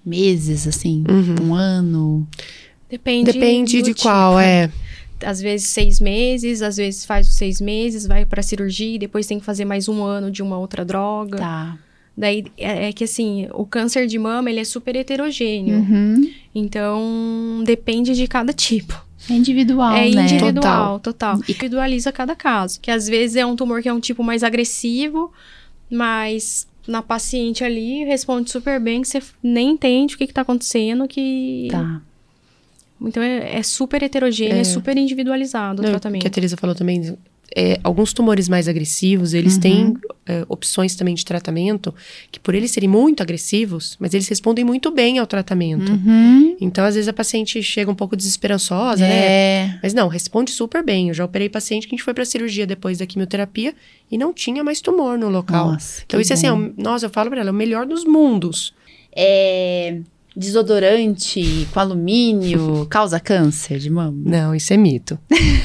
Meses, 0.05 0.67
assim. 0.67 1.03
Uhum. 1.09 1.49
Um 1.49 1.53
ano. 1.55 2.27
Depende, 2.89 3.31
Depende 3.31 3.77
do 3.79 3.83
de 3.85 3.93
tipo. 3.93 4.01
qual, 4.03 4.39
é. 4.39 4.69
Às 5.23 5.41
vezes 5.41 5.67
seis 5.67 5.99
meses, 5.99 6.61
às 6.61 6.77
vezes 6.77 7.05
faz 7.05 7.27
os 7.27 7.35
seis 7.35 7.59
meses, 7.59 8.05
vai 8.05 8.25
pra 8.25 8.41
cirurgia 8.41 8.95
e 8.95 8.99
depois 8.99 9.27
tem 9.27 9.39
que 9.39 9.45
fazer 9.45 9.65
mais 9.65 9.87
um 9.87 10.03
ano 10.03 10.31
de 10.31 10.41
uma 10.41 10.57
outra 10.57 10.85
droga. 10.85 11.37
Tá. 11.37 11.77
Daí 12.17 12.45
é, 12.57 12.89
é 12.89 12.91
que 12.91 13.05
assim, 13.05 13.47
o 13.53 13.65
câncer 13.65 14.05
de 14.05 14.19
mama 14.19 14.49
ele 14.49 14.59
é 14.59 14.63
super 14.63 14.95
heterogêneo. 14.95 15.77
Uhum. 15.77 16.31
Então 16.53 17.63
depende 17.65 18.13
de 18.13 18.27
cada 18.27 18.51
tipo. 18.51 18.93
É 19.29 19.33
individual, 19.33 19.95
é 19.95 20.09
né? 20.09 20.23
individual, 20.23 20.99
total. 20.99 21.37
Individualiza 21.37 22.11
cada 22.11 22.35
caso. 22.35 22.79
Que 22.81 22.91
às 22.91 23.07
vezes 23.07 23.35
é 23.35 23.45
um 23.45 23.55
tumor 23.55 23.81
que 23.81 23.89
é 23.89 23.93
um 23.93 23.99
tipo 23.99 24.23
mais 24.23 24.43
agressivo, 24.43 25.31
mas 25.89 26.67
na 26.89 27.01
paciente 27.01 27.63
ali, 27.63 28.03
responde 28.03 28.49
super 28.49 28.79
bem, 28.79 29.01
que 29.01 29.07
você 29.07 29.21
nem 29.43 29.71
entende 29.71 30.15
o 30.15 30.17
que, 30.17 30.27
que 30.27 30.33
tá 30.33 30.41
acontecendo, 30.41 31.07
que. 31.07 31.67
Tá. 31.69 32.01
Então 33.01 33.21
é, 33.23 33.57
é 33.57 33.63
super 33.63 34.01
heterogêneo, 34.03 34.55
é. 34.57 34.59
É. 34.61 34.63
super 34.63 34.97
individualizado 34.97 35.81
o 35.81 35.83
Não, 35.83 35.91
tratamento. 35.91 36.21
que 36.21 36.27
a 36.27 36.31
Teresa 36.31 36.57
falou 36.57 36.75
também, 36.75 37.17
é, 37.55 37.79
alguns 37.83 38.13
tumores 38.13 38.47
mais 38.47 38.67
agressivos, 38.67 39.33
eles 39.33 39.55
Uhum. 39.55 39.59
têm 39.61 39.93
é, 40.27 40.45
opções 40.47 40.95
também 40.95 41.15
de 41.15 41.25
tratamento, 41.25 41.95
que 42.31 42.39
por 42.39 42.53
eles 42.53 42.69
serem 42.69 42.87
muito 42.87 43.23
agressivos, 43.23 43.97
mas 43.99 44.13
eles 44.13 44.27
respondem 44.27 44.63
muito 44.63 44.91
bem 44.91 45.17
ao 45.17 45.25
tratamento. 45.25 45.91
Uhum. 45.91 46.55
Então, 46.61 46.85
às 46.85 46.93
vezes, 46.93 47.07
a 47.07 47.13
paciente 47.13 47.63
chega 47.63 47.89
um 47.89 47.95
pouco 47.95 48.15
desesperançosa, 48.15 49.01
né? 49.07 49.25
É. 49.25 49.79
Mas 49.81 49.93
não, 49.95 50.07
responde 50.07 50.51
super 50.51 50.83
bem. 50.83 51.07
Eu 51.07 51.15
já 51.15 51.25
operei 51.25 51.49
paciente 51.49 51.87
que 51.87 51.95
a 51.95 51.97
gente 51.97 52.03
foi 52.05 52.13
pra 52.13 52.25
cirurgia 52.25 52.67
depois 52.67 52.99
da 52.99 53.07
quimioterapia 53.07 53.73
e 54.11 54.17
não 54.19 54.31
tinha 54.31 54.63
mais 54.63 54.81
tumor 54.81 55.17
no 55.17 55.29
local. 55.29 55.71
Nossa, 55.71 56.03
então, 56.05 56.19
isso 56.21 56.33
assim, 56.33 56.45
é 56.45 56.51
bom. 56.51 56.59
o- 56.67 56.73
nossa, 56.77 57.07
eu 57.07 57.09
falo 57.09 57.31
pra 57.31 57.39
ela, 57.39 57.49
é 57.49 57.51
o 57.51 57.55
melhor 57.55 57.87
dos 57.87 58.03
mundos. 58.05 58.73
É, 59.15 59.99
Desodorante 60.39 61.67
com 61.73 61.79
alumínio 61.81 62.87
causa 62.89 63.19
câncer 63.19 63.77
de 63.77 63.89
mama? 63.89 64.17
Não, 64.25 64.55
isso 64.55 64.71
é 64.73 64.77
mito. 64.77 65.19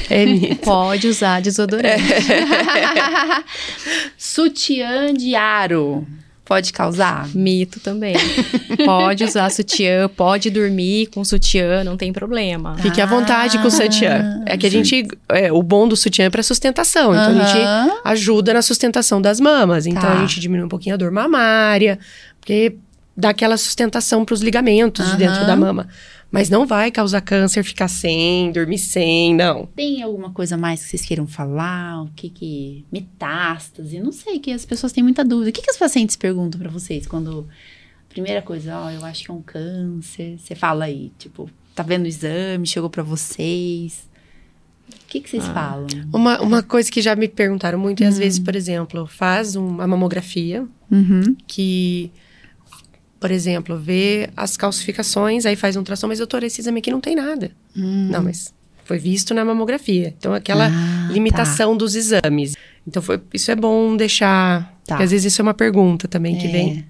É 0.09 0.25
mito. 0.25 0.57
Pode 0.65 1.07
usar 1.07 1.41
desodorante. 1.41 2.03
Sutiã 4.17 5.13
de 5.13 5.35
aro 5.35 6.05
pode 6.43 6.71
causar? 6.71 7.27
Mito 7.33 7.79
também. 7.79 8.15
Pode 8.85 9.23
usar 9.23 9.49
sutiã, 9.49 10.07
pode 10.07 10.51
dormir 10.51 11.07
com 11.07 11.23
sutiã, 11.25 11.83
não 11.83 11.97
tem 11.97 12.13
problema. 12.13 12.77
Fique 12.77 13.01
à 13.01 13.05
vontade 13.07 13.57
com 13.57 13.67
o 13.67 13.71
sutiã. 13.71 14.43
É 14.45 14.55
que 14.55 14.67
a 14.67 14.69
gente. 14.69 15.07
é, 15.29 15.51
o 15.51 15.63
bom 15.63 15.87
do 15.87 15.97
sutiã 15.97 16.25
é 16.25 16.29
pra 16.29 16.43
sustentação. 16.43 17.15
Então, 17.15 17.41
a 17.41 17.45
gente 17.47 17.65
ajuda 18.03 18.53
na 18.53 18.61
sustentação 18.61 19.19
das 19.19 19.39
mamas. 19.39 19.87
Então, 19.87 20.03
Tá. 20.03 20.13
a 20.13 20.19
gente 20.21 20.39
diminui 20.39 20.65
um 20.65 20.69
pouquinho 20.69 20.93
a 20.93 20.97
dor 20.97 21.09
mamária, 21.11 21.97
porque 22.39 22.75
dá 23.15 23.29
aquela 23.29 23.57
sustentação 23.57 24.25
pros 24.25 24.41
ligamentos 24.41 25.09
de 25.11 25.17
dentro 25.17 25.45
da 25.45 25.55
mama. 25.55 25.87
Mas 26.31 26.49
não 26.49 26.65
vai 26.65 26.91
causar 26.91 27.21
câncer 27.21 27.63
ficar 27.63 27.87
sem, 27.87 28.51
dormir 28.51 28.77
sem, 28.79 29.33
não. 29.33 29.67
Tem 29.75 30.01
alguma 30.03 30.31
coisa 30.31 30.57
mais 30.57 30.83
que 30.83 30.89
vocês 30.89 31.05
queiram 31.05 31.25
falar? 31.25 32.03
O 32.03 32.09
que 32.15 32.29
que... 32.29 32.83
Metástase? 32.91 33.99
Não 33.99 34.11
sei, 34.11 34.39
que 34.39 34.51
as 34.51 34.65
pessoas 34.65 34.91
têm 34.91 35.03
muita 35.03 35.23
dúvida. 35.23 35.49
O 35.49 35.53
que 35.53 35.61
que 35.61 35.71
os 35.71 35.77
pacientes 35.77 36.15
perguntam 36.15 36.59
pra 36.59 36.69
vocês 36.69 37.07
quando... 37.07 37.47
Primeira 38.09 38.41
coisa, 38.41 38.77
ó, 38.79 38.89
eu 38.91 39.03
acho 39.05 39.25
que 39.25 39.31
é 39.31 39.33
um 39.33 39.41
câncer. 39.41 40.37
Você 40.39 40.55
fala 40.55 40.85
aí, 40.85 41.11
tipo, 41.19 41.49
tá 41.73 41.83
vendo 41.83 42.03
o 42.03 42.07
exame, 42.07 42.65
chegou 42.67 42.89
pra 42.89 43.03
vocês. 43.03 44.09
O 44.89 45.07
que 45.07 45.19
que 45.21 45.29
vocês 45.29 45.43
Ah. 45.49 45.53
falam? 45.53 45.87
Uma, 46.13 46.41
uma 46.41 46.63
coisa 46.63 46.89
que 46.91 47.01
já 47.01 47.15
me 47.15 47.27
perguntaram 47.27 47.77
muito, 47.79 48.03
e 48.03 48.05
às 48.05 48.15
Hum. 48.15 48.19
vezes, 48.19 48.39
por 48.39 48.55
exemplo, 48.55 49.05
faz 49.05 49.55
um- 49.55 49.67
uma 49.67 49.87
mamografia 49.87 50.65
Uhum. 50.91 51.35
que, 51.47 52.09
por 53.27 53.31
exemplo, 53.31 53.77
vê 53.77 54.29
as 54.35 54.55
calcificações, 54.57 55.45
aí 55.45 55.55
faz 55.55 55.75
um 55.75 55.79
ultrassom, 55.79 56.07
mas 56.07 56.19
doutora, 56.19 56.45
esse 56.45 56.61
exame 56.61 56.79
aqui 56.79 56.91
não 56.91 57.01
tem 57.01 57.15
nada. 57.15 57.51
Hum. 57.75 58.07
Não, 58.11 58.23
mas 58.23 58.53
foi 58.83 58.97
visto 58.99 59.33
na 59.33 59.43
mamografia. 59.43 60.13
Então, 60.17 60.33
aquela 60.33 60.67
Ah, 60.67 61.11
limitação 61.11 61.75
dos 61.75 61.95
exames. 61.95 62.55
Então, 62.87 63.01
foi, 63.01 63.19
isso 63.33 63.49
é 63.51 63.55
bom 63.55 63.95
deixar. 63.97 64.61
Tá. 64.85 64.95
Porque 64.95 65.03
às 65.03 65.11
vezes 65.11 65.33
isso 65.33 65.41
é 65.41 65.43
uma 65.43 65.53
pergunta 65.55 66.07
também 66.07 66.37
que 66.37 66.45
É. 66.47 66.51
vem. 66.51 66.85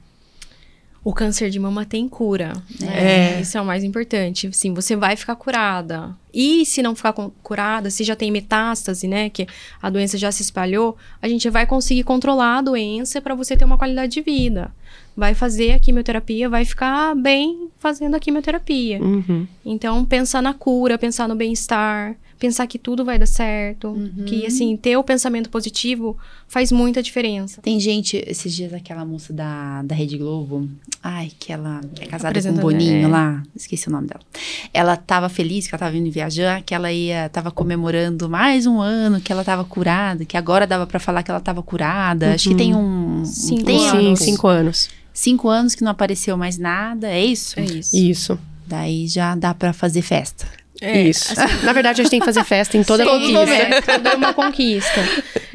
O 1.04 1.14
câncer 1.14 1.52
de 1.52 1.60
mama 1.60 1.86
tem 1.86 2.10
cura. 2.10 2.52
É. 2.82 2.86
Né? 2.86 3.42
Isso 3.42 3.56
é 3.58 3.62
o 3.62 3.66
mais 3.66 3.84
importante. 3.84 4.50
Sim, 4.52 4.74
você 4.74 4.96
vai 4.96 5.16
ficar 5.16 5.36
curada. 5.36 6.10
E 6.34 6.66
se 6.66 6.82
não 6.82 6.96
ficar 6.96 7.14
com- 7.14 7.30
curada, 7.44 7.92
se 7.92 8.04
já 8.04 8.16
tem 8.16 8.32
metástase, 8.32 9.08
né, 9.08 9.30
que 9.30 9.46
a 9.80 9.90
doença 9.92 10.18
já 10.18 10.32
se 10.32 10.42
espalhou, 10.42 10.98
a 11.22 11.28
gente 11.30 11.48
vai 11.50 11.68
conseguir 11.68 12.04
controlar 12.04 12.58
a 12.58 12.62
doença 12.62 13.22
para 13.22 13.36
você 13.36 13.56
ter 13.56 13.64
uma 13.66 13.78
qualidade 13.78 14.14
de 14.14 14.22
vida. 14.22 14.72
Vai 15.16 15.34
fazer 15.34 15.72
a 15.72 15.80
quimioterapia, 15.80 16.50
vai 16.50 16.66
ficar 16.66 17.16
bem 17.16 17.70
fazendo 17.80 18.16
a 18.16 18.20
quimioterapia. 18.20 19.02
Uhum. 19.02 19.48
Então, 19.66 20.04
pensar 20.04 20.42
na 20.42 20.54
cura, 20.54 20.98
pensar 20.98 21.28
no 21.28 21.36
bem-estar, 21.36 22.16
pensar 22.38 22.68
que 22.68 22.78
tudo 22.78 23.06
vai 23.06 23.18
dar 23.18 23.26
certo, 23.26 23.88
Uhum. 23.88 24.26
que 24.26 24.46
assim, 24.46 24.76
ter 24.76 24.98
o 24.98 25.04
pensamento 25.04 25.50
positivo 25.50 26.18
faz 26.50 26.70
muita 26.72 27.02
diferença. 27.02 27.62
Tem 27.62 27.80
gente, 27.80 28.22
esses 28.28 28.54
dias 28.54 28.74
aquela 28.74 29.06
moça 29.06 29.32
da, 29.32 29.82
da 29.84 29.96
Rede 29.96 30.18
Globo, 30.18 30.68
ai, 31.02 31.32
que 31.40 31.54
ela 31.54 31.80
é 32.00 32.06
casada 32.08 32.42
com 32.42 32.50
um 32.50 32.54
Boninho 32.56 33.06
é. 33.06 33.08
lá, 33.08 33.42
esqueci 33.56 33.88
o 33.88 33.92
nome 33.92 34.08
dela. 34.08 34.22
Ela 34.74 34.98
tava 34.98 35.30
feliz 35.30 35.66
que 35.66 35.74
ela 35.74 35.80
tava 35.80 35.92
vindo 35.94 36.12
viajar, 36.12 36.62
que 36.62 36.76
ela 36.76 36.92
ia, 36.92 37.30
tava 37.30 37.52
comemorando 37.52 38.28
mais 38.30 38.66
um 38.68 38.82
ano 38.82 39.22
que 39.22 39.32
ela 39.32 39.44
tava 39.46 39.64
curada, 39.64 40.26
que 40.26 40.36
agora 40.36 40.68
dava 40.68 40.86
pra 40.86 41.00
falar 41.00 41.24
que 41.24 41.32
ela 41.32 41.40
tava 41.40 41.64
curada. 41.64 42.34
Acho 42.34 42.50
que 42.50 42.56
tem 42.56 42.76
um, 42.76 43.24
Cinco 43.26 43.72
Sim, 43.72 43.88
anos. 43.88 44.20
cinco 44.20 44.48
anos. 44.48 44.90
Cinco 45.16 45.48
anos 45.50 45.74
que 45.74 45.84
não 45.84 45.92
apareceu 45.92 46.38
mais 46.38 46.58
nada, 46.60 47.10
é 47.10 47.26
isso? 47.26 47.60
É 47.60 47.64
isso. 47.64 47.96
Isso. 47.98 48.40
Daí 48.68 49.08
já 49.08 49.34
dá 49.36 49.54
pra 49.54 49.74
fazer 49.74 50.02
festa. 50.04 50.46
É, 50.82 51.04
isso. 51.04 51.34
Na 51.64 51.72
verdade, 51.72 52.02
a 52.02 52.04
gente 52.04 52.12
tem 52.12 52.20
que 52.20 52.26
fazer 52.26 52.44
festa 52.44 52.78
em 52.78 52.84
toda 52.84 53.04
Sim, 53.06 53.10
conquista. 53.10 53.54
é, 53.54 53.82
toda 53.82 54.16
uma 54.18 54.34
conquista. 54.34 55.02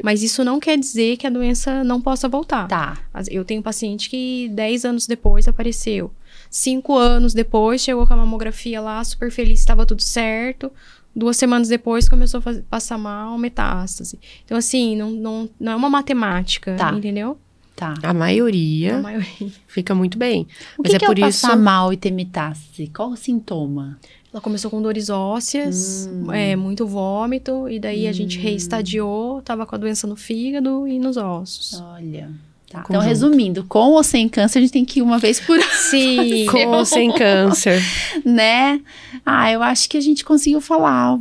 Mas 0.03 0.23
isso 0.23 0.43
não 0.43 0.59
quer 0.59 0.79
dizer 0.79 1.19
que 1.19 1.27
a 1.27 1.31
doença 1.31 1.85
não 1.85 2.01
possa 2.01 2.27
voltar. 2.27 2.67
Tá. 2.69 2.97
Eu 3.29 3.45
tenho 3.45 3.63
paciente 3.63 4.09
que 4.09 4.49
10 4.55 4.85
anos 4.87 5.07
depois 5.07 5.47
apareceu. 5.47 6.11
Cinco 6.49 6.97
anos 6.97 7.35
depois, 7.35 7.83
chegou 7.83 8.07
com 8.07 8.15
a 8.15 8.17
mamografia 8.17 8.81
lá, 8.81 9.05
super 9.05 9.31
feliz, 9.31 9.61
estava 9.61 9.85
tudo 9.85 10.01
certo. 10.03 10.73
Duas 11.15 11.37
semanas 11.37 11.69
depois, 11.69 12.09
começou 12.09 12.39
a 12.39 12.41
faz- 12.41 12.63
passar 12.71 12.97
mal, 12.97 13.37
metástase. 13.37 14.19
Então, 14.45 14.57
assim, 14.57 14.97
não, 14.97 15.11
não, 15.11 15.51
não 15.61 15.73
é 15.73 15.77
uma 15.77 15.91
matemática, 15.91 16.75
Tá. 16.77 16.93
entendeu? 16.93 17.37
Tá. 17.81 17.95
A 18.03 18.13
maioria 18.13 18.99
A 18.99 19.01
maioria. 19.01 19.27
fica 19.67 19.95
muito 19.95 20.19
bem. 20.19 20.47
O 20.79 20.83
Mas 20.83 20.91
que, 20.91 20.97
é 20.97 20.99
que 21.01 21.07
por 21.07 21.19
é 21.19 21.25
o 21.25 21.29
isso. 21.29 21.41
passar 21.43 21.57
mal 21.57 21.93
e 21.93 21.97
ter 21.97 22.11
metástase? 22.11 22.89
Qual 22.95 23.11
o 23.11 23.17
sintoma? 23.17 23.99
Ela 24.33 24.41
começou 24.41 24.71
com 24.71 24.81
dores 24.83 25.09
ósseas, 25.11 26.07
Hum. 26.13 26.31
é, 26.31 26.55
muito 26.55 26.87
vômito, 26.87 27.69
e 27.69 27.81
daí 27.81 28.07
a 28.07 28.13
gente 28.13 28.39
reestadiou, 28.39 29.41
tava 29.43 29.65
com 29.67 29.75
a 29.75 29.79
doença 29.79 30.07
no 30.07 30.15
fígado 30.15 30.87
e 30.87 30.99
nos 30.99 31.17
ossos. 31.17 31.81
Olha. 31.81 32.31
Tá. 32.71 32.81
Então, 32.85 33.01
conjunto. 33.01 33.09
resumindo, 33.09 33.65
com 33.65 33.89
ou 33.91 34.05
sem 34.05 34.29
câncer, 34.29 34.59
a 34.59 34.63
gente 34.63 34.73
tem 34.73 34.85
que 34.85 35.01
ir 35.01 35.03
uma 35.03 35.19
vez 35.19 35.41
por 35.41 35.59
ano, 35.59 35.65
Sim. 35.91 36.47
Com 36.53 36.67
ou 36.69 36.85
sem 36.85 37.11
câncer. 37.13 37.83
né? 38.25 38.81
Ah, 39.27 39.51
eu 39.51 39.61
acho 39.61 39.89
que 39.89 39.97
a 39.97 40.01
gente 40.01 40.25
conseguiu 40.25 40.61
falar 40.61 41.19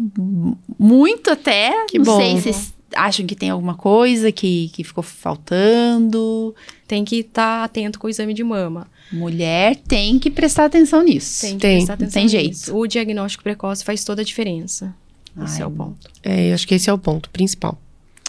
muito 0.77 1.31
até. 1.31 1.85
Que 1.87 1.97
Não 1.97 2.05
bom. 2.05 2.17
sei 2.41 2.53
se 2.53 2.71
acham 2.95 3.25
que 3.25 3.35
tem 3.35 3.49
alguma 3.49 3.75
coisa 3.75 4.31
que, 4.31 4.69
que 4.69 4.83
ficou 4.83 5.03
faltando. 5.03 6.55
Tem 6.87 7.03
que 7.05 7.17
estar 7.17 7.63
atento 7.63 7.99
com 7.99 8.07
o 8.07 8.09
exame 8.09 8.33
de 8.33 8.43
mama. 8.43 8.87
Mulher 9.11 9.75
tem 9.75 10.19
que 10.19 10.29
prestar 10.29 10.65
atenção 10.65 11.03
nisso. 11.03 11.41
Tem 11.41 11.53
que 11.55 11.61
Tem, 11.61 11.77
prestar 11.77 11.93
atenção 11.93 12.13
tem 12.13 12.23
nisso. 12.23 12.65
jeito. 12.65 12.77
O 12.77 12.87
diagnóstico 12.87 13.43
precoce 13.43 13.83
faz 13.83 14.03
toda 14.03 14.21
a 14.21 14.25
diferença. 14.25 14.93
Esse 15.43 15.57
Ai, 15.57 15.63
é 15.63 15.65
o 15.65 15.71
ponto. 15.71 16.09
É, 16.23 16.49
eu 16.49 16.53
acho 16.55 16.67
que 16.67 16.75
esse 16.75 16.89
é 16.89 16.93
o 16.93 16.97
ponto 16.97 17.29
principal. 17.29 17.79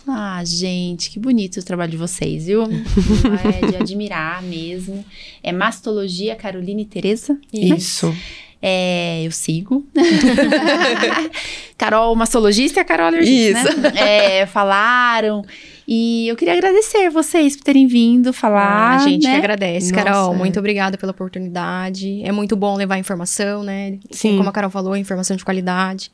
Ah, 0.06 0.42
gente, 0.44 1.10
que 1.10 1.18
bonito 1.18 1.58
o 1.58 1.62
trabalho 1.62 1.90
de 1.90 1.96
vocês, 1.96 2.46
viu? 2.46 2.62
é 2.64 3.70
de 3.70 3.76
admirar 3.76 4.42
mesmo. 4.42 5.04
É 5.42 5.52
mastologia 5.52 6.34
Caroline 6.34 6.82
e 6.82 6.86
Tereza? 6.86 7.38
Isso. 7.52 8.14
É, 8.62 9.22
eu 9.24 9.30
sigo. 9.30 9.86
Carol, 11.78 12.14
mastologista 12.14 12.78
e 12.78 12.82
a 12.82 12.84
Carol 12.84 13.06
alergista, 13.06 13.74
né? 13.74 13.92
É, 14.42 14.46
falaram. 14.46 15.42
E 15.88 16.28
eu 16.28 16.36
queria 16.36 16.54
agradecer 16.54 17.08
vocês 17.10 17.56
por 17.56 17.64
terem 17.64 17.86
vindo 17.86 18.32
falar. 18.32 18.96
a 18.96 18.98
gente 18.98 19.24
né? 19.24 19.32
que 19.32 19.38
agradece, 19.38 19.92
Nossa, 19.92 20.04
Carol. 20.04 20.34
é. 20.34 20.36
Muito 20.36 20.58
obrigada 20.58 20.98
pela 20.98 21.10
oportunidade. 21.10 22.22
É 22.22 22.30
muito 22.30 22.54
bom 22.54 22.76
levar 22.76 22.98
informação, 22.98 23.62
né? 23.62 23.98
Sim. 24.10 24.36
Como 24.36 24.48
a 24.48 24.52
Carol 24.52 24.70
falou, 24.70 24.96
informação 24.96 25.36
de 25.36 25.44
qualidade. 25.44 26.12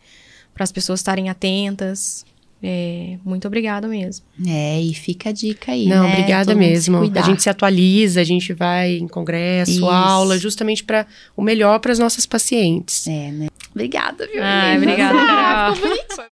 Para 0.55 0.65
as 0.65 0.73
pessoas 0.73 1.01
estarem 1.01 1.29
atentas. 1.29 2.25
É, 2.69 3.17
muito 3.25 3.47
obrigada 3.47 3.87
mesmo. 3.87 4.27
É, 4.45 4.81
e 4.81 4.93
fica 4.93 5.29
a 5.29 5.33
dica 5.33 5.71
aí. 5.71 5.87
Não, 5.87 6.03
né? 6.03 6.15
obrigada 6.15 6.47
Todo 6.47 6.59
mesmo. 6.59 6.99
A 7.15 7.23
gente 7.23 7.41
se 7.41 7.49
atualiza, 7.49 8.21
a 8.21 8.25
gente 8.25 8.53
vai 8.53 8.97
em 8.97 9.07
congresso, 9.07 9.71
Isso. 9.71 9.89
aula, 9.89 10.37
justamente 10.37 10.83
para 10.83 11.07
o 11.37 11.43
melhor 11.43 11.79
para 11.79 11.93
as 11.93 12.01
nossas 12.01 12.27
pacientes. 12.27 13.07
É, 13.07 13.31
né? 13.31 13.47
Obrigada, 13.71 14.27
viu? 14.27 14.43
Ah, 14.43 14.75
obrigada. 14.77 15.19
Ah, 15.21 15.73
ficou 15.77 15.91
bonito. 15.91 16.37